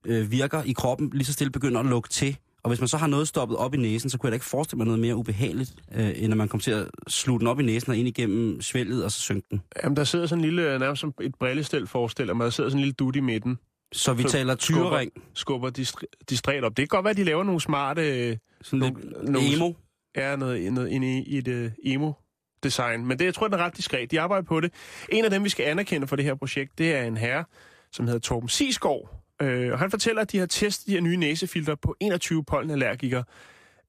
øh, 0.05 0.31
virker 0.31 0.63
i 0.63 0.73
kroppen 0.73 1.11
lige 1.13 1.25
så 1.25 1.33
stille 1.33 1.51
begynder 1.51 1.81
at 1.81 1.87
lukke 1.87 2.09
til. 2.09 2.37
Og 2.67 2.71
hvis 2.71 2.81
man 2.81 2.89
så 2.89 2.97
har 2.97 3.07
noget 3.07 3.29
stoppet 3.29 3.57
op 3.59 3.75
i 3.75 3.77
næsen, 3.77 4.11
så 4.11 4.19
kunne 4.19 4.27
jeg 4.29 4.33
da 4.33 4.35
ikke 4.37 4.47
forestille 4.47 4.77
mig 4.79 4.87
noget 4.87 5.01
mere 5.01 5.17
ubehageligt, 5.17 5.75
øh, 5.95 6.13
end 6.17 6.33
at 6.33 6.37
man 6.37 6.49
kommer 6.49 6.63
til 6.63 6.71
at 6.71 6.87
slutte 7.09 7.39
den 7.45 7.47
op 7.49 7.61
i 7.61 7.63
næsen 7.63 7.91
og 7.91 7.97
ind 7.97 8.09
igennem 8.09 8.61
svælget 8.63 9.05
og 9.05 9.13
så 9.13 9.21
synke 9.21 9.47
den. 9.51 9.63
Jamen, 9.83 9.97
der 9.97 10.05
sidder 10.05 10.27
sådan 10.27 10.45
en 10.45 10.51
lille, 10.51 10.79
nærmest 10.79 11.01
som 11.01 11.15
et 11.21 11.35
brillestel, 11.35 11.87
forestiller 11.87 12.35
mig. 12.35 12.45
Der 12.45 12.51
sidder 12.51 12.71
sådan 12.71 12.79
en 12.79 12.85
lille 12.85 12.93
dut 12.95 13.17
i 13.17 13.21
midten, 13.21 13.59
Så 13.93 14.13
vi 14.15 14.23
Så 14.23 14.29
taler 14.29 14.55
tyrering, 14.55 15.13
skubber 15.35 15.71
distra- 15.79 16.25
distræt 16.31 16.65
op. 16.65 16.77
Det 16.77 16.83
kan 16.83 16.87
godt 16.97 17.05
være, 17.05 17.11
at 17.11 17.17
de 17.17 17.25
laver 17.25 17.45
nogle 17.45 17.61
smarte... 17.61 18.03
øh, 18.31 18.37
sådan 18.63 18.79
lidt 18.81 18.95
nogle- 19.13 19.33
nogle- 19.33 19.55
emo. 19.55 19.73
Ja, 20.17 20.37
noget, 20.37 20.73
noget 20.73 20.89
inde 20.89 21.19
i, 21.19 21.23
i 21.23 21.39
et 21.39 21.49
uh, 21.49 21.71
emo-design. 21.85 23.07
Men 23.07 23.19
det, 23.19 23.25
jeg 23.25 23.35
tror, 23.35 23.49
det 23.49 23.61
er 23.61 23.65
ret 23.65 23.77
diskret. 23.77 24.11
De 24.11 24.21
arbejder 24.21 24.45
på 24.45 24.61
det. 24.61 24.73
En 25.13 25.25
af 25.25 25.31
dem, 25.31 25.45
vi 25.45 25.49
skal 25.49 25.65
anerkende 25.67 26.07
for 26.07 26.17
det 26.17 26.25
her 26.25 26.35
projekt, 26.35 26.79
det 26.79 26.95
er 26.95 27.03
en 27.03 27.17
herre, 27.17 27.45
som 27.93 28.07
hedder 28.07 28.21
Torben 28.21 28.49
Sisgaard. 28.49 29.23
Øh, 29.43 29.73
og 29.73 29.79
han 29.79 29.91
fortæller, 29.91 30.23
at 30.23 30.33
de 30.33 30.39
har 30.39 30.47
testet 30.47 30.87
de 30.87 30.93
her 30.93 31.01
nye 31.01 31.17
næsefilter 31.17 31.75
på 31.75 31.97
21 32.01 32.45
pollenallergikere 32.45 33.25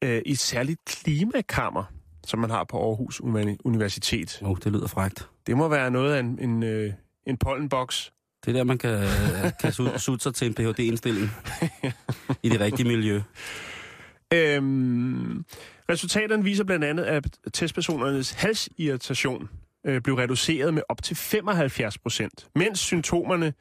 øh, 0.04 0.22
i 0.26 0.32
et 0.32 0.40
særligt 0.40 0.80
klimakammer, 0.86 1.84
som 2.26 2.40
man 2.40 2.50
har 2.50 2.64
på 2.64 2.88
Aarhus 2.88 3.20
Uni- 3.22 3.58
Universitet. 3.66 4.40
Oh, 4.44 4.58
det 4.64 4.72
lyder 4.72 4.88
frægt. 4.88 5.28
Det 5.48 5.58
må 5.58 5.68
være 5.68 5.92
noget 5.92 6.14
af 6.14 6.20
en, 6.20 6.40
en, 6.42 6.64
øh, 6.64 6.94
en 7.28 7.38
pollenboks. 7.38 8.12
Det 8.46 8.52
er 8.52 8.58
der, 8.58 8.64
man 8.64 8.78
kan, 8.78 9.00
kan 9.62 9.70
su- 9.72 9.98
sutte 9.98 10.24
sig 10.24 10.36
til 10.36 10.48
en 10.48 10.54
Ph.D.-indstilling 10.54 11.30
i 12.44 12.50
det 12.50 12.60
rigtige 12.60 12.88
miljø. 12.88 13.22
Øhm, 14.34 15.46
resultaterne 15.90 16.44
viser 16.44 16.64
blandt 16.64 16.86
andet, 16.86 17.04
at 17.04 17.28
testpersonernes 17.54 18.32
halsirritation 18.32 19.50
øh, 19.86 20.02
blev 20.02 20.16
reduceret 20.16 20.74
med 20.74 20.82
op 20.90 21.04
til 21.04 21.16
75 21.16 21.98
procent, 21.98 22.48
mens 22.56 22.80
symptomerne 22.80 23.54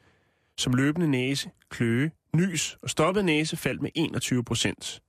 som 0.57 0.73
løbende 0.73 1.07
næse, 1.07 1.49
kløe, 1.69 2.11
nys 2.35 2.77
og 2.81 2.89
stoppet 2.89 3.25
næse 3.25 3.57
faldt 3.57 3.81
med 3.81 3.89
21 3.95 4.43
procent 4.43 5.01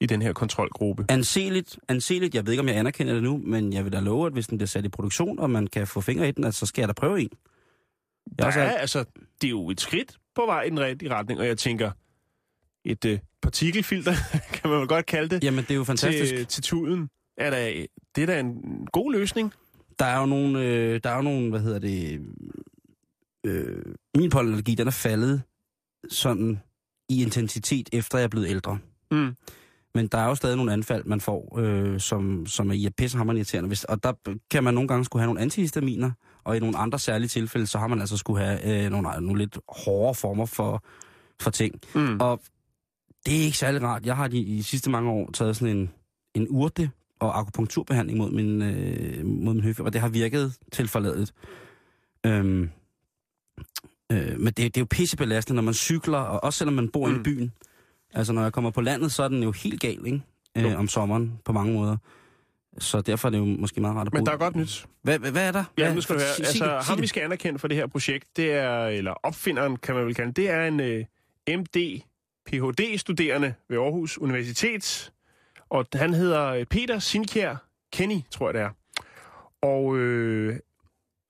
i 0.00 0.06
den 0.06 0.22
her 0.22 0.32
kontrolgruppe. 0.32 1.04
Anseligt, 1.08 1.78
anseligt, 1.88 2.34
jeg 2.34 2.46
ved 2.46 2.52
ikke, 2.52 2.60
om 2.60 2.68
jeg 2.68 2.76
anerkender 2.76 3.14
det 3.14 3.22
nu, 3.22 3.36
men 3.36 3.72
jeg 3.72 3.84
vil 3.84 3.92
da 3.92 4.00
love, 4.00 4.26
at 4.26 4.32
hvis 4.32 4.46
den 4.46 4.58
bliver 4.58 4.66
sat 4.68 4.84
i 4.84 4.88
produktion, 4.88 5.38
og 5.38 5.50
man 5.50 5.66
kan 5.66 5.86
få 5.86 6.00
fingre 6.00 6.28
i 6.28 6.30
den, 6.32 6.44
at 6.44 6.54
så 6.54 6.66
skal 6.66 6.82
jeg 6.82 6.88
da 6.88 6.92
prøve 6.92 7.20
en. 7.20 7.30
Jeg 8.26 8.38
Der 8.38 8.46
også 8.46 8.60
er, 8.60 8.70
altså, 8.70 9.04
det 9.40 9.46
er 9.46 9.50
jo 9.50 9.70
et 9.70 9.80
skridt 9.80 10.16
på 10.34 10.46
vej 10.46 10.62
i 10.62 10.70
den 10.70 10.80
rigtige 10.80 11.14
retning, 11.14 11.40
og 11.40 11.46
jeg 11.46 11.58
tænker, 11.58 11.90
et 12.84 13.04
øh, 13.04 13.18
partikelfilter, 13.42 14.12
kan 14.54 14.70
man 14.70 14.80
vel 14.80 14.88
godt 14.88 15.06
kalde 15.06 15.34
det, 15.34 15.44
Jamen, 15.44 15.64
det 15.64 15.70
er 15.70 15.74
jo 15.74 15.84
fantastisk. 15.84 16.34
til, 16.34 16.46
til 16.46 16.62
tuden, 16.62 17.08
er 17.36 17.50
da, 17.50 17.72
det 18.16 18.22
er 18.22 18.26
da 18.26 18.40
en 18.40 18.86
god 18.92 19.12
løsning. 19.12 19.52
Der 19.98 20.04
er 20.04 20.20
jo 20.20 20.26
nogle, 20.26 20.60
øh, 20.60 21.00
der 21.04 21.10
er 21.10 21.16
jo 21.16 21.22
nogle, 21.22 21.50
hvad 21.50 21.60
hedder 21.60 21.78
det, 21.78 22.20
øh, 23.44 23.84
min 24.16 24.30
pollenallergi, 24.30 24.74
den 24.74 24.86
er 24.86 24.90
faldet 24.90 25.42
sådan 26.08 26.60
i 27.08 27.22
intensitet, 27.22 27.88
efter 27.92 28.18
jeg 28.18 28.24
er 28.24 28.28
blevet 28.28 28.48
ældre. 28.48 28.78
Mm. 29.10 29.36
Men 29.94 30.06
der 30.06 30.18
er 30.18 30.28
jo 30.28 30.34
stadig 30.34 30.56
nogle 30.56 30.72
anfald, 30.72 31.04
man 31.04 31.20
får, 31.20 31.58
øh, 31.58 32.00
som, 32.00 32.46
som 32.46 32.70
er 32.70 32.90
pissehammerende 32.98 33.38
irriterende. 33.38 33.68
Hvis, 33.68 33.84
og 33.84 34.02
der 34.02 34.12
kan 34.50 34.64
man 34.64 34.74
nogle 34.74 34.88
gange 34.88 35.04
skulle 35.04 35.20
have 35.20 35.26
nogle 35.26 35.40
antihistaminer, 35.40 36.10
og 36.44 36.56
i 36.56 36.60
nogle 36.60 36.78
andre 36.78 36.98
særlige 36.98 37.28
tilfælde, 37.28 37.66
så 37.66 37.78
har 37.78 37.86
man 37.86 38.00
altså 38.00 38.16
skulle 38.16 38.44
have 38.44 38.84
øh, 38.84 38.90
nogle, 38.90 39.08
nogle 39.20 39.38
lidt 39.38 39.58
hårdere 39.68 40.14
former 40.14 40.46
for, 40.46 40.84
for 41.40 41.50
ting. 41.50 41.74
Mm. 41.94 42.20
Og 42.20 42.40
det 43.26 43.40
er 43.40 43.44
ikke 43.44 43.58
særlig 43.58 43.82
rart. 43.82 44.06
Jeg 44.06 44.16
har 44.16 44.28
de, 44.28 44.38
i 44.38 44.56
de 44.56 44.64
sidste 44.64 44.90
mange 44.90 45.10
år 45.10 45.30
taget 45.32 45.56
sådan 45.56 45.76
en, 45.76 45.90
en 46.34 46.46
urte 46.50 46.90
og 47.20 47.38
akupunkturbehandling 47.38 48.18
mod 48.18 48.30
min, 48.30 48.62
øh, 48.62 49.26
mod 49.26 49.54
min 49.54 49.62
høfeber, 49.62 49.86
og 49.86 49.92
det 49.92 50.00
har 50.00 50.08
virket 50.08 50.58
til 50.72 50.88
forladet. 50.88 51.32
Øhm, 52.26 52.70
øh, 54.12 54.40
men 54.40 54.46
det, 54.46 54.56
det 54.56 54.76
er 54.76 54.80
jo 54.80 54.86
pissebelastende, 54.90 55.56
når 55.56 55.62
man 55.62 55.74
cykler, 55.74 56.18
og 56.18 56.44
også 56.44 56.58
selvom 56.58 56.74
man 56.74 56.88
bor 56.88 57.08
mm. 57.08 57.16
I 57.16 57.18
byen. 57.22 57.52
Altså, 58.14 58.32
når 58.32 58.42
jeg 58.42 58.52
kommer 58.52 58.70
på 58.70 58.80
landet, 58.80 59.12
så 59.12 59.22
er 59.22 59.28
den 59.28 59.42
jo 59.42 59.52
helt 59.52 59.80
gal, 59.80 60.06
ikke? 60.06 60.22
Øh, 60.56 60.64
Jo. 60.64 60.76
om 60.78 60.88
sommeren, 60.88 61.38
på 61.44 61.52
mange 61.52 61.72
måder. 61.72 61.96
Så 62.78 63.00
derfor 63.00 63.28
er 63.28 63.30
det 63.30 63.38
jo 63.38 63.44
måske 63.44 63.80
meget 63.80 63.96
rart 63.96 64.06
at 64.06 64.12
Men 64.12 64.18
bruge. 64.18 64.26
der 64.26 64.32
er 64.32 64.36
godt 64.36 64.56
nyt. 64.56 64.86
Hvad, 65.02 65.18
hvad, 65.18 65.48
er 65.48 65.52
der? 65.52 65.64
Ja, 65.78 65.84
hvad, 65.84 65.94
nu 65.94 66.00
skal 66.00 66.14
du 66.14 66.20
høre. 66.20 66.46
Altså, 66.46 66.80
ham 66.82 67.00
vi 67.00 67.06
skal 67.06 67.22
anerkende 67.22 67.58
for 67.58 67.68
det 67.68 67.76
her 67.76 67.86
projekt, 67.86 68.36
det 68.36 68.52
er, 68.52 68.86
eller 68.86 69.12
opfinderen 69.22 69.76
kan 69.76 69.94
man 69.94 70.06
vel 70.06 70.14
kalde, 70.14 70.32
det 70.32 70.50
er 70.50 70.66
en 70.66 70.80
øh, 70.80 71.04
MD 71.48 72.00
Ph.D.-studerende 72.46 73.54
ved 73.68 73.78
Aarhus 73.78 74.18
Universitet. 74.18 75.12
Og 75.70 75.86
han 75.94 76.14
hedder 76.14 76.46
øh, 76.46 76.66
Peter 76.66 76.98
Sinkjær 76.98 77.56
Kenny, 77.92 78.20
tror 78.30 78.48
jeg 78.48 78.54
det 78.54 78.62
er. 78.62 78.70
Og 79.62 79.96
øh, 79.96 80.56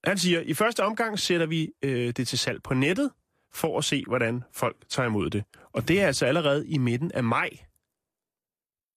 han 0.07 0.19
siger, 0.19 0.41
i 0.41 0.55
første 0.55 0.85
omgang 0.85 1.19
sætter 1.19 1.47
vi 1.47 1.71
øh, 1.83 2.13
det 2.17 2.29
til 2.29 2.39
salg 2.39 2.63
på 2.63 2.75
nettet, 2.75 3.11
for 3.53 3.79
at 3.79 3.85
se, 3.85 4.05
hvordan 4.07 4.43
folk 4.53 4.77
tager 4.89 5.07
imod 5.07 5.31
det. 5.31 5.45
Og 5.73 5.89
det 5.89 6.01
er 6.01 6.07
altså 6.07 6.27
allerede 6.27 6.69
i 6.69 6.79
midten 6.79 7.13
af 7.13 7.25
maj. 7.25 7.51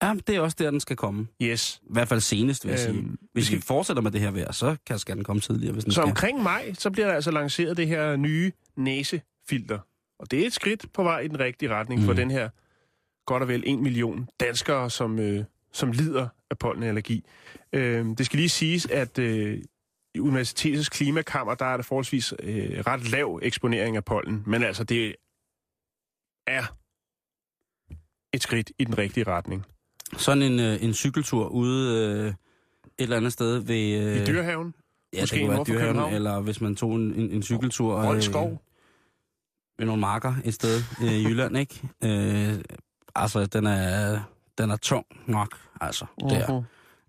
Ja, 0.02 0.14
det 0.26 0.36
er 0.36 0.40
også 0.40 0.56
der, 0.58 0.70
den 0.70 0.80
skal 0.80 0.96
komme. 0.96 1.26
Yes. 1.42 1.80
I 1.82 1.86
hvert 1.90 2.08
fald 2.08 2.20
senest, 2.20 2.64
vil 2.64 2.70
jeg 2.70 2.78
sige. 2.78 2.98
Øhm, 2.98 3.18
Hvis 3.32 3.50
vi 3.50 3.56
vi 3.56 3.62
fortsætter 3.62 4.02
med 4.02 4.10
det 4.10 4.20
her 4.20 4.30
vejr, 4.30 4.52
så 4.52 4.76
kan, 4.86 4.98
skal 4.98 5.16
den 5.16 5.24
komme 5.24 5.40
tidligere, 5.40 5.72
hvis 5.72 5.84
den 5.84 5.92
Så 5.92 6.00
skal. 6.00 6.08
omkring 6.08 6.42
maj, 6.42 6.72
så 6.74 6.90
bliver 6.90 7.06
der 7.06 7.14
altså 7.14 7.30
lanceret 7.30 7.76
det 7.76 7.86
her 7.88 8.16
nye 8.16 8.52
næsefilter. 8.76 9.78
Og 10.18 10.30
det 10.30 10.42
er 10.42 10.46
et 10.46 10.52
skridt 10.52 10.92
på 10.92 11.02
vej 11.02 11.18
i 11.20 11.28
den 11.28 11.38
rigtige 11.40 11.74
retning 11.74 12.00
mm. 12.00 12.06
for 12.06 12.12
den 12.12 12.30
her 12.30 12.48
godt 13.26 13.42
og 13.42 13.48
vel 13.48 13.62
en 13.66 13.82
million 13.82 14.28
danskere, 14.40 14.90
som, 14.90 15.18
øh, 15.18 15.44
som 15.72 15.92
lider 15.92 16.28
af 16.50 16.58
pollenallergi. 16.58 17.24
Øh, 17.72 18.06
det 18.18 18.26
skal 18.26 18.36
lige 18.36 18.48
siges, 18.48 18.86
at 18.86 19.18
øh, 19.18 19.58
i 20.18 20.20
universitetets 20.20 20.88
klimakammer, 20.88 21.54
der 21.54 21.66
er 21.66 21.76
der 21.76 21.84
forholdsvis 21.84 22.34
øh, 22.42 22.80
ret 22.86 23.10
lav 23.10 23.40
eksponering 23.42 23.96
af 23.96 24.04
pollen. 24.04 24.42
Men 24.46 24.62
altså, 24.62 24.84
det 24.84 25.14
er 26.46 26.64
et 28.32 28.42
skridt 28.42 28.72
i 28.78 28.84
den 28.84 28.98
rigtige 28.98 29.24
retning. 29.24 29.64
Sådan 30.16 30.42
en, 30.42 30.60
øh, 30.60 30.84
en 30.84 30.94
cykeltur 30.94 31.48
ude 31.48 31.96
øh, 31.96 32.26
et 32.28 32.34
eller 32.98 33.16
andet 33.16 33.32
sted 33.32 33.58
ved... 33.58 34.00
Øh, 34.00 34.22
I 34.22 34.26
dyrehaven, 34.26 34.74
ja, 35.12 35.22
måske 35.22 35.36
det 35.36 35.46
kunne 35.46 35.56
være 35.56 35.64
Dyrehaven, 35.64 36.14
eller 36.14 36.40
hvis 36.40 36.60
man 36.60 36.76
tog 36.76 36.96
en, 36.96 37.14
en, 37.14 37.30
en 37.30 37.42
cykeltur... 37.42 37.98
øh, 37.98 38.06
Rold 38.06 38.22
Skov. 38.22 38.62
ved 39.78 39.86
nogle 39.86 40.00
marker 40.00 40.34
et 40.44 40.54
sted 40.54 40.82
øh, 41.02 41.12
i 41.12 41.24
Jylland, 41.24 41.56
ikke? 41.56 41.88
Øh, 42.04 42.60
altså, 43.14 43.46
den 43.46 43.66
er, 43.66 44.20
den 44.58 44.70
er 44.70 44.76
tung 44.76 45.06
nok, 45.26 45.58
altså, 45.80 46.04
uh-huh. 46.22 46.34
der. 46.34 46.62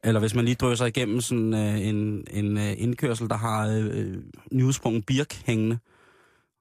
Eller 0.03 0.19
hvis 0.19 0.35
man 0.35 0.45
lige 0.45 0.55
drøser 0.55 0.85
igennem 0.85 1.21
sådan 1.21 1.53
øh, 1.53 1.87
en, 1.87 2.27
en 2.31 2.57
øh, 2.57 2.73
indkørsel, 2.77 3.29
der 3.29 3.37
har 3.37 3.67
øh, 3.67 4.17
nyudsprunget 4.51 5.05
birk 5.05 5.33
hængende, 5.45 5.79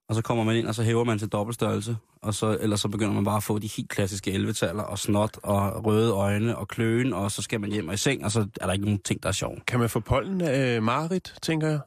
og 0.08 0.14
så 0.14 0.22
kommer 0.22 0.44
man 0.44 0.56
ind, 0.56 0.66
og 0.66 0.74
så 0.74 0.82
hæver 0.82 1.04
man 1.04 1.18
til 1.18 1.28
dobbeltstørrelse, 1.28 1.96
og 2.22 2.34
så, 2.34 2.58
eller 2.60 2.76
så 2.76 2.88
begynder 2.88 3.14
man 3.14 3.24
bare 3.24 3.36
at 3.36 3.42
få 3.42 3.58
de 3.58 3.66
helt 3.76 3.88
klassiske 3.88 4.32
11 4.32 4.54
og 4.72 4.98
snot, 4.98 5.38
og 5.42 5.86
røde 5.86 6.12
øjne, 6.12 6.58
og 6.58 6.68
kløen, 6.68 7.12
og 7.12 7.30
så 7.30 7.42
skal 7.42 7.60
man 7.60 7.72
hjem 7.72 7.88
og 7.88 7.94
i 7.94 7.96
seng, 7.96 8.24
og 8.24 8.30
så 8.30 8.48
er 8.60 8.66
der 8.66 8.72
ikke 8.72 8.84
nogen 8.84 9.00
ting, 9.00 9.22
der 9.22 9.28
er 9.28 9.32
sjov. 9.32 9.56
Kan 9.66 9.80
man 9.80 9.90
få 9.90 10.00
pollen 10.00 10.40
af 10.40 10.76
øh, 10.76 10.82
Marit, 10.82 11.34
tænker 11.42 11.66
jeg? 11.66 11.80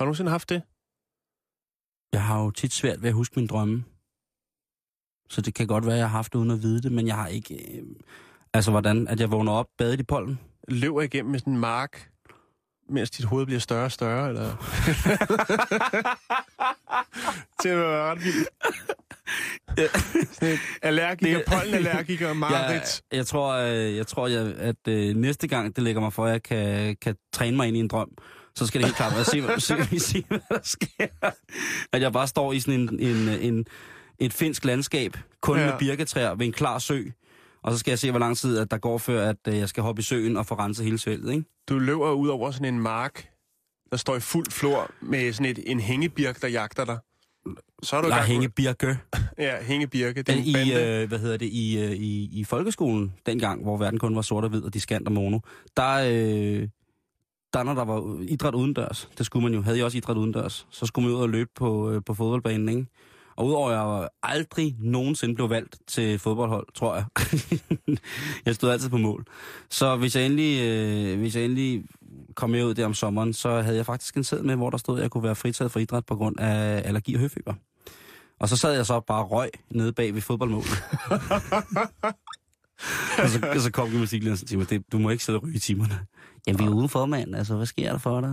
Har 0.00 0.04
du 0.04 0.04
nogensinde 0.04 0.30
haft 0.30 0.48
det? 0.48 0.62
Jeg 2.12 2.22
har 2.24 2.42
jo 2.42 2.50
tit 2.50 2.72
svært 2.72 3.02
ved 3.02 3.08
at 3.08 3.14
huske 3.14 3.32
mine 3.36 3.48
drømme. 3.48 3.84
Så 5.30 5.40
det 5.40 5.54
kan 5.54 5.66
godt 5.66 5.86
være, 5.86 5.94
at 5.94 5.98
jeg 5.98 6.08
har 6.08 6.16
haft 6.16 6.32
det 6.32 6.38
uden 6.38 6.50
at 6.50 6.62
vide 6.62 6.82
det, 6.82 6.92
men 6.92 7.06
jeg 7.06 7.16
har 7.16 7.26
ikke... 7.26 7.78
Øh, 7.78 7.86
altså, 8.54 8.70
hvordan? 8.70 9.08
At 9.08 9.20
jeg 9.20 9.30
vågner 9.30 9.52
op, 9.52 9.66
badet 9.78 10.00
i 10.00 10.02
pollen? 10.02 10.40
løber 10.68 11.02
igennem 11.02 11.30
med 11.30 11.38
sådan 11.38 11.52
en 11.52 11.58
mark, 11.58 12.08
mens 12.88 13.10
dit 13.10 13.24
hoved 13.24 13.46
bliver 13.46 13.60
større 13.60 13.84
og 13.84 13.92
større, 13.92 14.28
eller? 14.28 14.46
det 17.62 17.72
er 17.72 18.10
ret 18.10 18.24
vildt. 18.24 18.48
Sådan 20.34 20.54
et 20.54 20.58
allergiker, 20.82 21.36
Det- 21.38 21.46
pollenallergiker, 21.46 22.32
Marit. 22.44 22.70
Jeg, 22.70 22.82
jeg 23.12 23.26
tror, 23.26 23.52
øh, 23.54 23.96
jeg 23.96 24.06
tror 24.06 24.26
jeg, 24.28 24.54
at 24.56 24.88
øh, 24.88 25.16
næste 25.16 25.46
gang, 25.48 25.76
det 25.76 25.84
lægger 25.84 26.00
mig 26.00 26.12
for, 26.12 26.24
at 26.26 26.32
jeg 26.32 26.42
kan, 26.42 26.96
kan 27.02 27.16
træne 27.32 27.56
mig 27.56 27.68
ind 27.68 27.76
i 27.76 27.80
en 27.80 27.88
drøm, 27.88 28.10
så 28.54 28.66
skal 28.66 28.80
det 28.80 28.86
helt 28.86 28.96
klart 28.96 29.14
være, 29.14 29.24
se, 29.24 29.40
hvad- 29.40 29.58
se, 29.60 29.98
se, 30.00 30.24
hvad 30.28 30.38
der 30.50 30.58
sker. 30.62 31.06
At 31.92 32.02
jeg 32.02 32.12
bare 32.12 32.26
står 32.26 32.52
i 32.52 32.60
sådan 32.60 32.80
en, 32.80 33.00
en, 33.00 33.28
en, 33.28 33.66
et 34.18 34.32
finsk 34.32 34.64
landskab, 34.64 35.16
kun 35.40 35.58
ja. 35.58 35.66
med 35.66 35.78
birketræer 35.78 36.34
ved 36.34 36.46
en 36.46 36.52
klar 36.52 36.78
sø. 36.78 37.02
Og 37.62 37.72
så 37.72 37.78
skal 37.78 37.90
jeg 37.90 37.98
se, 37.98 38.10
hvor 38.10 38.20
lang 38.20 38.36
tid 38.36 38.58
at 38.58 38.70
der 38.70 38.78
går, 38.78 38.98
før 38.98 39.28
at 39.28 39.36
øh, 39.48 39.56
jeg 39.58 39.68
skal 39.68 39.82
hoppe 39.82 40.00
i 40.00 40.02
søen 40.02 40.36
og 40.36 40.46
få 40.46 40.54
renset 40.54 40.84
hele 40.84 40.98
svældet, 40.98 41.30
ikke? 41.32 41.44
Du 41.68 41.78
løber 41.78 42.12
ud 42.12 42.28
over 42.28 42.50
sådan 42.50 42.74
en 42.74 42.80
mark, 42.80 43.28
der 43.90 43.96
står 43.96 44.16
i 44.16 44.20
fuld 44.20 44.46
flor 44.50 44.90
med 45.02 45.32
sådan 45.32 45.50
et, 45.50 45.58
en 45.66 45.80
hængebirk, 45.80 46.42
der 46.42 46.48
jagter 46.48 46.84
dig. 46.84 46.98
Så 47.82 47.96
er 47.96 48.00
du 48.00 48.06
i 48.06 48.10
Der 48.10 48.16
gang 48.16 48.28
med- 48.28 48.34
hænge 48.34 48.48
birke. 48.48 48.98
Ja, 49.38 49.62
hængebirke. 49.62 50.22
Det 50.22 50.34
er 50.34 50.42
I, 50.44 50.52
bande. 50.52 51.02
øh, 51.02 51.08
hvad 51.08 51.18
hedder 51.18 51.36
det, 51.36 51.46
i, 51.46 51.78
øh, 51.84 51.90
i, 51.92 52.40
i 52.40 52.44
folkeskolen, 52.44 53.12
dengang, 53.26 53.62
hvor 53.62 53.76
verden 53.76 53.98
kun 53.98 54.16
var 54.16 54.22
sort 54.22 54.44
og 54.44 54.50
hvid 54.50 54.62
og 54.62 54.74
diskant 54.74 55.06
og 55.06 55.12
mono, 55.12 55.38
der, 55.76 55.94
øh, 55.96 56.68
der 57.52 57.62
når 57.62 57.74
der 57.74 57.84
var 57.84 58.22
idræt 58.28 58.54
udendørs, 58.54 59.10
det 59.18 59.26
skulle 59.26 59.42
man 59.42 59.54
jo, 59.54 59.62
havde 59.62 59.76
jeg 59.76 59.84
også 59.84 59.98
idræt 59.98 60.16
udendørs, 60.16 60.66
så 60.70 60.86
skulle 60.86 61.08
man 61.08 61.16
ud 61.16 61.22
og 61.22 61.28
løbe 61.28 61.50
på, 61.54 61.90
øh, 61.90 62.02
på 62.06 62.14
fodboldbanen, 62.14 62.68
ikke? 62.68 62.86
Og 63.40 63.46
udover 63.46 63.70
at 63.70 64.00
jeg 64.00 64.08
aldrig 64.22 64.76
nogensinde 64.78 65.34
blev 65.34 65.50
valgt 65.50 65.78
til 65.86 66.18
fodboldhold, 66.18 66.66
tror 66.74 66.94
jeg. 66.94 67.04
jeg 68.46 68.54
stod 68.54 68.70
altid 68.70 68.88
på 68.88 68.96
mål. 68.96 69.26
Så 69.70 69.96
hvis 69.96 70.16
jeg 70.16 70.26
endelig, 70.26 70.60
øh, 70.62 71.18
hvis 71.18 71.36
jeg 71.36 71.44
endelig 71.44 71.84
kom 72.34 72.50
med 72.50 72.64
ud 72.64 72.74
der 72.74 72.84
om 72.84 72.94
sommeren, 72.94 73.32
så 73.32 73.62
havde 73.62 73.76
jeg 73.76 73.86
faktisk 73.86 74.16
en 74.16 74.24
sæd 74.24 74.42
med, 74.42 74.56
hvor 74.56 74.70
der 74.70 74.78
stod, 74.78 74.98
at 74.98 75.02
jeg 75.02 75.10
kunne 75.10 75.22
være 75.22 75.34
fritaget 75.34 75.72
for 75.72 75.80
idræt 75.80 76.06
på 76.06 76.16
grund 76.16 76.40
af 76.40 76.82
allergi 76.84 77.14
og 77.14 77.20
høfeber. 77.20 77.54
Og 78.40 78.48
så 78.48 78.56
sad 78.56 78.72
jeg 78.72 78.86
så 78.86 79.00
bare 79.00 79.24
og 79.24 79.30
røg 79.30 79.50
nede 79.70 79.92
bag 79.92 80.14
ved 80.14 80.20
fodboldmålet. 80.20 80.70
og, 83.22 83.28
så, 83.28 83.48
og 83.54 83.60
så 83.60 83.70
kom 83.72 83.88
gymnastiklæreren 83.88 84.46
til 84.46 84.58
mig, 84.58 84.70
det, 84.70 84.92
du 84.92 84.98
må 84.98 85.10
ikke 85.10 85.24
sidde 85.24 85.38
og 85.38 85.42
ryge 85.42 85.56
i 85.56 85.58
timerne. 85.58 85.98
Jamen, 86.46 86.60
vi 86.60 86.64
er 86.64 86.74
udenfor, 86.74 87.06
mand. 87.06 87.36
Altså, 87.36 87.56
hvad 87.56 87.66
sker 87.66 87.90
der 87.90 87.98
for 87.98 88.20
dig? 88.20 88.30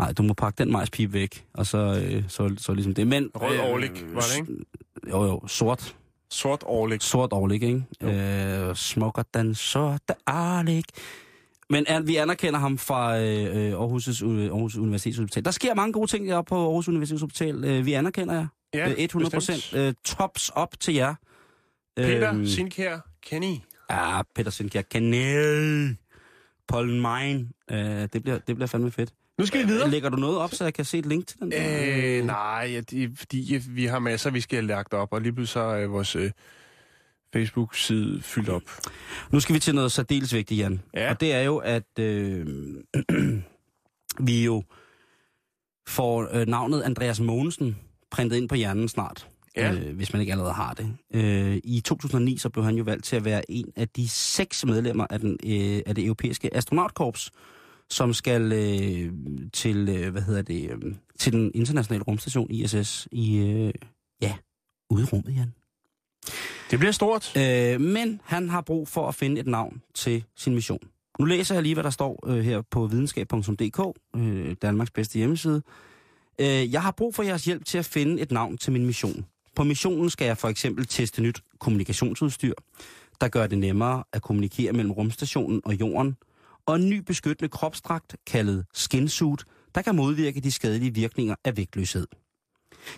Øh, 0.00 0.04
Nej, 0.04 0.12
du 0.12 0.22
må 0.22 0.34
pakke 0.34 0.64
den 0.64 0.72
majspipe 0.72 1.12
væk. 1.12 1.44
Og 1.54 1.66
så, 1.66 1.78
øh, 1.78 2.24
så, 2.28 2.54
så 2.58 2.72
ligesom 2.74 2.94
det. 2.94 3.06
Men, 3.06 3.30
Rød 3.34 3.58
overlig, 3.58 3.90
var 4.14 4.20
det 4.20 4.36
ikke? 4.40 4.64
Jo, 5.10 5.24
jo, 5.24 5.46
sort. 5.46 5.96
Sort 6.30 6.62
overlæg. 6.62 7.02
Sort 7.02 7.32
overlig, 7.32 7.62
ikke? 7.62 7.84
Øh, 8.68 8.76
smukker 8.76 9.22
den 9.34 9.54
sorte 9.54 10.14
overlig. 10.26 10.84
Men 11.70 11.84
er, 11.88 12.00
vi 12.00 12.16
anerkender 12.16 12.60
ham 12.60 12.78
fra 12.78 13.18
øh, 13.20 13.72
Aarhus, 13.72 14.08
Aarhus 14.22 14.76
Universitetshospital. 14.76 15.44
Der 15.44 15.50
sker 15.50 15.74
mange 15.74 15.92
gode 15.92 16.10
ting 16.10 16.28
deroppe 16.28 16.48
på 16.48 16.56
Aarhus 16.66 16.88
Universitetshospital. 16.88 17.64
Øh, 17.64 17.86
vi 17.86 17.92
anerkender 17.92 18.34
jer. 18.34 18.46
Ja, 18.74 18.88
Øh, 18.90 18.94
100 18.98 19.30
procent. 19.36 19.56
bestemt. 19.56 19.80
Øh, 19.82 19.94
tops 20.04 20.48
op 20.54 20.80
til 20.80 20.94
jer. 20.94 21.14
Peter 21.96 22.32
Øhm, 22.34 22.46
Sinkjær 22.46 22.98
Kenny. 23.22 23.56
Ja, 23.90 24.22
Peter 24.34 24.50
Sinkjær. 24.50 24.82
Kanel. 24.82 25.96
Pollen 26.68 27.00
Mine. 27.00 27.48
Øh, 27.70 28.08
det, 28.12 28.22
bliver, 28.22 28.38
det 28.38 28.56
bliver 28.56 28.66
fandme 28.66 28.90
fedt. 28.90 29.10
Nu 29.40 29.46
skal 29.46 29.60
vi 29.60 29.66
videre. 29.66 29.90
Lægger 29.90 30.08
du 30.08 30.16
noget 30.16 30.38
op, 30.38 30.54
så 30.54 30.64
jeg 30.64 30.74
kan 30.74 30.84
se 30.84 30.98
et 30.98 31.06
link 31.06 31.26
til 31.26 31.38
den? 31.38 31.52
Øh, 31.52 32.24
nej, 32.26 32.68
ja, 32.72 32.80
det, 32.80 33.02
er 33.02 33.08
fordi 33.14 33.60
vi 33.68 33.86
har 33.86 33.98
masser, 33.98 34.30
vi 34.30 34.40
skal 34.40 34.56
have 34.56 34.66
lagt 34.66 34.94
op, 34.94 35.12
og 35.12 35.20
lige 35.20 35.32
pludselig 35.32 35.52
så 35.52 35.60
er 35.60 35.86
vores 35.86 36.16
øh, 36.16 36.30
Facebook-side 37.32 38.22
fyldt 38.22 38.48
op. 38.48 38.62
Nu 39.30 39.40
skal 39.40 39.54
vi 39.54 39.60
til 39.60 39.74
noget 39.74 39.92
særdeles 39.92 40.34
vigtigt, 40.34 40.60
Jan. 40.60 40.80
Ja. 40.94 41.10
Og 41.10 41.20
det 41.20 41.34
er 41.34 41.40
jo, 41.40 41.56
at 41.56 41.98
øh, 41.98 42.46
vi 44.28 44.44
jo 44.44 44.62
får 45.88 46.28
øh, 46.32 46.46
navnet 46.46 46.82
Andreas 46.82 47.20
Mogensen 47.20 47.78
printet 48.10 48.36
ind 48.36 48.48
på 48.48 48.54
hjernen 48.54 48.88
snart. 48.88 49.28
Ja. 49.56 49.72
øh, 49.72 49.96
hvis 49.96 50.12
man 50.12 50.20
ikke 50.20 50.32
allerede 50.32 50.52
har 50.52 50.74
det. 50.74 50.96
Øh, 51.14 51.60
I 51.64 51.80
2009 51.80 52.38
så 52.38 52.48
blev 52.48 52.64
han 52.64 52.74
jo 52.74 52.84
valgt 52.84 53.04
til 53.04 53.16
at 53.16 53.24
være 53.24 53.50
en 53.50 53.72
af 53.76 53.88
de 53.88 54.08
seks 54.08 54.64
medlemmer 54.66 55.06
af, 55.10 55.20
den, 55.20 55.38
øh, 55.46 55.82
af 55.86 55.94
det 55.94 56.04
europæiske 56.04 56.56
astronautkorps, 56.56 57.30
som 57.90 58.14
skal 58.14 58.52
øh, 58.52 59.12
til, 59.52 59.88
øh, 59.88 60.12
hvad 60.12 60.22
hedder 60.22 60.42
det, 60.42 60.70
øh, 60.70 60.94
til 61.18 61.32
den 61.32 61.50
internationale 61.54 62.04
rumstation 62.04 62.50
ISS 62.50 63.08
i, 63.12 63.38
øh, 63.38 63.72
ja, 64.22 64.34
ude 64.90 65.02
i 65.02 65.06
rummet, 65.06 65.36
Jan. 65.36 65.52
Det 66.70 66.78
bliver 66.78 66.92
stort. 66.92 67.36
Øh, 67.36 67.80
men 67.80 68.20
han 68.24 68.48
har 68.48 68.60
brug 68.60 68.88
for 68.88 69.08
at 69.08 69.14
finde 69.14 69.40
et 69.40 69.46
navn 69.46 69.82
til 69.94 70.24
sin 70.36 70.54
mission. 70.54 70.88
Nu 71.18 71.24
læser 71.24 71.54
jeg 71.54 71.62
lige, 71.62 71.74
hvad 71.74 71.84
der 71.84 71.90
står 71.90 72.26
øh, 72.26 72.44
her 72.44 72.62
på 72.70 72.86
videnskab.dk, 72.86 73.98
øh, 74.16 74.56
Danmarks 74.62 74.90
bedste 74.90 75.18
hjemmeside. 75.18 75.62
Øh, 76.40 76.72
jeg 76.72 76.82
har 76.82 76.90
brug 76.90 77.14
for 77.14 77.22
jeres 77.22 77.44
hjælp 77.44 77.64
til 77.64 77.78
at 77.78 77.84
finde 77.84 78.22
et 78.22 78.30
navn 78.30 78.56
til 78.56 78.72
min 78.72 78.86
mission. 78.86 79.26
På 79.54 79.64
missionen 79.64 80.10
skal 80.10 80.24
jeg 80.24 80.38
for 80.38 80.48
eksempel 80.48 80.86
teste 80.86 81.22
nyt 81.22 81.40
kommunikationsudstyr, 81.58 82.54
der 83.20 83.28
gør 83.28 83.46
det 83.46 83.58
nemmere 83.58 84.04
at 84.12 84.22
kommunikere 84.22 84.72
mellem 84.72 84.92
rumstationen 84.92 85.60
og 85.64 85.74
jorden, 85.80 86.16
og 86.70 86.76
en 86.76 86.88
ny 86.88 86.98
beskyttende 86.98 87.48
kropsdragt 87.48 88.16
kaldet 88.26 88.66
skinsuit, 88.74 89.44
der 89.74 89.82
kan 89.82 89.96
modvirke 89.96 90.40
de 90.40 90.52
skadelige 90.52 90.94
virkninger 90.94 91.34
af 91.44 91.56
vægtløshed. 91.56 92.06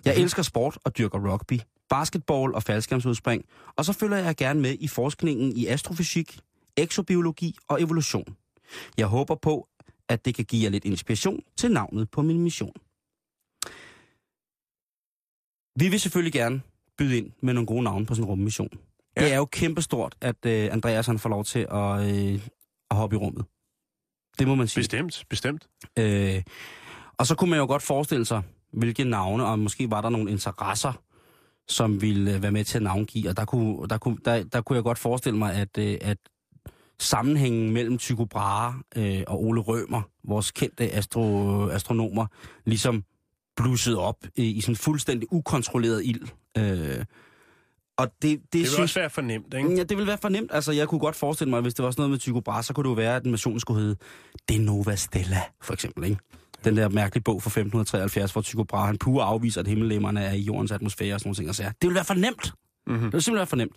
Jeg 0.04 0.16
elsker 0.16 0.42
sport 0.42 0.78
og 0.84 0.98
dyrker 0.98 1.32
rugby, 1.32 1.60
basketball 1.88 2.54
og 2.54 2.62
faldskærmsudspring, 2.62 3.44
og 3.76 3.84
så 3.84 3.92
følger 3.92 4.18
jeg 4.18 4.36
gerne 4.36 4.60
med 4.60 4.76
i 4.80 4.88
forskningen 4.88 5.56
i 5.56 5.66
astrofysik, 5.66 6.38
eksobiologi 6.76 7.56
og 7.68 7.82
evolution. 7.82 8.36
Jeg 8.98 9.06
håber 9.06 9.34
på, 9.34 9.68
at 10.08 10.24
det 10.24 10.34
kan 10.34 10.44
give 10.44 10.64
jer 10.64 10.70
lidt 10.70 10.84
inspiration 10.84 11.40
til 11.56 11.70
navnet 11.72 12.10
på 12.10 12.22
min 12.22 12.40
mission. 12.40 12.74
Vi 15.80 15.88
vil 15.88 16.00
selvfølgelig 16.00 16.32
gerne 16.32 16.62
byde 16.98 17.18
ind 17.18 17.32
med 17.42 17.54
nogle 17.54 17.66
gode 17.66 17.82
navne 17.82 18.06
på 18.06 18.14
sådan 18.14 18.24
en 18.24 18.30
rummission. 18.30 18.70
Ja. 19.16 19.24
Det 19.24 19.32
er 19.32 19.36
jo 19.36 19.44
kæmpestort, 19.44 20.14
at 20.20 20.46
øh, 20.46 20.72
Andreas 20.72 21.06
han 21.06 21.18
får 21.18 21.28
lov 21.28 21.44
til 21.44 21.66
at, 21.70 22.00
øh, 22.00 22.48
at 22.90 22.96
hoppe 22.96 23.16
i 23.16 23.18
rummet. 23.18 23.44
Det 24.38 24.48
må 24.48 24.54
man 24.54 24.68
sige. 24.68 24.80
Bestemt, 24.80 25.24
bestemt. 25.28 25.68
Øh, 25.98 26.42
og 27.18 27.26
så 27.26 27.34
kunne 27.34 27.50
man 27.50 27.58
jo 27.58 27.66
godt 27.66 27.82
forestille 27.82 28.24
sig, 28.24 28.42
hvilke 28.72 29.04
navne, 29.04 29.46
og 29.46 29.58
måske 29.58 29.90
var 29.90 30.00
der 30.00 30.08
nogle 30.08 30.30
interesser, 30.30 30.92
som 31.68 32.02
ville 32.02 32.34
øh, 32.34 32.42
være 32.42 32.52
med 32.52 32.64
til 32.64 32.78
at 32.78 32.82
navngive. 32.82 33.28
Og 33.28 33.36
der 33.36 33.44
kunne, 33.44 33.88
der 33.88 33.98
kunne, 33.98 34.16
der, 34.24 34.44
der 34.44 34.60
kunne 34.60 34.76
jeg 34.76 34.82
godt 34.82 34.98
forestille 34.98 35.38
mig, 35.38 35.54
at, 35.54 35.78
øh, 35.78 35.98
at 36.00 36.18
sammenhængen 37.00 37.72
mellem 37.72 37.98
Tycho 37.98 38.24
Brahe 38.24 38.74
øh, 38.96 39.22
og 39.26 39.44
Ole 39.44 39.60
Rømer, 39.60 40.02
vores 40.24 40.50
kendte 40.50 40.92
astro, 40.92 41.68
astronomer, 41.68 42.26
ligesom 42.64 43.04
blussede 43.56 43.98
op 43.98 44.16
i, 44.36 44.44
i 44.44 44.60
sådan 44.60 44.76
fuldstændig 44.76 45.32
ukontrolleret 45.32 46.04
ild. 46.04 46.28
Øh, 46.58 47.04
og 47.96 48.06
det, 48.06 48.22
det, 48.22 48.52
Det 48.52 48.60
vil 48.60 48.66
synes, 48.66 48.80
også 48.80 49.00
være 49.00 49.10
for 49.10 49.22
nemt, 49.22 49.54
ikke? 49.54 49.74
Ja, 49.74 49.82
det 49.82 49.96
ville 49.96 50.06
være 50.06 50.18
for 50.22 50.28
nemt. 50.28 50.50
Altså, 50.54 50.72
jeg 50.72 50.88
kunne 50.88 50.98
godt 50.98 51.16
forestille 51.16 51.50
mig, 51.50 51.56
at 51.56 51.64
hvis 51.64 51.74
det 51.74 51.84
var 51.84 51.90
sådan 51.90 52.00
noget 52.00 52.10
med 52.10 52.18
Tycho 52.18 52.40
Brahe, 52.40 52.62
så 52.62 52.72
kunne 52.72 52.84
det 52.84 52.90
jo 52.90 52.94
være, 52.94 53.16
at 53.16 53.26
missionen 53.26 53.60
skulle 53.60 53.80
hedde 53.80 53.96
De 54.48 54.58
Nova 54.58 54.96
Stella, 54.96 55.42
for 55.62 55.72
eksempel, 55.72 56.04
ikke? 56.04 56.16
Den 56.64 56.76
der 56.76 56.88
mærkelige 56.88 57.22
bog 57.22 57.42
fra 57.42 57.48
1573, 57.48 58.32
hvor 58.32 58.42
Tycho 58.42 58.64
Brahe, 58.64 58.86
han 58.86 58.98
pure 58.98 59.24
afviser, 59.24 59.60
at 59.60 59.66
himmellæmmerne 59.68 60.24
er 60.24 60.32
i 60.32 60.40
jordens 60.40 60.72
atmosfære 60.72 61.14
og 61.14 61.20
sådan 61.20 61.28
nogle 61.28 61.36
ting. 61.36 61.48
Og 61.48 61.54
så 61.54 61.62
det 61.62 61.72
ville 61.82 61.94
være 61.94 62.04
for 62.04 62.14
nemt. 62.14 62.52
Mm-hmm. 62.86 63.02
Det 63.02 63.12
ville 63.12 63.22
simpelthen 63.22 63.36
være 63.36 63.46
for 63.46 63.56
nemt. 63.56 63.72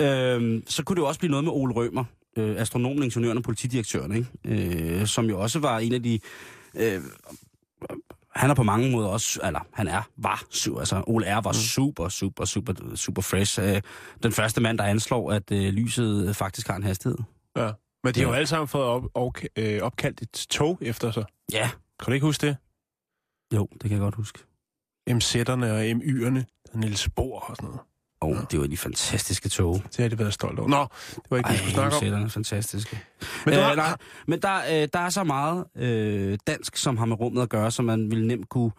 Ja. 0.00 0.34
Øhm, 0.34 0.62
så 0.66 0.82
kunne 0.82 0.96
det 0.96 1.02
jo 1.02 1.06
også 1.08 1.20
blive 1.20 1.30
noget 1.30 1.44
med 1.44 1.52
Ole 1.52 1.74
Rømer, 1.74 2.04
øh, 2.38 2.60
astronomen, 2.60 3.02
ingeniøren 3.02 3.36
og 3.38 3.42
politidirektøren, 3.44 4.12
ikke? 4.16 4.98
Øh, 5.00 5.06
som 5.06 5.26
jo 5.26 5.40
også 5.40 5.58
var 5.58 5.78
en 5.78 5.94
af 5.94 6.02
de... 6.02 6.20
Øh, 6.74 7.00
han 8.34 8.50
er 8.50 8.54
på 8.54 8.62
mange 8.62 8.90
måder 8.90 9.08
også, 9.08 9.40
eller 9.44 9.60
han 9.72 9.88
er, 9.88 10.02
var, 10.16 10.44
altså 10.78 11.04
Ole 11.06 11.36
R. 11.36 11.40
var 11.40 11.52
super, 11.52 12.08
super, 12.08 12.44
super, 12.44 12.96
super 12.96 13.22
fresh. 13.22 13.60
Øh, 13.62 13.82
den 14.22 14.32
første 14.32 14.60
mand, 14.60 14.78
der 14.78 14.84
anslår, 14.84 15.32
at 15.32 15.52
øh, 15.52 15.72
lyset 15.72 16.36
faktisk 16.36 16.68
har 16.68 16.76
en 16.76 16.82
hastighed. 16.82 17.18
Ja. 17.56 17.72
Men 18.04 18.14
de 18.14 18.20
har 18.20 18.28
jo 18.28 18.32
alle 18.32 18.46
sammen 18.46 18.68
fået 18.68 18.84
op, 18.84 19.04
op, 19.14 19.38
øh, 19.56 19.82
opkaldt 19.82 20.22
et 20.22 20.46
tog 20.50 20.78
efter 20.80 21.10
sig. 21.10 21.24
Ja. 21.52 21.70
Kan 22.00 22.06
du 22.06 22.12
ikke 22.12 22.26
huske 22.26 22.46
det? 22.46 22.56
Jo, 23.54 23.68
det 23.72 23.82
kan 23.82 23.92
jeg 23.92 24.00
godt 24.00 24.14
huske. 24.14 24.38
MZ'erne 25.10 25.64
og 25.64 25.90
MY'erne. 25.90 26.42
Niels 26.74 27.08
Bohr 27.16 27.40
og 27.40 27.56
sådan 27.56 27.68
noget. 27.68 27.80
Og 28.20 28.28
oh, 28.28 28.36
det 28.50 28.60
var 28.60 28.66
de 28.66 28.76
fantastiske 28.76 29.48
tog. 29.48 29.74
Det 29.96 29.96
har 29.98 30.08
de 30.08 30.18
været 30.18 30.34
stolt 30.34 30.58
over. 30.58 30.68
Nå, 30.68 30.86
det 31.14 31.20
var 31.30 31.36
ikke 31.36 31.48
det, 31.50 31.66
vi 31.66 31.70
snakke 31.70 32.14
om. 32.14 32.30
fantastiske. 32.30 33.00
Men 33.46 33.54
du 33.54 33.60
øh, 33.60 33.66
har, 33.66 33.74
nej, 33.74 33.96
men 34.26 34.42
der, 34.42 34.56
øh, 34.82 34.88
der 34.92 34.98
er 34.98 35.10
så 35.10 35.24
meget 35.24 35.64
øh, 35.76 36.38
dansk, 36.46 36.76
som 36.76 36.96
har 36.96 37.04
med 37.06 37.20
rummet 37.20 37.42
at 37.42 37.48
gøre, 37.48 37.70
så 37.70 37.82
man 37.82 38.10
vil 38.10 38.26
nemt 38.26 38.48
kunne, 38.48 38.70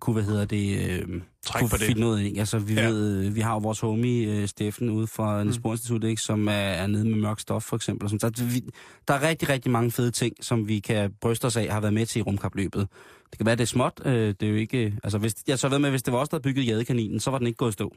kunne 0.00 0.14
hvad 0.14 0.22
hedder 0.22 0.44
det, 0.44 0.90
øh, 0.90 1.20
Træk 1.44 1.60
kunne 1.60 1.70
på 1.70 1.76
det. 1.76 1.86
finde 1.86 2.00
noget 2.00 2.22
ind. 2.22 2.38
Altså, 2.38 2.58
vi, 2.58 2.74
Ja. 2.74 2.88
ved, 2.88 3.24
øh, 3.26 3.34
vi 3.34 3.40
har 3.40 3.52
jo 3.52 3.58
vores 3.58 3.80
homie, 3.80 4.28
øh, 4.28 4.48
Steffen, 4.48 4.90
ude 4.90 5.06
fra 5.06 5.42
Niels 5.44 5.58
Mm. 5.58 5.62
Bohr 5.62 5.72
Institut, 5.72 6.04
ikke, 6.04 6.22
som 6.22 6.48
er, 6.48 6.52
er 6.52 6.86
nede 6.86 7.04
med 7.04 7.16
mørk 7.18 7.40
stof, 7.40 7.62
for 7.62 7.76
eksempel. 7.76 8.04
Og 8.04 8.10
sådan. 8.10 8.34
Så 8.34 8.44
vi, 8.44 8.62
der 9.08 9.14
er 9.14 9.22
rigtig, 9.28 9.48
rigtig 9.48 9.70
mange 9.70 9.90
fede 9.90 10.10
ting, 10.10 10.36
som 10.40 10.68
vi 10.68 10.78
kan 10.78 11.12
bryste 11.20 11.44
os 11.44 11.56
af, 11.56 11.68
har 11.72 11.80
været 11.80 11.94
med 11.94 12.06
til 12.06 12.18
i 12.18 12.22
rumkapløbet. 12.22 12.88
Det 13.30 13.38
kan 13.38 13.46
være, 13.46 13.56
det 13.56 13.62
er 13.62 13.66
småt. 13.66 14.00
Øh, 14.04 14.12
det 14.40 14.42
er 14.42 14.50
jo 14.50 14.56
ikke... 14.56 14.94
Altså, 15.04 15.18
hvis, 15.18 15.34
jeg 15.48 15.58
så 15.58 15.68
ved 15.68 15.78
med, 15.78 15.90
hvis 15.90 16.02
det 16.02 16.12
var 16.12 16.18
os, 16.18 16.28
der 16.28 16.36
havde 16.36 16.42
bygget 16.42 16.66
jadekaninen, 16.66 17.20
så 17.20 17.30
var 17.30 17.38
den 17.38 17.46
ikke 17.46 17.56
gået 17.56 17.72
stå. 17.72 17.94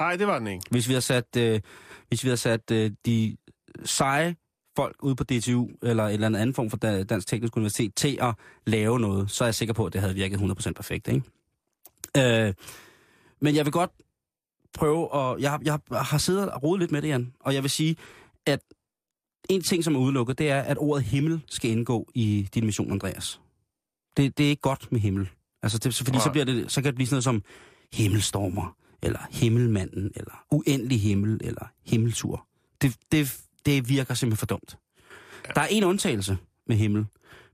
Nej, 0.00 0.16
det 0.16 0.26
var 0.26 0.38
den 0.38 0.46
ikke. 0.48 0.64
Hvis 0.70 0.88
vi 0.88 0.92
har 0.92 1.00
sat, 1.00 1.36
øh, 1.36 1.60
hvis 2.08 2.24
vi 2.24 2.28
har 2.28 2.36
sat 2.36 2.70
øh, 2.70 2.90
de 3.06 3.36
seje 3.84 4.36
folk 4.76 4.96
ude 5.02 5.16
på 5.16 5.24
DTU, 5.24 5.68
eller 5.82 6.04
et 6.04 6.12
eller 6.14 6.26
andet 6.26 6.40
anden 6.40 6.54
form 6.54 6.70
for 6.70 6.76
Da- 6.76 7.02
Dansk 7.02 7.28
Teknisk 7.28 7.56
Universitet, 7.56 7.94
til 7.94 8.18
at 8.22 8.34
lave 8.66 9.00
noget, 9.00 9.30
så 9.30 9.44
er 9.44 9.46
jeg 9.46 9.54
sikker 9.54 9.74
på, 9.74 9.86
at 9.86 9.92
det 9.92 10.00
havde 10.00 10.14
virket 10.14 10.38
100% 10.40 10.72
perfekt. 10.72 11.08
Ikke? 11.08 11.22
Øh, 12.46 12.54
men 13.40 13.54
jeg 13.56 13.64
vil 13.64 13.72
godt 13.72 13.90
prøve 14.74 15.16
at... 15.16 15.40
Jeg, 15.40 15.58
jeg 15.64 15.78
har 15.92 16.18
siddet 16.18 16.50
og 16.50 16.62
rodet 16.62 16.80
lidt 16.80 16.92
med 16.92 17.02
det, 17.02 17.08
Jan, 17.08 17.32
og 17.40 17.54
jeg 17.54 17.62
vil 17.62 17.70
sige, 17.70 17.96
at 18.46 18.60
en 19.48 19.62
ting, 19.62 19.84
som 19.84 19.94
er 19.94 19.98
udelukket, 19.98 20.38
det 20.38 20.50
er, 20.50 20.60
at 20.60 20.76
ordet 20.80 21.04
himmel 21.04 21.42
skal 21.48 21.70
indgå 21.70 22.08
i 22.14 22.48
din 22.54 22.66
mission, 22.66 22.92
Andreas. 22.92 23.40
Det, 24.16 24.38
det 24.38 24.46
er 24.46 24.50
ikke 24.50 24.62
godt 24.62 24.92
med 24.92 25.00
himmel. 25.00 25.28
Altså, 25.62 25.78
det, 25.78 25.94
fordi 25.94 26.18
så, 26.20 26.30
bliver 26.30 26.44
det, 26.44 26.72
så 26.72 26.82
kan 26.82 26.86
det 26.86 26.94
blive 26.94 27.06
sådan 27.06 27.14
noget 27.14 27.24
som 27.24 27.42
himmelstormer, 27.92 28.76
eller 29.04 29.18
himmelmanden, 29.30 30.12
eller 30.16 30.44
uendelig 30.50 31.00
himmel, 31.00 31.40
eller 31.44 31.72
himmeltur. 31.86 32.46
Det, 32.82 32.96
det, 33.12 33.40
det 33.66 33.88
virker 33.88 34.14
simpelthen 34.14 34.38
for 34.38 34.46
dumt. 34.46 34.78
Ja. 35.46 35.52
Der 35.54 35.60
er 35.60 35.66
en 35.66 35.84
undtagelse 35.84 36.38
med 36.66 36.76
himmel. 36.76 37.06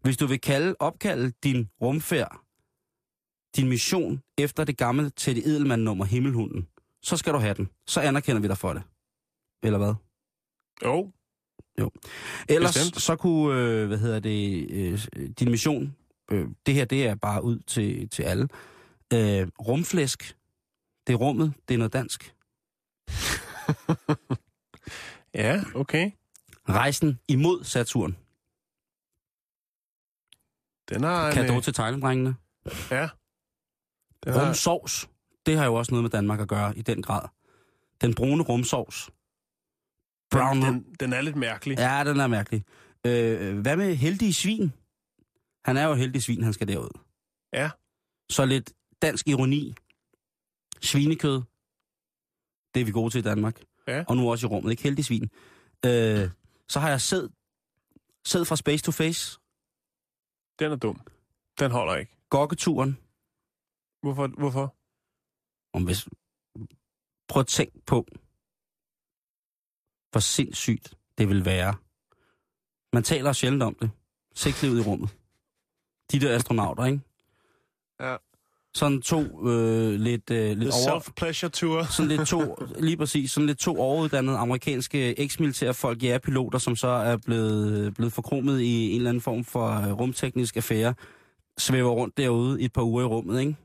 Hvis 0.02 0.16
du 0.16 0.26
vil 0.26 0.40
kalde, 0.40 0.74
opkalde 0.78 1.32
din 1.44 1.68
rumfærd, 1.82 2.40
din 3.56 3.68
mission, 3.68 4.22
efter 4.38 4.64
det 4.64 4.76
gamle 4.76 5.10
til 5.10 5.36
det 5.36 5.46
edelmand 5.46 5.82
nummer 5.82 6.04
Himmelhunden, 6.04 6.66
så 7.02 7.16
skal 7.16 7.32
du 7.32 7.38
have 7.38 7.54
den. 7.54 7.68
Så 7.86 8.00
anerkender 8.00 8.42
vi 8.42 8.48
dig 8.48 8.58
for 8.58 8.72
det. 8.72 8.82
Eller 9.62 9.78
hvad? 9.78 9.94
Jo, 11.78 11.90
Ellers 12.48 12.74
Bestemt. 12.74 13.02
så 13.02 13.16
kunne, 13.16 13.60
øh, 13.60 13.86
hvad 13.86 13.98
hedder 13.98 14.20
det, 14.20 14.70
øh, 14.70 14.98
din 15.38 15.50
mission, 15.50 15.96
øh, 16.32 16.48
det 16.66 16.74
her 16.74 16.84
det 16.84 17.06
er 17.06 17.14
bare 17.14 17.44
ud 17.44 17.58
til, 17.58 18.08
til 18.08 18.22
alle. 18.22 18.48
Øh, 19.12 19.48
rumflæsk, 19.60 20.36
det 21.10 21.16
er 21.16 21.18
rummet, 21.18 21.54
det 21.68 21.74
er 21.74 21.78
noget 21.78 21.92
dansk. 21.92 22.34
ja, 25.42 25.62
okay. 25.74 26.10
Rejsen 26.68 27.18
imod 27.28 27.64
Saturn. 27.64 28.16
Den 30.88 31.02
har 31.02 31.28
en, 31.28 31.34
Kado 31.34 31.56
øh, 31.56 31.62
til 31.62 31.74
tegnedrengene. 31.74 32.36
Ja. 32.90 33.08
Den 34.24 34.32
har, 34.32 34.46
Rumsovs, 34.46 35.10
det 35.46 35.56
har 35.56 35.64
jo 35.64 35.74
også 35.74 35.92
noget 35.92 36.02
med 36.02 36.10
Danmark 36.10 36.40
at 36.40 36.48
gøre 36.48 36.78
i 36.78 36.82
den 36.82 37.02
grad. 37.02 37.28
Den 38.00 38.14
brune 38.14 38.42
rumsovs. 38.42 39.10
Brown 40.30 40.56
den, 40.56 40.64
den, 40.64 40.74
den, 40.74 40.94
den 41.00 41.12
er 41.12 41.20
lidt 41.20 41.36
mærkelig. 41.36 41.78
Ja, 41.78 42.04
den 42.06 42.20
er 42.20 42.26
mærkelig. 42.26 42.64
Øh, 43.06 43.58
hvad 43.58 43.76
med 43.76 43.94
heldige 43.94 44.34
svin? 44.34 44.72
Han 45.64 45.76
er 45.76 45.84
jo 45.84 45.94
heldig 45.94 46.22
svin, 46.22 46.42
han 46.42 46.52
skal 46.52 46.68
derud. 46.68 46.98
Ja. 47.52 47.70
Så 48.30 48.44
lidt 48.44 48.72
dansk 49.02 49.28
ironi. 49.28 49.74
Svinekød. 50.82 51.42
Det 52.74 52.80
er 52.80 52.84
vi 52.84 52.90
gode 52.92 53.10
til 53.10 53.18
i 53.18 53.22
Danmark. 53.22 53.62
Ja. 53.88 54.04
Og 54.08 54.16
nu 54.16 54.30
også 54.30 54.46
i 54.46 54.50
rummet, 54.50 54.70
ikke? 54.70 54.82
Heldig 54.82 55.04
svin. 55.04 55.30
Øh, 55.86 56.30
så 56.68 56.80
har 56.80 56.88
jeg 56.88 57.00
sæd. 57.00 57.28
Sæd 58.24 58.44
fra 58.44 58.56
Space 58.56 58.84
to 58.84 58.92
Face. 58.92 59.40
Den 60.58 60.72
er 60.72 60.76
dum. 60.76 61.00
Den 61.58 61.70
holder 61.70 61.96
ikke. 61.96 62.12
Gokketuren. 62.30 62.98
Hvorfor? 64.02 64.26
Hvorfor? 64.26 64.76
Om 65.76 65.84
hvis... 65.84 66.08
Prøv 67.28 67.40
at 67.40 67.46
tænk 67.46 67.86
på, 67.86 68.06
hvor 70.10 70.20
sindssygt 70.20 70.94
det 71.18 71.28
vil 71.28 71.44
være. 71.44 71.74
Man 72.92 73.02
taler 73.02 73.32
sjældent 73.32 73.62
om 73.62 73.74
det. 73.74 73.90
Sexlivet 74.34 74.78
i 74.78 74.82
rummet. 74.82 75.16
De 76.12 76.20
der 76.20 76.34
astronauter, 76.34 76.84
ikke? 76.84 77.00
Ja. 78.00 78.16
Sådan 78.74 79.02
to 79.02 79.48
øh, 79.48 80.00
lidt, 80.00 80.30
øh, 80.30 80.58
lidt 80.58 80.72
The 80.72 80.90
over... 80.90 81.00
Self-Pleasure 81.00 81.48
Tour. 81.48 81.82
Sådan 81.82 82.08
lidt 82.08 82.28
to, 82.28 82.56
lige 82.88 82.96
præcis, 82.96 83.30
sådan 83.30 83.46
lidt 83.46 83.58
to 83.58 83.80
overuddannede 83.80 84.36
amerikanske 84.36 85.20
eks-militære 85.20 85.74
folk, 85.74 85.98
piloter, 86.22 86.58
som 86.58 86.76
så 86.76 86.88
er 86.88 87.16
blevet, 87.16 87.94
blevet 87.94 88.12
forkromet 88.12 88.60
i 88.60 88.90
en 88.90 88.96
eller 88.96 89.10
anden 89.10 89.20
form 89.20 89.44
for 89.44 89.66
øh, 89.66 89.92
rumteknisk 89.92 90.56
affære, 90.56 90.94
svæver 91.58 91.90
rundt 91.90 92.16
derude 92.16 92.62
i 92.62 92.64
et 92.64 92.72
par 92.72 92.82
uger 92.82 93.02
i 93.02 93.06
rummet, 93.06 93.40
ikke? 93.40 93.56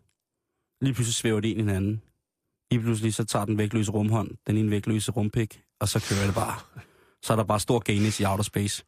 Lige 0.81 0.93
pludselig 0.93 1.15
svæver 1.15 1.39
de 1.39 1.49
ind 1.49 1.59
i 1.59 1.63
hinanden. 1.63 2.01
Lige 2.71 2.81
pludselig 2.81 3.13
så 3.13 3.25
tager 3.25 3.45
den 3.45 3.57
vægtløse 3.57 3.91
rumhånd, 3.91 4.31
den 4.47 4.57
ene 4.57 4.71
vægtløse 4.71 5.11
rumpik, 5.11 5.61
og 5.79 5.87
så 5.87 6.05
kører 6.09 6.25
det 6.25 6.35
bare. 6.35 6.55
Så 7.23 7.33
er 7.33 7.37
der 7.37 7.43
bare 7.43 7.59
stor 7.59 7.79
gaines 7.79 8.19
i 8.19 8.25
outer 8.25 8.43
space. 8.43 8.83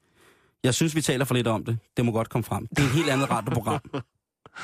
Jeg 0.64 0.74
synes, 0.74 0.96
vi 0.96 1.02
taler 1.02 1.26
for 1.26 1.36
lidt 1.36 1.48
om 1.48 1.66
det. 1.66 1.78
Det 1.98 2.06
må 2.06 2.12
godt 2.12 2.30
komme 2.30 2.44
frem. 2.44 2.68
Det 2.68 2.80
er 2.80 2.84
et 2.84 2.92
helt 2.92 3.10
andet 3.10 3.30
radioprogram. 3.30 3.82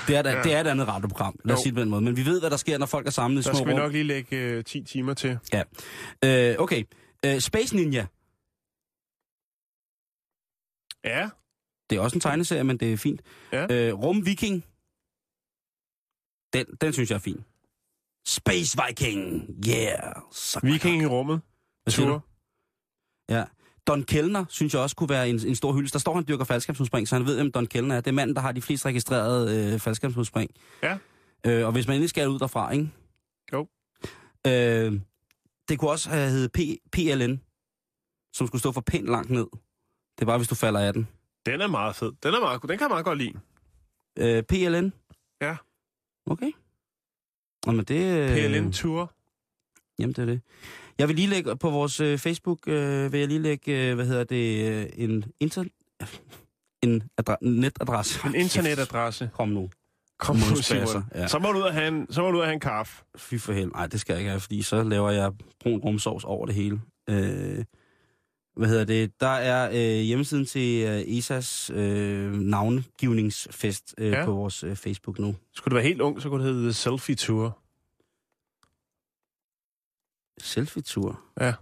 Det 0.08 0.16
er, 0.16 0.22
da, 0.22 0.42
det 0.44 0.54
er 0.54 0.62
et 0.62 0.68
andet 0.68 0.88
radioprogram, 0.88 1.40
lad 1.46 1.56
os 1.56 1.62
sige 1.62 1.70
det 1.70 1.76
på 1.76 1.82
den 1.82 1.90
måde. 1.90 2.02
Men 2.02 2.18
vi 2.18 2.26
ved, 2.26 2.40
hvad 2.40 2.50
der 2.50 2.58
sker, 2.58 2.78
når 2.78 2.86
folk 2.86 3.08
er 3.08 3.12
samlet 3.12 3.42
i 3.42 3.44
Der 3.44 3.50
små 3.54 3.58
skal 3.58 3.68
vi 3.68 3.74
nok 3.74 3.92
lige 3.92 4.04
lægge 4.04 4.38
øh, 4.38 4.64
10 4.64 4.84
timer 4.84 5.14
til. 5.14 5.40
Ja. 5.54 5.64
Øh, 6.26 6.56
okay. 6.60 6.84
Øh, 7.26 7.40
Space 7.40 7.76
Ninja. 7.76 8.06
Ja, 11.06 11.30
Det 11.90 11.98
er 11.98 12.02
også 12.02 12.18
en 12.18 12.22
tegneserie, 12.22 12.64
men 12.64 12.78
det 12.78 12.94
er 12.94 12.98
fint. 12.98 13.22
Ja. 13.52 13.88
Øh, 13.88 13.94
Rum 14.04 14.26
Viking. 14.26 14.66
Den, 16.54 16.66
den 16.82 16.94
synes 16.94 17.10
jeg 17.10 17.16
er 17.16 17.20
fin. 17.20 17.44
Space 18.28 18.78
Viking. 18.88 19.50
Yeah. 19.70 20.16
Suck 20.32 20.64
Viking 20.66 21.02
i 21.02 21.06
rummet. 21.06 21.42
Hvad 21.84 21.94
Tur. 21.94 22.06
du? 22.08 22.20
Ja. 23.30 23.44
Don 23.88 24.04
Kellner 24.04 24.46
synes 24.50 24.74
jeg 24.74 24.82
også 24.82 24.96
kunne 24.96 25.10
være 25.10 25.30
en, 25.30 25.48
en 25.48 25.56
stor 25.56 25.74
hyldest. 25.74 25.94
Der 25.94 26.00
står, 26.00 26.16
han 26.16 26.26
dyrker 26.28 26.46
faldskabsudspring, 26.46 27.08
så 27.08 27.16
han 27.16 27.26
ved, 27.26 27.36
hvem 27.36 27.52
Don 27.52 27.66
Kellner 27.66 27.96
er. 27.96 28.02
Det 28.02 28.08
er 28.08 28.16
manden, 28.16 28.36
der 28.36 28.42
har 28.42 28.52
de 28.52 28.62
flest 28.62 28.86
registrerede 28.86 29.74
øh, 29.74 29.80
faldskabsudspring. 29.80 30.52
Ja. 30.84 30.98
Øh, 31.46 31.66
og 31.66 31.72
hvis 31.72 31.88
man 31.88 31.96
endelig 31.96 32.10
skal 32.10 32.30
ud 32.30 32.40
derfra, 32.40 32.72
ikke? 32.72 32.90
Jo. 33.54 33.68
Øh, 34.48 35.00
det 35.70 35.80
kunne 35.80 35.92
også 35.92 36.10
have 36.10 36.30
heddet 36.30 36.52
P, 36.52 36.60
PLN, 36.92 37.42
som 38.34 38.48
skulle 38.48 38.60
stå 38.60 38.72
for 38.72 38.82
pænt 38.82 39.08
langt 39.10 39.30
ned. 39.30 39.48
Det 40.16 40.22
er 40.22 40.26
bare, 40.26 40.38
hvis 40.38 40.48
du 40.48 40.56
falder 40.56 40.80
af 40.80 40.94
den. 40.94 41.08
Den 41.46 41.62
er 41.62 41.68
meget 41.68 41.96
fed. 41.96 42.12
Den 42.24 42.34
er 42.34 42.40
meget. 42.40 42.62
Den 42.62 42.70
kan 42.70 42.80
jeg 42.80 42.90
meget 42.90 43.06
godt 43.06 43.18
lide. 43.18 43.34
Øh, 44.20 44.44
PLN? 44.44 44.94
Ja. 45.42 45.56
Okay. 46.26 46.52
Nå, 47.66 47.72
men 47.72 47.86
det... 47.86 48.30
øh, 48.30 48.36
PLN 48.36 48.72
Tour. 48.72 49.14
Jamen, 50.00 50.14
det 50.14 50.22
er 50.22 50.26
det. 50.26 50.42
Jeg 50.98 51.08
vil 51.08 51.16
lige 51.16 51.28
lægge 51.28 51.56
på 51.56 51.70
vores 51.70 52.00
øh, 52.00 52.18
Facebook, 52.18 52.60
øh, 52.68 53.12
vil 53.12 53.20
jeg 53.20 53.28
lige 53.28 53.40
lægge, 53.42 53.90
øh, 53.90 53.96
hvad 53.96 54.06
hedder 54.06 54.24
det, 54.24 54.72
øh, 54.72 54.86
en, 54.96 55.24
inter, 55.40 55.64
en 56.84 57.04
adre, 57.18 57.38
netadresse. 57.42 58.20
En 58.28 58.36
internetadresse. 58.36 59.30
Kom 59.34 59.50
nu. 59.50 59.70
Kom 60.20 60.36
nu, 60.36 60.56
Simon. 60.56 61.04
ja. 61.16 61.28
Så 61.28 61.40
må 61.40 61.52
du 61.52 61.58
ud 61.58 61.64
og 61.64 61.74
have 61.74 61.88
en, 61.88 62.08
så 62.10 62.22
må 62.22 62.32
du 62.32 62.36
ud 62.38 62.42
og 62.42 62.48
have 62.48 62.54
en 62.54 62.60
kaffe. 62.60 63.04
Fy 63.18 63.36
for 63.36 63.54
helvede. 63.54 63.72
Nej, 63.74 63.88
det 63.88 64.02
skal 64.02 64.14
jeg 64.14 64.20
ikke 64.20 64.30
have, 64.30 64.40
fordi 64.40 64.62
så 64.62 64.84
laver 64.84 65.12
jeg 65.12 65.32
brun 65.60 65.80
rumsovs 65.80 66.24
over 66.24 66.46
det 66.46 66.56
hele. 66.56 66.82
Øh, 67.10 67.64
hvad 68.58 68.68
hedder 68.68 68.84
det? 68.86 69.12
Der 69.20 69.28
er 69.28 69.70
øh, 69.74 70.02
hjemmesiden 70.02 70.46
til 70.46 70.84
øh, 70.84 71.02
ESA's 71.02 71.74
øh, 71.74 72.34
navngivningsfest 72.34 73.96
øh, 73.98 74.12
Ja. 74.12 74.26
på 74.26 74.32
vores 74.32 74.64
øh, 74.64 74.76
Facebook 74.76 75.20
nu. 75.20 75.36
Skulle 75.56 75.72
du 75.72 75.76
være 75.76 75.84
helt 75.88 76.02
ung, 76.02 76.22
så 76.22 76.30
kunne 76.30 76.46
det 76.48 76.54
hedde 76.56 76.74
Selfie 76.74 77.16
Tour. 77.16 77.58
Selfie-tur. 80.42 81.22
Jeg 81.40 81.54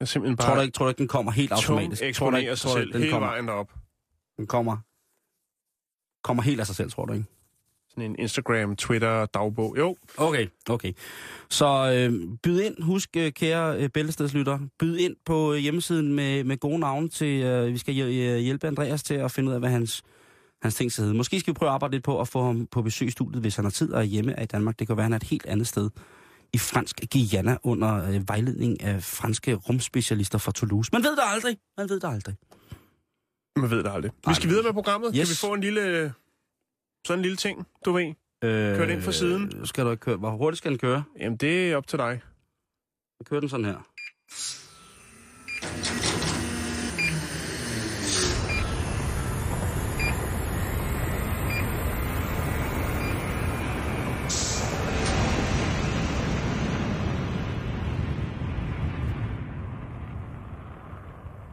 er 0.00 0.04
simpelthen 0.04 0.36
bare 0.36 0.46
Tror 0.48 0.54
du, 0.54 0.60
ikke, 0.60 0.72
tror 0.72 0.84
du 0.84 0.88
ikke, 0.88 0.98
den 0.98 1.08
kommer 1.08 1.32
helt 1.32 1.52
automatisk? 1.52 2.02
Tror 2.14 2.30
du 2.30 2.36
ikke, 2.36 2.56
sig 2.56 2.70
tror 2.70 2.76
du, 2.76 2.80
selv 2.80 2.92
den 2.92 3.00
hele 3.00 3.12
kommer, 3.12 3.28
vejen 3.28 3.48
derop. 3.48 3.72
den 4.36 4.46
kommer, 4.46 4.76
kommer 6.24 6.42
helt 6.42 6.60
af 6.60 6.66
sig 6.66 6.76
selv, 6.76 6.90
tror 6.90 7.04
du 7.04 7.12
ikke? 7.12 7.26
Sådan 7.88 8.10
en 8.10 8.16
Instagram, 8.18 8.76
Twitter, 8.76 9.26
dagbog. 9.26 9.74
Jo, 9.78 9.96
Okay, 10.16 10.46
okay. 10.70 10.92
Så 11.50 11.66
øh, 11.94 12.38
byd 12.42 12.60
ind, 12.60 12.82
husk 12.82 13.16
øh, 13.16 13.32
kære 13.32 13.82
øh, 13.82 13.88
bæltestedslytter, 13.90 14.58
byd 14.78 14.96
ind 14.96 15.16
på 15.24 15.52
øh, 15.52 15.58
hjemmesiden 15.58 16.14
med, 16.14 16.44
med 16.44 16.56
gode 16.56 16.78
navne 16.78 17.08
til, 17.08 17.42
øh, 17.42 17.72
vi 17.72 17.78
skal 17.78 17.98
øh, 18.00 18.38
hjælpe 18.38 18.66
Andreas 18.66 19.02
til 19.02 19.14
at 19.14 19.30
finde 19.30 19.48
ud 19.48 19.54
af, 19.54 19.60
hvad 19.60 19.70
hans, 19.70 20.02
hans 20.62 20.74
ting 20.74 20.92
skal 20.92 21.02
hedde. 21.02 21.16
Måske 21.16 21.40
skal 21.40 21.54
vi 21.54 21.56
prøve 21.56 21.68
at 21.68 21.74
arbejde 21.74 21.94
lidt 21.94 22.04
på 22.04 22.20
at 22.20 22.28
få 22.28 22.42
ham 22.42 22.66
på 22.66 22.82
besøg 22.82 23.08
i 23.08 23.10
studiet, 23.10 23.40
hvis 23.42 23.56
han 23.56 23.64
har 23.64 23.70
tid 23.70 23.92
og 23.92 24.00
er 24.00 24.04
hjemme 24.04 24.34
i 24.42 24.46
Danmark. 24.46 24.78
Det 24.78 24.86
kan 24.86 24.96
være, 24.96 25.04
han 25.04 25.12
er 25.12 25.16
et 25.16 25.22
helt 25.22 25.46
andet 25.46 25.66
sted 25.66 25.90
i 26.52 26.58
fransk 26.58 27.00
Guyana 27.12 27.56
under 27.62 28.08
øh, 28.08 28.28
vejledning 28.28 28.82
af 28.82 29.02
franske 29.02 29.54
rumspecialister 29.54 30.38
fra 30.38 30.52
Toulouse. 30.52 30.90
Man 30.92 31.02
ved 31.02 31.10
det 31.16 31.22
aldrig. 31.26 31.58
Man 31.78 31.88
ved 31.88 32.00
det 32.00 32.08
aldrig. 32.08 32.34
man 33.56 33.70
ved 33.70 33.82
det 33.84 33.90
aldrig. 33.90 34.12
Vi 34.28 34.34
skal 34.34 34.48
videre 34.48 34.62
med 34.62 34.72
programmet. 34.72 35.12
Kan 35.12 35.20
Yes. 35.20 35.30
vi 35.30 35.34
få 35.36 35.54
en 35.54 35.60
lille, 35.60 36.12
sådan 37.06 37.18
en 37.18 37.22
lille 37.22 37.36
ting, 37.36 37.66
du 37.84 37.92
ved? 37.92 38.06
Øh, 38.44 38.76
Kør 38.76 38.78
den 38.86 38.90
ind 38.90 39.02
fra 39.02 39.12
siden. 39.12 39.66
Skal 39.66 39.84
du 39.84 39.90
ikke 39.90 40.00
køre? 40.00 40.16
Hvor 40.16 40.30
hurtigt 40.30 40.58
skal 40.58 40.70
den 40.70 40.78
køre? 40.78 41.04
Jamen, 41.20 41.36
det 41.36 41.70
er 41.72 41.76
op 41.76 41.86
til 41.86 41.98
dig. 41.98 42.20
Jeg 43.20 43.26
kører 43.26 43.40
den 43.40 43.48
sådan 43.48 43.64
her. 43.64 43.78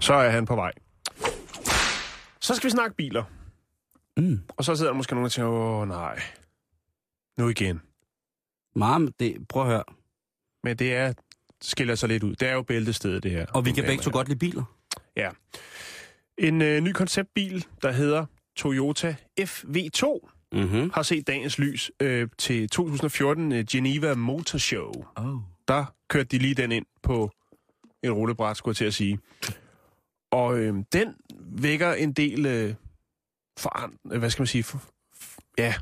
Så 0.06 0.14
er 0.14 0.30
han 0.30 0.46
på 0.46 0.56
vej. 0.56 0.72
Så 2.42 2.56
skal 2.56 2.68
vi 2.68 2.72
snakke 2.72 2.96
biler. 2.96 3.24
Mm. 4.18 4.40
Og 4.48 4.64
så 4.66 4.76
sidder 4.76 4.92
der 4.92 4.98
måske 4.98 5.14
nogen 5.14 5.26
og 5.26 5.32
tænker, 5.32 5.50
åh 5.52 5.88
nej, 5.88 6.22
nu 7.38 7.50
igen. 7.50 7.82
Meget, 8.76 9.20
det, 9.20 9.48
prøv 9.48 9.62
at 9.64 9.68
høre. 9.68 9.84
Men 10.64 10.78
det 10.78 10.96
er, 10.96 11.14
skiller 11.62 11.96
sig 11.96 12.10
lidt 12.10 12.24
ud. 12.24 12.36
Det 12.36 12.48
er 12.48 12.54
jo 12.54 12.62
bæltestedet, 12.62 13.24
det 13.24 13.32
her. 13.32 13.46
Og 13.54 13.66
vi 13.66 13.72
kan 13.72 13.84
begge 13.84 14.04
to 14.04 14.12
godt 14.14 14.28
lide 14.28 14.40
biler. 14.40 14.64
Ja. 15.16 15.30
En 16.38 16.62
øh, 16.62 16.82
ny 16.82 16.92
konceptbil, 16.92 17.66
der 17.82 17.92
hedder 17.92 18.26
Toyota 18.56 19.16
FV2, 19.42 20.32
Mm-hmm. 20.52 20.92
har 20.94 21.04
set 21.04 21.28
dagens 21.28 21.60
lys 21.60 21.92
øh, 22.00 22.28
til 22.38 22.70
2014 22.70 23.52
øh, 23.52 23.66
Geneva 23.72 24.16
Motor 24.16 24.58
Show. 24.58 24.92
Oh. 25.16 25.40
Der 25.68 25.86
kørte 26.10 26.28
de 26.30 26.38
lige 26.38 26.56
den 26.56 26.72
ind 26.72 26.86
på 27.04 27.32
et 28.04 28.12
rullebræt, 28.12 28.58
skulle 28.58 28.74
jeg 28.74 28.78
til 28.78 28.86
at 28.86 28.94
sige. 28.94 29.20
Og 30.36 30.58
øh, 30.60 30.76
den 30.94 31.16
vækker 31.40 31.94
en 31.94 32.14
del 32.14 32.46
øh, 32.46 32.74
foran, 33.58 33.94
øh, 34.12 34.20
hvad 34.20 34.30
skal 34.30 34.42
man 34.42 34.48
sige, 34.48 34.64
for, 34.64 34.82
ja, 35.58 35.74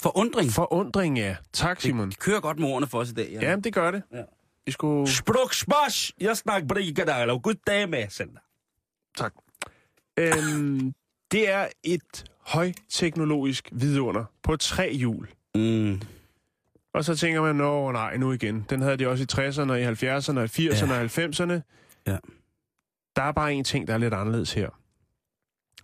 Forundring. 0.00 0.50
forundring, 0.50 1.18
ja. 1.18 1.36
Tak, 1.52 1.80
Simon. 1.80 2.10
Det 2.10 2.18
kører 2.18 2.40
godt 2.40 2.58
med 2.58 2.68
ordene 2.68 2.86
for 2.86 2.98
os 2.98 3.10
i 3.10 3.14
dag. 3.14 3.38
Ja, 3.42 3.56
det 3.56 3.74
gør 3.74 3.90
det. 3.90 4.02
Ja. 4.12 4.22
Vi 4.66 4.72
skulle... 4.72 5.10
Spruk 5.10 5.54
smash! 5.54 6.12
Jeg 6.20 6.36
snakker 6.36 6.68
brigadalo. 6.68 7.40
Goddag 7.42 7.88
med, 7.88 8.08
Sender. 8.08 8.40
Tak. 9.16 9.34
Øhm, 10.16 10.94
det 11.32 11.50
er 11.50 11.68
et 11.82 12.24
højteknologisk 12.46 13.68
vidunder 13.72 14.24
på 14.42 14.56
tre 14.56 14.94
hjul. 14.94 15.28
Mm. 15.54 16.00
Og 16.94 17.04
så 17.04 17.16
tænker 17.16 17.42
man, 17.42 17.56
nå 17.56 17.92
nej, 17.92 18.16
nu 18.16 18.32
igen. 18.32 18.66
Den 18.70 18.82
havde 18.82 18.96
de 18.96 19.08
også 19.08 19.22
i 19.22 19.48
60'erne, 19.48 19.72
i 19.72 19.84
70'erne, 19.84 20.40
i 20.40 20.68
80'erne 20.68 20.92
og 20.92 21.04
90'erne. 21.04 21.60
Ja. 22.06 22.16
Der 23.16 23.22
er 23.22 23.32
bare 23.32 23.54
en 23.54 23.64
ting, 23.64 23.86
der 23.86 23.94
er 23.94 23.98
lidt 23.98 24.14
anderledes 24.14 24.52
her. 24.52 24.70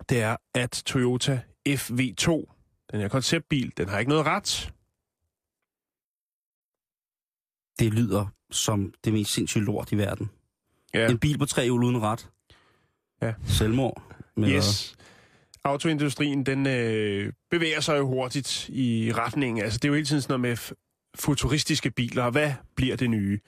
Det 0.09 0.23
er, 0.23 0.37
at 0.55 0.83
Toyota 0.87 1.43
FV2, 1.69 2.29
den 2.93 3.01
her 3.01 3.09
konceptbil, 3.09 3.73
den 3.77 3.89
har 3.89 3.99
ikke 3.99 4.09
noget 4.09 4.27
ret. 4.27 4.73
Det 7.79 7.95
lyder 7.95 8.27
som 8.51 8.95
det 9.05 9.13
mest 9.13 9.33
sindssyge 9.33 9.65
lort 9.65 9.93
i 9.93 9.97
verden. 9.99 10.31
Ja. 10.95 11.11
En 11.11 11.19
bil 11.19 11.39
på 11.39 11.47
tre 11.47 11.65
hjul 11.65 11.85
uden 11.85 12.03
ret. 12.03 12.31
Ja. 13.23 13.35
Selvmord. 13.47 14.03
Med 14.37 14.51
Yes. 14.51 14.97
Autoindustrien, 15.65 16.47
den 16.47 16.67
øh, 16.67 17.33
bevæger 17.51 17.81
sig 17.81 17.99
jo 17.99 18.07
hurtigt 18.07 18.69
i 18.69 19.13
retningen. 19.15 19.65
Altså, 19.65 19.79
det 19.79 19.85
er 19.85 19.89
jo 19.89 19.95
hele 19.95 20.07
tiden 20.07 20.23
sådan 20.23 20.41
noget 20.41 20.41
med 20.71 20.77
futuristiske 21.15 21.91
biler. 21.91 22.25
og 22.25 22.31
Hvad 22.31 22.53
bliver 22.77 22.97
det 22.97 23.11
nye? 23.11 23.41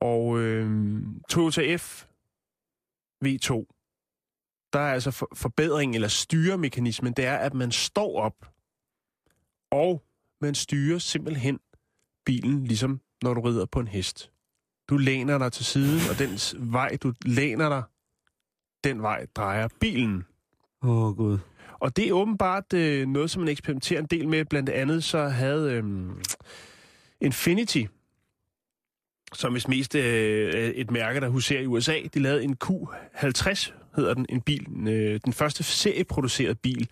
Og 0.00 0.40
øh, 0.40 1.00
Toyota 1.28 1.76
F 1.76 2.04
V2, 3.24 3.50
der 4.72 4.78
er 4.78 4.92
altså 4.92 5.10
for, 5.10 5.28
forbedring 5.34 5.94
eller 5.94 6.08
styremekanismen, 6.08 7.12
det 7.12 7.24
er, 7.24 7.36
at 7.36 7.54
man 7.54 7.72
står 7.72 8.20
op, 8.20 8.52
og 9.70 10.02
man 10.40 10.54
styrer 10.54 10.98
simpelthen 10.98 11.58
bilen, 12.24 12.64
ligesom 12.64 13.00
når 13.22 13.34
du 13.34 13.40
rider 13.40 13.66
på 13.66 13.80
en 13.80 13.88
hest. 13.88 14.30
Du 14.88 14.96
læner 14.96 15.38
dig 15.38 15.52
til 15.52 15.64
siden, 15.64 16.00
og 16.10 16.18
den 16.18 16.38
vej, 16.72 16.96
du 17.02 17.12
læner 17.24 17.68
dig, 17.68 17.82
den 18.84 19.02
vej 19.02 19.26
drejer 19.36 19.68
bilen. 19.80 20.24
Åh, 20.82 21.06
oh, 21.06 21.16
Gud. 21.16 21.38
Og 21.78 21.96
det 21.96 22.08
er 22.08 22.12
åbenbart 22.12 22.72
øh, 22.72 23.08
noget, 23.08 23.30
som 23.30 23.42
man 23.42 23.48
eksperimenterer 23.48 24.00
en 24.00 24.06
del 24.06 24.28
med. 24.28 24.44
Blandt 24.44 24.68
andet 24.68 25.04
så 25.04 25.28
havde 25.28 25.72
øh, 25.72 25.84
Infinity, 27.20 27.84
som 29.36 29.54
vist 29.54 29.68
mest 29.68 29.94
øh, 29.94 30.54
er 30.54 30.72
et 30.74 30.90
mærke, 30.90 31.20
der 31.20 31.28
huserer 31.28 31.60
i 31.60 31.66
USA, 31.66 32.00
de 32.14 32.18
lavede 32.18 32.44
en 32.44 32.56
Q50, 32.64 33.72
hedder 33.96 34.14
den, 34.14 34.26
en 34.28 34.40
bil, 34.40 34.66
øh, 34.88 35.20
den 35.24 35.32
første 35.32 35.62
serieproducerede 35.62 36.54
bil, 36.54 36.88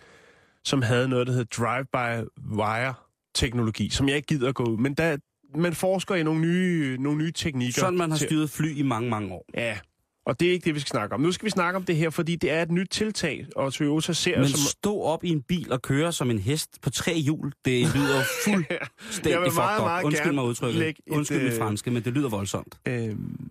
som 0.64 0.82
havde 0.82 1.09
noget, 1.09 1.26
der 1.26 1.32
hedder 1.32 1.64
drive-by-wire-teknologi, 1.64 3.90
som 3.90 4.09
jeg 4.09 4.16
ikke 4.16 4.26
gider 4.26 4.49
at 4.49 4.55
gå 4.55 4.64
ud. 4.64 4.76
Men 4.76 4.95
der, 4.95 5.16
man 5.55 5.74
forsker 5.74 6.14
i 6.14 6.22
nogle 6.22 6.40
nye, 6.40 6.97
nogle 7.01 7.18
nye 7.18 7.32
teknikker. 7.32 7.80
Sådan 7.80 7.99
man 7.99 8.11
har 8.11 8.18
styret 8.18 8.51
fly 8.51 8.76
i 8.76 8.82
mange, 8.82 9.11
mange 9.11 9.32
år. 9.32 9.47
Ja, 9.55 9.78
Og 10.27 10.41
det 10.41 10.49
er 10.49 10.53
ikke 10.53 10.64
det, 10.64 10.75
vi 10.75 10.81
skal 10.81 10.89
snakke 10.89 11.14
om. 11.14 11.20
Nu 11.20 11.33
skal 11.33 11.45
vi 11.45 11.51
snakke 11.51 11.77
om 11.77 11.83
det 11.85 11.97
her, 11.97 12.11
fordi 12.11 12.37
det 12.37 12.51
er 12.51 12.62
et 12.62 12.70
nyt 12.70 12.89
tiltag, 12.91 13.47
og 13.57 13.72
Toyota 13.72 14.12
ser 14.12 14.39
Men 14.39 14.49
som... 14.49 14.59
stå 14.59 15.01
op 15.01 15.25
i 15.25 15.29
en 15.29 15.43
bil 15.43 15.72
og 15.72 15.83
køre 15.83 16.12
som 16.12 16.31
en 16.31 16.39
hest 16.39 16.81
på 16.83 16.91
tre 16.91 17.14
hjul, 17.14 17.53
det 17.64 17.81
lyder 17.97 18.22
fuldstændig 18.45 19.43
fucked 19.43 19.55
meget, 19.55 20.01
up. 20.01 20.05
Undskyld 20.05 20.33
mig 20.33 20.45
udtrykket. 20.45 20.79
lægge 20.79 21.03
et, 21.07 21.12
Undskyld 21.12 21.43
mit 21.43 21.53
øh, 21.53 21.59
franske, 21.59 21.91
men 21.91 22.03
det 22.05 22.12
lyder 22.12 22.29
voldsomt. 22.29 22.79
Øhm, 22.89 23.51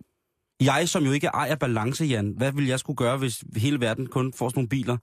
Jeg, 0.60 0.88
som 0.88 1.04
jo 1.04 1.12
ikke 1.12 1.26
ejer 1.26 1.54
balance, 1.56 2.04
Jan, 2.04 2.34
hvad 2.36 2.52
vil 2.52 2.66
jeg 2.66 2.78
skulle 2.78 2.96
gøre, 2.96 3.16
hvis 3.16 3.44
hele 3.56 3.80
verden 3.80 4.06
kun 4.06 4.32
får 4.32 4.48
sådan 4.48 4.58
nogle 4.58 4.68
biler? 4.68 4.96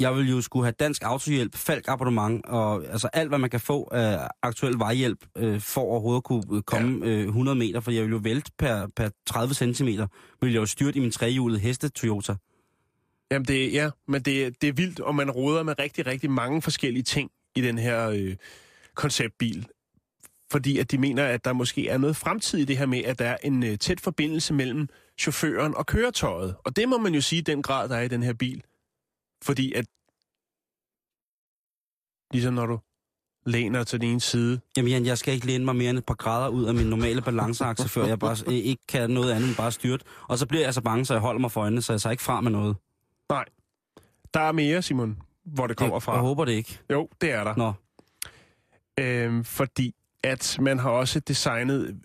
Jeg 0.00 0.16
vil 0.16 0.30
jo 0.30 0.40
skulle 0.40 0.64
have 0.64 0.74
dansk 0.80 1.02
autohjælp, 1.04 1.56
falk 1.56 1.84
abonnement, 1.88 2.46
og 2.46 2.84
altså 2.84 3.08
alt, 3.12 3.28
hvad 3.28 3.38
man 3.38 3.50
kan 3.50 3.60
få 3.60 3.88
af 3.92 4.28
aktuel 4.42 4.78
vejhjælp, 4.78 5.18
øh, 5.36 5.60
for 5.60 5.80
overhovedet 5.80 6.20
at 6.20 6.24
kunne 6.24 6.42
øh, 6.52 6.62
komme 6.62 7.06
øh, 7.06 7.24
100 7.26 7.58
meter, 7.58 7.80
for 7.80 7.90
jeg 7.90 8.02
vil 8.02 8.10
jo 8.10 8.16
vælte 8.16 8.50
per, 8.58 8.86
per 8.96 9.08
30 9.26 9.54
cm, 9.54 9.88
vil 10.40 10.52
jeg 10.52 10.60
jo 10.60 10.66
styrt 10.66 10.96
i 10.96 11.00
min 11.00 11.10
trehjulede 11.10 11.60
heste 11.60 11.88
Toyota. 11.88 12.34
Jamen 13.30 13.46
det, 13.46 13.72
ja, 13.72 13.90
men 14.08 14.22
det, 14.22 14.62
det 14.62 14.68
er 14.68 14.72
vildt, 14.72 15.00
og 15.00 15.14
man 15.14 15.30
råder 15.30 15.62
med 15.62 15.78
rigtig, 15.78 16.06
rigtig 16.06 16.30
mange 16.30 16.62
forskellige 16.62 17.02
ting 17.02 17.30
i 17.54 17.60
den 17.60 17.78
her 17.78 18.08
øh, 18.08 18.36
konceptbil. 18.94 19.66
Fordi 20.52 20.78
at 20.78 20.90
de 20.90 20.98
mener, 20.98 21.24
at 21.24 21.44
der 21.44 21.52
måske 21.52 21.88
er 21.88 21.98
noget 21.98 22.16
fremtid 22.16 22.58
i 22.58 22.64
det 22.64 22.78
her 22.78 22.86
med, 22.86 23.04
at 23.04 23.18
der 23.18 23.24
er 23.24 23.36
en 23.42 23.62
øh, 23.64 23.78
tæt 23.78 24.00
forbindelse 24.00 24.54
mellem 24.54 24.88
chaufføren 25.20 25.74
og 25.76 25.86
køretøjet. 25.86 26.54
Og 26.64 26.76
det 26.76 26.88
må 26.88 26.98
man 26.98 27.14
jo 27.14 27.20
sige 27.20 27.42
den 27.42 27.62
grad, 27.62 27.88
der 27.88 27.96
er 27.96 28.02
i 28.02 28.08
den 28.08 28.22
her 28.22 28.32
bil. 28.32 28.62
Fordi 29.46 29.72
at, 29.72 29.86
ligesom 32.32 32.54
når 32.54 32.66
du 32.66 32.78
læner 33.46 33.84
til 33.84 34.00
den 34.00 34.08
ene 34.10 34.20
side, 34.20 34.60
Jamen 34.76 34.92
Jan, 34.92 35.06
jeg 35.06 35.18
skal 35.18 35.34
ikke 35.34 35.46
læne 35.46 35.64
mig 35.64 35.76
mere 35.76 35.90
end 35.90 35.98
et 35.98 36.06
par 36.06 36.14
grader 36.14 36.48
ud 36.48 36.64
af 36.64 36.74
min 36.74 36.86
normale 36.86 37.22
balanceakse, 37.22 37.88
før 37.88 38.06
jeg 38.06 38.18
bare 38.18 38.54
ikke 38.54 38.82
kan 38.88 39.10
noget 39.10 39.32
andet 39.32 39.48
end 39.48 39.56
bare 39.56 39.72
styrt. 39.72 40.02
Og 40.28 40.38
så 40.38 40.46
bliver 40.46 40.64
jeg 40.64 40.74
så 40.74 40.80
bange, 40.82 41.04
så 41.04 41.14
jeg 41.14 41.20
holder 41.20 41.40
mig 41.40 41.52
for 41.52 41.60
øjnene, 41.60 41.82
så 41.82 41.92
jeg 41.92 42.00
så 42.00 42.10
ikke 42.10 42.22
fra 42.22 42.40
med 42.40 42.50
noget. 42.50 42.76
nej, 43.30 43.44
der 44.34 44.40
er 44.40 44.52
mere, 44.52 44.82
Simon, 44.82 45.18
hvor 45.44 45.66
det 45.66 45.76
kommer 45.76 45.94
jeg, 45.96 46.02
fra. 46.02 46.12
Jeg 46.12 46.20
håber 46.20 46.44
det 46.44 46.52
ikke. 46.52 46.80
Jo, 46.90 47.08
det 47.20 47.30
er 47.30 47.44
der. 47.44 47.56
Nå, 47.56 47.72
Øhm, 49.00 49.44
fordi 49.44 49.94
at 50.24 50.56
man 50.60 50.78
har 50.78 50.90
også 50.90 51.20
designet 51.20 52.00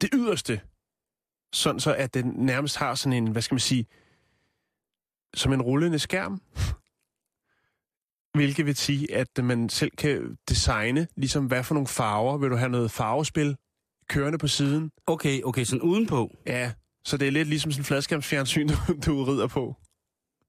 det 0.00 0.10
yderste, 0.12 0.60
sådan 1.52 1.80
så 1.80 1.94
at 1.94 2.14
den 2.14 2.26
nærmest 2.36 2.76
har 2.76 2.94
sådan 2.94 3.12
en, 3.12 3.26
hvad 3.32 3.42
skal 3.42 3.54
man 3.54 3.60
sige, 3.60 3.86
som 5.34 5.52
en 5.52 5.62
rullende 5.62 5.98
skærm. 5.98 6.40
Hvilket 8.34 8.66
vil 8.66 8.76
sige, 8.76 9.14
at 9.14 9.44
man 9.44 9.68
selv 9.68 9.90
kan 9.98 10.36
designe, 10.48 11.06
ligesom 11.16 11.46
hvad 11.46 11.64
for 11.64 11.74
nogle 11.74 11.86
farver. 11.86 12.38
Vil 12.38 12.50
du 12.50 12.56
have 12.56 12.68
noget 12.68 12.90
farvespil 12.90 13.56
kørende 14.08 14.38
på 14.38 14.48
siden? 14.48 14.90
okay, 15.06 15.42
okay, 15.42 15.64
sådan 15.64 15.82
udenpå. 15.82 16.36
Ja, 16.46 16.72
så 17.04 17.16
det 17.16 17.28
er 17.28 17.32
lidt 17.32 17.48
ligesom 17.48 17.72
sådan 17.72 17.80
en 17.80 17.84
fladskærmsfjernsyn, 17.84 18.68
du, 18.68 18.74
du 19.06 19.24
rider 19.24 19.46
på. 19.46 19.76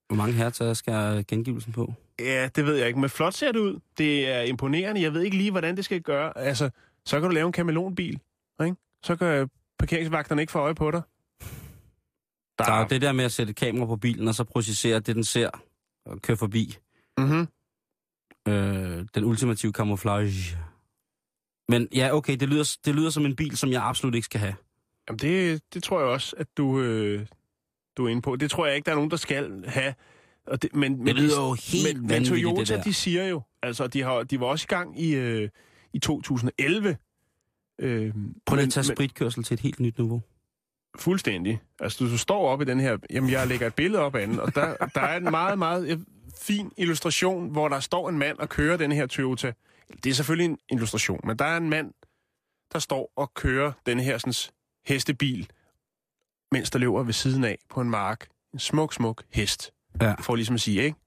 Hvor 0.08 0.16
mange 0.16 0.34
hertager 0.34 0.74
skal 0.74 1.26
gengivelsen 1.28 1.74
på? 1.74 1.94
Ja, 2.20 2.50
det 2.56 2.66
ved 2.66 2.76
jeg 2.76 2.88
ikke, 2.88 3.00
men 3.00 3.10
flot 3.10 3.34
ser 3.34 3.52
det 3.52 3.60
ud. 3.60 3.80
Det 3.98 4.30
er 4.30 4.42
imponerende. 4.42 5.02
Jeg 5.02 5.14
ved 5.14 5.22
ikke 5.22 5.38
lige, 5.38 5.52
hvordan 5.52 5.76
det 5.78 5.86
skal 5.86 6.02
gøre. 6.02 6.38
Altså, 6.38 6.70
så 7.06 7.20
kan 7.20 7.30
du 7.30 7.36
lave 7.36 7.48
en 7.48 7.52
kameleonbil, 7.52 8.20
ikke? 8.64 8.76
Så 9.04 9.16
kan 9.16 9.50
parkeringsvagterne 9.80 10.42
ikke 10.42 10.52
få 10.52 10.60
øje 10.60 10.76
på 10.76 10.92
dig. 10.92 11.02
Der, 12.66 12.72
Der 12.72 12.78
er 12.78 12.80
jo 12.80 12.88
det 12.89 13.01
der 13.01 13.12
med 13.12 13.26
at 13.26 13.32
sætte 13.32 13.53
kamera 13.53 13.86
på 13.86 13.95
bilen, 13.95 14.28
og 14.28 14.36
så 14.36 14.43
processere 14.43 14.99
det, 14.99 15.16
den 15.16 15.24
ser, 15.24 15.49
og 16.05 16.22
køre 16.22 16.38
forbi. 16.38 16.78
Mm-hmm. 17.18 17.47
Øh, 18.47 19.05
den 19.16 19.24
ultimative 19.24 19.72
camouflage. 19.72 20.57
Men 21.70 21.88
ja, 21.95 22.16
okay, 22.16 22.36
det 22.36 22.49
lyder, 22.49 22.78
det 22.86 22.95
lyder 22.95 23.09
som 23.09 23.26
en 23.26 23.36
bil, 23.36 23.57
som 23.57 23.72
jeg 23.72 23.84
absolut 23.84 24.16
ikke 24.16 24.26
skal 24.26 24.39
have. 24.39 24.55
Jamen, 25.09 25.20
det, 25.20 25.62
det 25.74 25.84
tror 25.84 25.99
jeg 25.99 26.09
også, 26.09 26.36
at 26.38 26.47
du, 26.57 26.82
øh, 26.82 27.26
du 27.97 28.05
er 28.05 28.09
inde 28.09 28.22
på. 28.22 28.36
Det 28.36 28.51
tror 28.51 28.66
jeg 28.66 28.76
ikke, 28.76 28.86
der 28.86 28.91
er 28.91 28.95
nogen, 28.95 29.12
der 29.12 29.18
skal 29.18 29.64
have. 29.68 29.93
Og 30.47 30.62
det, 30.62 30.76
men, 30.76 31.03
men, 31.03 31.16
lyder 31.16 31.41
jo 31.41 31.53
helt 31.53 31.97
men, 31.97 32.07
men 32.07 32.26
Toyota, 32.26 32.59
det 32.59 32.68
der. 32.68 32.84
de 32.84 32.93
siger 32.93 33.28
jo, 33.28 33.41
altså, 33.64 33.88
de, 33.88 34.01
har, 34.01 34.24
de 34.24 34.39
var 34.39 34.45
også 34.45 34.66
i 34.70 34.74
gang 34.74 35.01
i, 35.01 35.16
øh, 35.16 35.49
i 35.93 35.99
2011. 35.99 36.97
Øh, 37.82 38.14
Prøv 38.45 38.59
at 38.59 38.70
tage 38.70 38.84
spritkørsel 38.84 39.43
til 39.43 39.53
et 39.53 39.59
helt 39.59 39.80
nyt 39.80 39.97
niveau. 39.97 40.22
Fuldstændig. 40.98 41.62
Altså, 41.80 42.06
du, 42.06 42.12
du 42.12 42.18
står 42.18 42.48
op 42.48 42.62
i 42.62 42.66
den 42.66 42.80
her... 42.80 42.98
Jamen, 43.10 43.30
jeg 43.30 43.48
lægger 43.48 43.68
et 43.68 43.76
billede 43.76 44.04
op 44.04 44.16
af 44.16 44.28
den, 44.28 44.39
og 44.39 44.56
der, 44.56 44.76
der 44.96 45.02
er 45.02 45.18
en 45.18 45.24
meget, 45.24 45.60
meget 45.60 45.88
øh, 45.88 46.00
fin 46.42 46.72
illustration, 46.78 47.50
hvor 47.50 47.68
der 47.68 47.80
står 47.80 48.10
en 48.10 48.18
mand 48.18 48.38
og 48.38 48.50
kører 48.50 48.78
den 48.78 48.92
her 48.92 49.06
Toyota. 49.06 49.54
Det 50.04 50.10
er 50.10 50.14
selvfølgelig 50.14 50.46
en 50.46 50.58
illustration, 50.72 51.20
men 51.24 51.39
der 51.39 51.46
er 51.46 51.58
en 51.58 51.70
mand, 51.70 51.94
der 52.74 52.80
står 52.80 53.12
og 53.16 53.34
kører 53.34 53.72
den 53.86 54.00
her 54.00 54.18
sådan, 54.18 54.34
hestebil, 54.86 55.50
mens 56.52 56.70
der 56.70 56.80
løber 56.80 57.04
ved 57.04 57.14
siden 57.14 57.44
af 57.44 57.58
på 57.70 57.82
en 57.82 57.89
mark. 57.89 58.28
En 58.54 58.60
smuk, 58.60 58.94
smuk 58.94 59.24
hest. 59.30 59.72
Ja. 60.02 60.14
For 60.20 60.36
ligesom 60.36 60.56
at 60.56 60.62
sige, 60.62 60.84
ikke? 60.84 60.98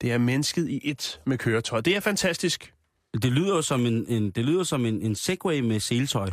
Det 0.00 0.12
er 0.12 0.18
mennesket 0.18 0.68
i 0.68 0.80
et 0.84 1.20
med 1.26 1.38
køretøj. 1.38 1.80
Det 1.80 1.96
er 1.96 2.00
fantastisk. 2.00 2.74
Det 3.22 3.32
lyder 3.32 3.60
som 3.60 3.86
en, 3.86 4.06
en, 4.08 4.30
det 4.30 4.44
lyder 4.44 4.64
som 4.64 4.86
en, 4.86 5.02
en 5.02 5.14
Segway 5.14 5.60
med 5.60 5.80
seletøj. 5.80 6.30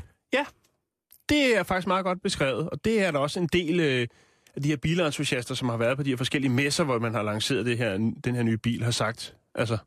Det 1.30 1.58
er 1.58 1.64
faktisk 1.64 1.88
meget 1.88 2.06
godt 2.06 2.22
beskrevet, 2.22 2.70
og 2.70 2.86
det 2.86 3.02
er 3.02 3.12
der 3.12 3.20
også 3.20 3.40
en 3.40 3.50
del 3.54 3.80
øh, 3.80 4.08
af 4.56 4.62
de 4.62 4.70
her 4.70 4.78
bilentusiaster, 4.78 5.56
som 5.56 5.70
har 5.70 5.78
været 5.78 5.98
på 5.98 6.04
de 6.04 6.10
her 6.10 6.18
forskellige 6.18 6.52
messer, 6.52 6.84
hvor 6.84 7.00
man 7.00 7.14
har 7.14 7.24
lanceret 7.24 7.66
det 7.66 7.78
her, 7.78 7.98
den 8.24 8.36
her 8.36 8.44
nye 8.44 8.58
bil, 8.58 8.84
har 8.84 8.92
sagt, 8.92 9.36
altså, 9.56 9.78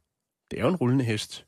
det 0.50 0.58
er 0.58 0.62
jo 0.62 0.68
en 0.68 0.76
rullende 0.76 1.04
hest. 1.04 1.44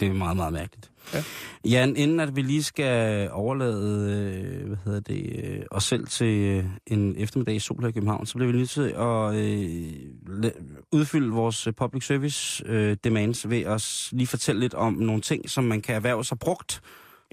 Det 0.00 0.08
er 0.08 0.12
meget, 0.12 0.36
meget 0.36 0.52
mærkeligt. 0.52 0.90
Ja. 1.14 1.24
Jan, 1.64 1.96
inden 1.96 2.20
at 2.20 2.36
vi 2.36 2.42
lige 2.42 2.62
skal 2.62 3.28
overlade 3.32 4.12
øh, 4.12 4.66
hvad 4.66 4.76
hedder 4.84 5.00
det, 5.00 5.44
øh, 5.44 5.62
os 5.70 5.84
selv 5.84 6.06
til 6.06 6.38
øh, 6.38 6.64
en 6.86 7.16
eftermiddag 7.16 7.54
i 7.54 7.58
sol 7.58 7.80
her 7.80 7.88
i 7.88 7.92
København, 7.92 8.26
så 8.26 8.34
bliver 8.34 8.52
vi 8.52 8.58
nødt 8.58 8.70
til 8.70 8.94
at 8.96 9.34
øh, 9.34 10.52
udfylde 10.92 11.30
vores 11.30 11.68
public 11.76 12.06
service 12.06 12.64
øh, 12.66 12.96
demands 13.04 13.50
ved 13.50 13.60
at 13.60 14.08
lige 14.12 14.26
fortælle 14.26 14.60
lidt 14.60 14.74
om 14.74 14.92
nogle 14.92 15.20
ting, 15.20 15.50
som 15.50 15.64
man 15.64 15.82
kan 15.82 15.94
erhverve 15.94 16.24
sig 16.24 16.38
brugt 16.38 16.82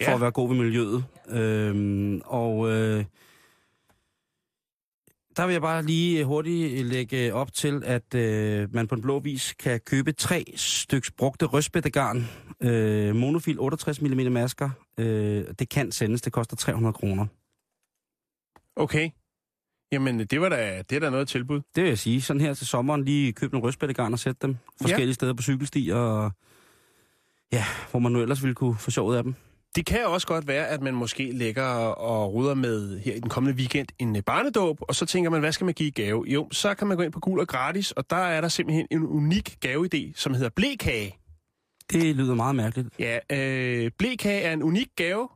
for 0.04 0.10
Ja. 0.12 0.16
at 0.16 0.22
være 0.22 0.32
god 0.32 0.50
ved 0.50 0.58
miljøet. 0.58 1.06
Øhm, 1.30 2.22
og 2.26 2.70
øh, 2.70 3.06
der 5.38 5.46
vil 5.46 5.54
jeg 5.54 5.62
bare 5.62 5.84
lige 5.84 6.26
hurtigt 6.26 6.86
lægge 6.86 7.34
op 7.34 7.54
til, 7.54 7.82
at 7.86 8.16
øh, 8.16 8.74
man 8.74 8.88
på 8.88 8.96
en 8.96 9.02
blå 9.02 9.20
vis 9.20 9.54
kan 9.60 9.80
købe 9.80 10.12
tre 10.12 10.46
styks 10.56 11.12
brugte 11.12 11.46
røstbættegarn, 11.46 12.26
øh, 12.64 13.16
monofil 13.16 13.60
68 13.60 14.02
mm 14.02 14.32
masker. 14.32 14.70
Øh, 15.00 15.46
det 15.60 15.70
kan 15.70 15.92
sendes, 15.92 16.22
det 16.22 16.34
koster 16.34 16.56
300 16.56 16.94
kroner. 16.94 17.26
Okay. 18.76 19.10
Jamen, 19.92 20.20
det 20.20 20.42
var 20.42 20.50
da, 20.50 20.82
det 20.90 20.96
er 20.96 21.00
da 21.00 21.10
noget 21.10 21.28
tilbud. 21.28 21.62
Det 21.76 21.84
vil 21.84 21.88
jeg 21.90 22.00
sige. 22.00 22.22
Sådan 22.22 22.42
her 22.42 22.54
til 22.54 22.68
sommeren, 22.68 23.04
lige 23.06 23.34
købe 23.34 23.54
nogle 23.54 23.68
røstbættegarn 23.68 24.14
og 24.14 24.20
sætte 24.20 24.48
dem 24.48 24.58
forskellige 24.82 25.14
steder 25.14 25.34
på 25.34 25.42
cykelstier, 25.44 25.96
og 25.96 26.32
ja, 27.54 27.64
hvor 27.92 28.00
man 28.00 28.12
nu 28.12 28.22
ellers 28.22 28.44
ville 28.44 28.56
kunne 28.56 28.76
få 28.76 28.92
sjov 28.92 29.10
ud 29.10 29.16
af 29.16 29.24
dem. 29.24 29.36
Det 29.78 29.86
kan 29.86 30.06
også 30.06 30.28
godt 30.28 30.48
være, 30.48 30.68
at 30.68 30.82
man 30.82 30.94
måske 30.94 31.32
lægger 31.32 31.64
og 31.86 32.34
ruder 32.34 32.54
med 32.54 33.00
her 33.00 33.14
i 33.14 33.20
den 33.20 33.30
kommende 33.30 33.58
weekend 33.58 33.88
en 34.00 34.16
øh, 34.16 34.24
barnedåb, 34.24 34.78
og 34.82 34.96
så 34.96 35.06
tænker 35.06 35.30
man, 35.30 35.40
hvad 35.40 35.52
skal 35.52 35.66
man 35.66 35.74
give 35.74 35.88
i 35.88 35.92
gave? 35.92 36.26
Jo, 36.28 36.48
så 36.52 36.74
kan 36.74 36.88
man 36.88 36.98
gå 36.98 37.04
ind 37.04 37.12
på 37.12 37.20
Gul 37.20 37.40
og 37.40 37.48
Gratis, 37.48 37.92
og 37.92 38.10
der 38.10 38.16
er 38.16 38.42
der 38.42 38.48
simpelthen 38.48 38.88
en 38.92 39.04
unik 39.04 39.58
gaveidé, 39.66 40.12
som 40.16 40.34
hedder 40.34 40.50
blækage. 40.50 41.18
Det 41.92 42.16
lyder 42.16 42.36
meget 42.36 42.56
mærkeligt. 42.56 42.88
Ja, 43.00 43.20
øh, 43.32 43.92
blækage 43.98 44.42
er 44.42 44.54
en 44.54 44.64
unik 44.64 44.88
gave. 44.96 45.30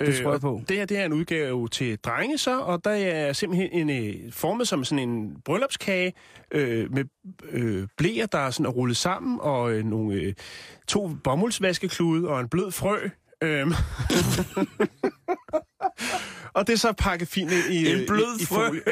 Det 0.00 0.14
tror 0.14 0.22
jeg 0.22 0.34
og 0.34 0.40
på. 0.40 0.62
Det 0.68 0.76
her 0.76 0.84
det 0.84 0.98
er 0.98 1.04
en 1.04 1.12
udgave 1.12 1.68
til 1.68 1.98
drenge 1.98 2.38
så, 2.38 2.60
og 2.60 2.84
der 2.84 2.90
er 2.90 3.32
simpelthen 3.32 3.72
en, 3.72 4.04
øh, 4.04 4.32
formet 4.32 4.68
som 4.68 4.84
sådan 4.84 5.08
en 5.08 5.36
bryllupskage 5.44 6.12
øh, 6.50 6.92
med 6.92 7.04
øh, 7.50 7.88
blæer, 7.96 8.26
der 8.26 8.38
er 8.38 8.50
sådan 8.50 8.68
rullet 8.68 8.96
sammen, 8.96 9.38
og 9.40 9.72
øh, 9.72 9.84
nogle 9.84 10.14
øh, 10.14 10.34
to 10.88 11.10
bomuldsvaskeklude 11.24 12.28
og 12.28 12.40
en 12.40 12.48
blød 12.48 12.70
frø. 12.70 13.08
Øhm. 13.42 13.72
og 16.54 16.66
det 16.66 16.72
er 16.72 16.76
så 16.76 16.92
pakket 16.98 17.28
fint 17.28 17.52
ind 17.52 17.64
i, 17.74 17.90
En 17.92 18.00
øh, 18.00 18.06
blød 18.06 18.38
i, 18.38 18.42
i 18.42 18.46
frø. 18.46 18.66
folie. 18.66 18.82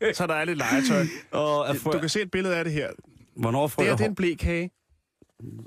Ja, 0.00 0.12
så 0.12 0.26
der 0.26 0.34
er 0.34 0.44
lidt 0.44 0.58
legetøj. 0.58 1.06
Og 1.30 1.74
Du 1.92 1.98
kan 1.98 2.08
se 2.08 2.22
et 2.22 2.30
billede 2.30 2.56
af 2.56 2.64
det 2.64 2.72
her. 2.72 2.88
Hvornår 3.36 3.62
Det 3.62 3.70
frøer 3.72 3.88
her 3.88 3.96
det 3.96 4.04
er 4.04 4.08
en 4.08 4.14
blækage. 4.14 4.70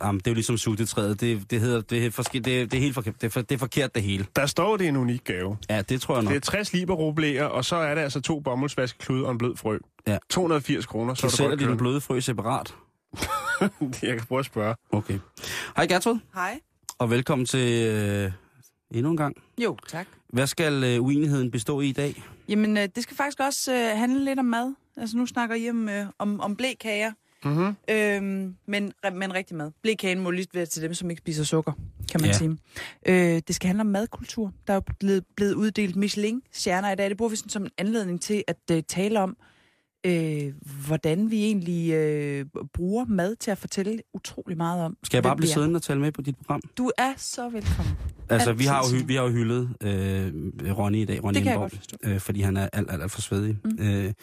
Jamen, 0.03 0.19
det 0.19 0.27
er 0.27 0.31
jo 0.31 0.35
ligesom 0.35 0.57
suttetræet. 0.57 1.21
Det, 1.21 1.51
det, 1.51 1.59
hedder, 1.59 1.81
det, 1.81 2.05
er 2.05 2.11
forske, 2.11 2.39
det, 2.39 2.61
er, 2.61 2.65
det 2.65 2.73
er 2.77 2.81
helt 2.81 2.93
forkert. 2.95 3.21
Det 3.21 3.27
er, 3.27 3.31
for, 3.31 3.41
det 3.41 3.55
er 3.55 3.59
forkert, 3.59 3.95
det 3.95 4.03
hele. 4.03 4.25
Der 4.35 4.45
står, 4.45 4.77
det 4.77 4.85
er 4.85 4.89
en 4.89 4.97
unik 4.97 5.23
gave. 5.23 5.57
Ja, 5.69 5.81
det 5.81 6.01
tror 6.01 6.15
jeg 6.15 6.23
nok. 6.23 6.29
Det 6.33 6.37
er 6.37 6.41
60 6.41 6.73
liberoblæer, 6.73 7.45
og 7.45 7.65
så 7.65 7.75
er 7.75 7.95
det 7.95 8.01
altså 8.01 8.21
to 8.21 8.39
bomuldsvaskeklude 8.39 9.25
og 9.25 9.31
en 9.31 9.37
blød 9.37 9.55
frø. 9.55 9.77
Ja. 10.07 10.17
280 10.29 10.85
kroner, 10.85 11.13
så 11.13 11.19
Så 11.19 11.25
er 11.25 11.29
du 11.29 11.35
sælger 11.35 11.55
de 11.55 11.65
den 11.65 11.77
bløde 11.77 12.01
frø 12.01 12.19
separat. 12.19 12.75
Jeg 14.03 14.17
kan 14.17 14.25
prøve 14.27 14.39
at 14.39 14.45
spørge. 14.45 14.75
Okay. 14.91 15.19
Hej 15.75 15.85
Gertrud, 15.85 16.19
Hej. 16.33 16.59
Og 16.99 17.09
velkommen 17.09 17.45
til 17.45 17.85
øh, 17.87 18.31
endnu 18.91 19.11
en 19.11 19.17
gang. 19.17 19.35
Jo, 19.63 19.77
tak. 19.87 20.07
Hvad 20.29 20.47
skal 20.47 20.83
øh, 20.83 21.03
uenigheden 21.03 21.51
bestå 21.51 21.81
i 21.81 21.87
i 21.89 21.91
dag? 21.91 22.23
Jamen, 22.49 22.77
øh, 22.77 22.87
det 22.95 23.03
skal 23.03 23.17
faktisk 23.17 23.39
også 23.39 23.73
øh, 23.73 23.97
handle 23.97 24.25
lidt 24.25 24.39
om 24.39 24.45
mad. 24.45 24.73
Altså, 24.97 25.17
nu 25.17 25.25
snakker 25.25 25.55
I 25.55 25.69
om, 25.69 25.89
øh, 25.89 26.05
om, 26.19 26.39
om 26.39 26.55
blækager. 26.55 27.11
Mm-hmm. 27.45 27.75
Øhm, 27.89 28.55
men, 28.67 28.93
men 29.13 29.33
rigtig 29.33 29.57
mad. 29.57 29.71
Blækagen 29.81 30.19
må 30.19 30.31
lige 30.31 30.47
være 30.53 30.65
til 30.65 30.81
dem, 30.81 30.93
som 30.93 31.09
ikke 31.09 31.19
spiser 31.19 31.43
sukker. 31.43 31.71
kan 32.11 32.21
man 32.21 32.29
Ja. 32.29 32.33
sige. 32.37 32.57
Øh, 33.05 33.41
det 33.47 33.55
skal 33.55 33.67
handle 33.67 33.81
om 33.81 33.87
madkultur. 33.87 34.53
Der 34.67 34.73
er 34.73 34.75
jo 34.75 34.93
blevet, 34.99 35.23
blevet 35.35 35.53
uddelt 35.53 35.95
Michelin-stjerner 35.95 36.91
i 36.91 36.95
dag. 36.95 37.09
Det 37.09 37.17
bruger 37.17 37.29
vi 37.29 37.35
sådan 37.35 37.49
som 37.49 37.63
en 37.63 37.71
anledning 37.77 38.21
til 38.21 38.43
at 38.47 38.57
øh, 38.71 38.83
tale 38.87 39.19
om, 39.19 39.37
øh, 40.05 40.53
hvordan 40.87 41.31
vi 41.31 41.43
egentlig 41.43 41.91
øh, 41.91 42.45
bruger 42.73 43.05
mad 43.05 43.35
til 43.35 43.51
at 43.51 43.57
fortælle 43.57 43.99
utrolig 44.13 44.57
meget 44.57 44.83
om. 44.83 44.97
Skal 45.03 45.17
jeg 45.17 45.23
bare 45.23 45.35
blive 45.35 45.49
siddende 45.49 45.77
og 45.77 45.81
tale 45.81 45.99
med 45.99 46.11
på 46.11 46.21
dit 46.21 46.37
program? 46.37 46.61
Du 46.77 46.91
er 46.97 47.13
så 47.17 47.49
velkommen. 47.49 47.93
Altså, 48.29 48.53
vi 48.53 48.63
har, 48.63 48.77
jo, 48.77 49.05
vi 49.05 49.15
har 49.15 49.23
jo 49.23 49.29
hyldet 49.29 49.69
øh, 49.83 50.77
Ronny 50.77 50.97
i 50.97 51.05
dag, 51.05 51.23
Ronny 51.23 51.39
Det 51.39 51.45
Indborg, 51.45 51.71
øh, 52.03 52.19
fordi 52.19 52.41
han 52.41 52.57
er 52.57 52.69
alt, 52.73 52.91
alt, 52.91 53.01
alt 53.01 53.11
for 53.11 53.21
svedig. 53.21 53.57
Mm. 53.63 53.77
Øh, 53.79 54.13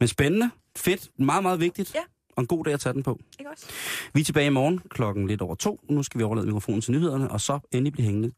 men 0.00 0.08
spændende, 0.08 0.50
fedt, 0.76 1.10
meget, 1.18 1.42
meget 1.42 1.60
vigtigt. 1.60 1.94
Ja. 1.94 2.00
Og 2.36 2.40
en 2.40 2.46
god 2.46 2.64
dag 2.64 2.74
at 2.74 2.80
tage 2.80 2.92
den 2.92 3.02
på. 3.02 3.20
Ikke 3.38 3.50
også? 3.50 3.66
Vi 4.14 4.20
er 4.20 4.24
tilbage 4.24 4.46
i 4.46 4.50
morgen 4.50 4.80
klokken 4.90 5.26
lidt 5.26 5.42
over 5.42 5.54
to. 5.54 5.80
Nu 5.90 6.02
skal 6.02 6.18
vi 6.18 6.24
overlade 6.24 6.46
mikrofonen 6.46 6.80
til 6.80 6.92
nyhederne, 6.92 7.30
og 7.30 7.40
så 7.40 7.58
endelig 7.72 7.92
blive 7.92 8.04
hængende 8.04 8.28
til 8.30 8.36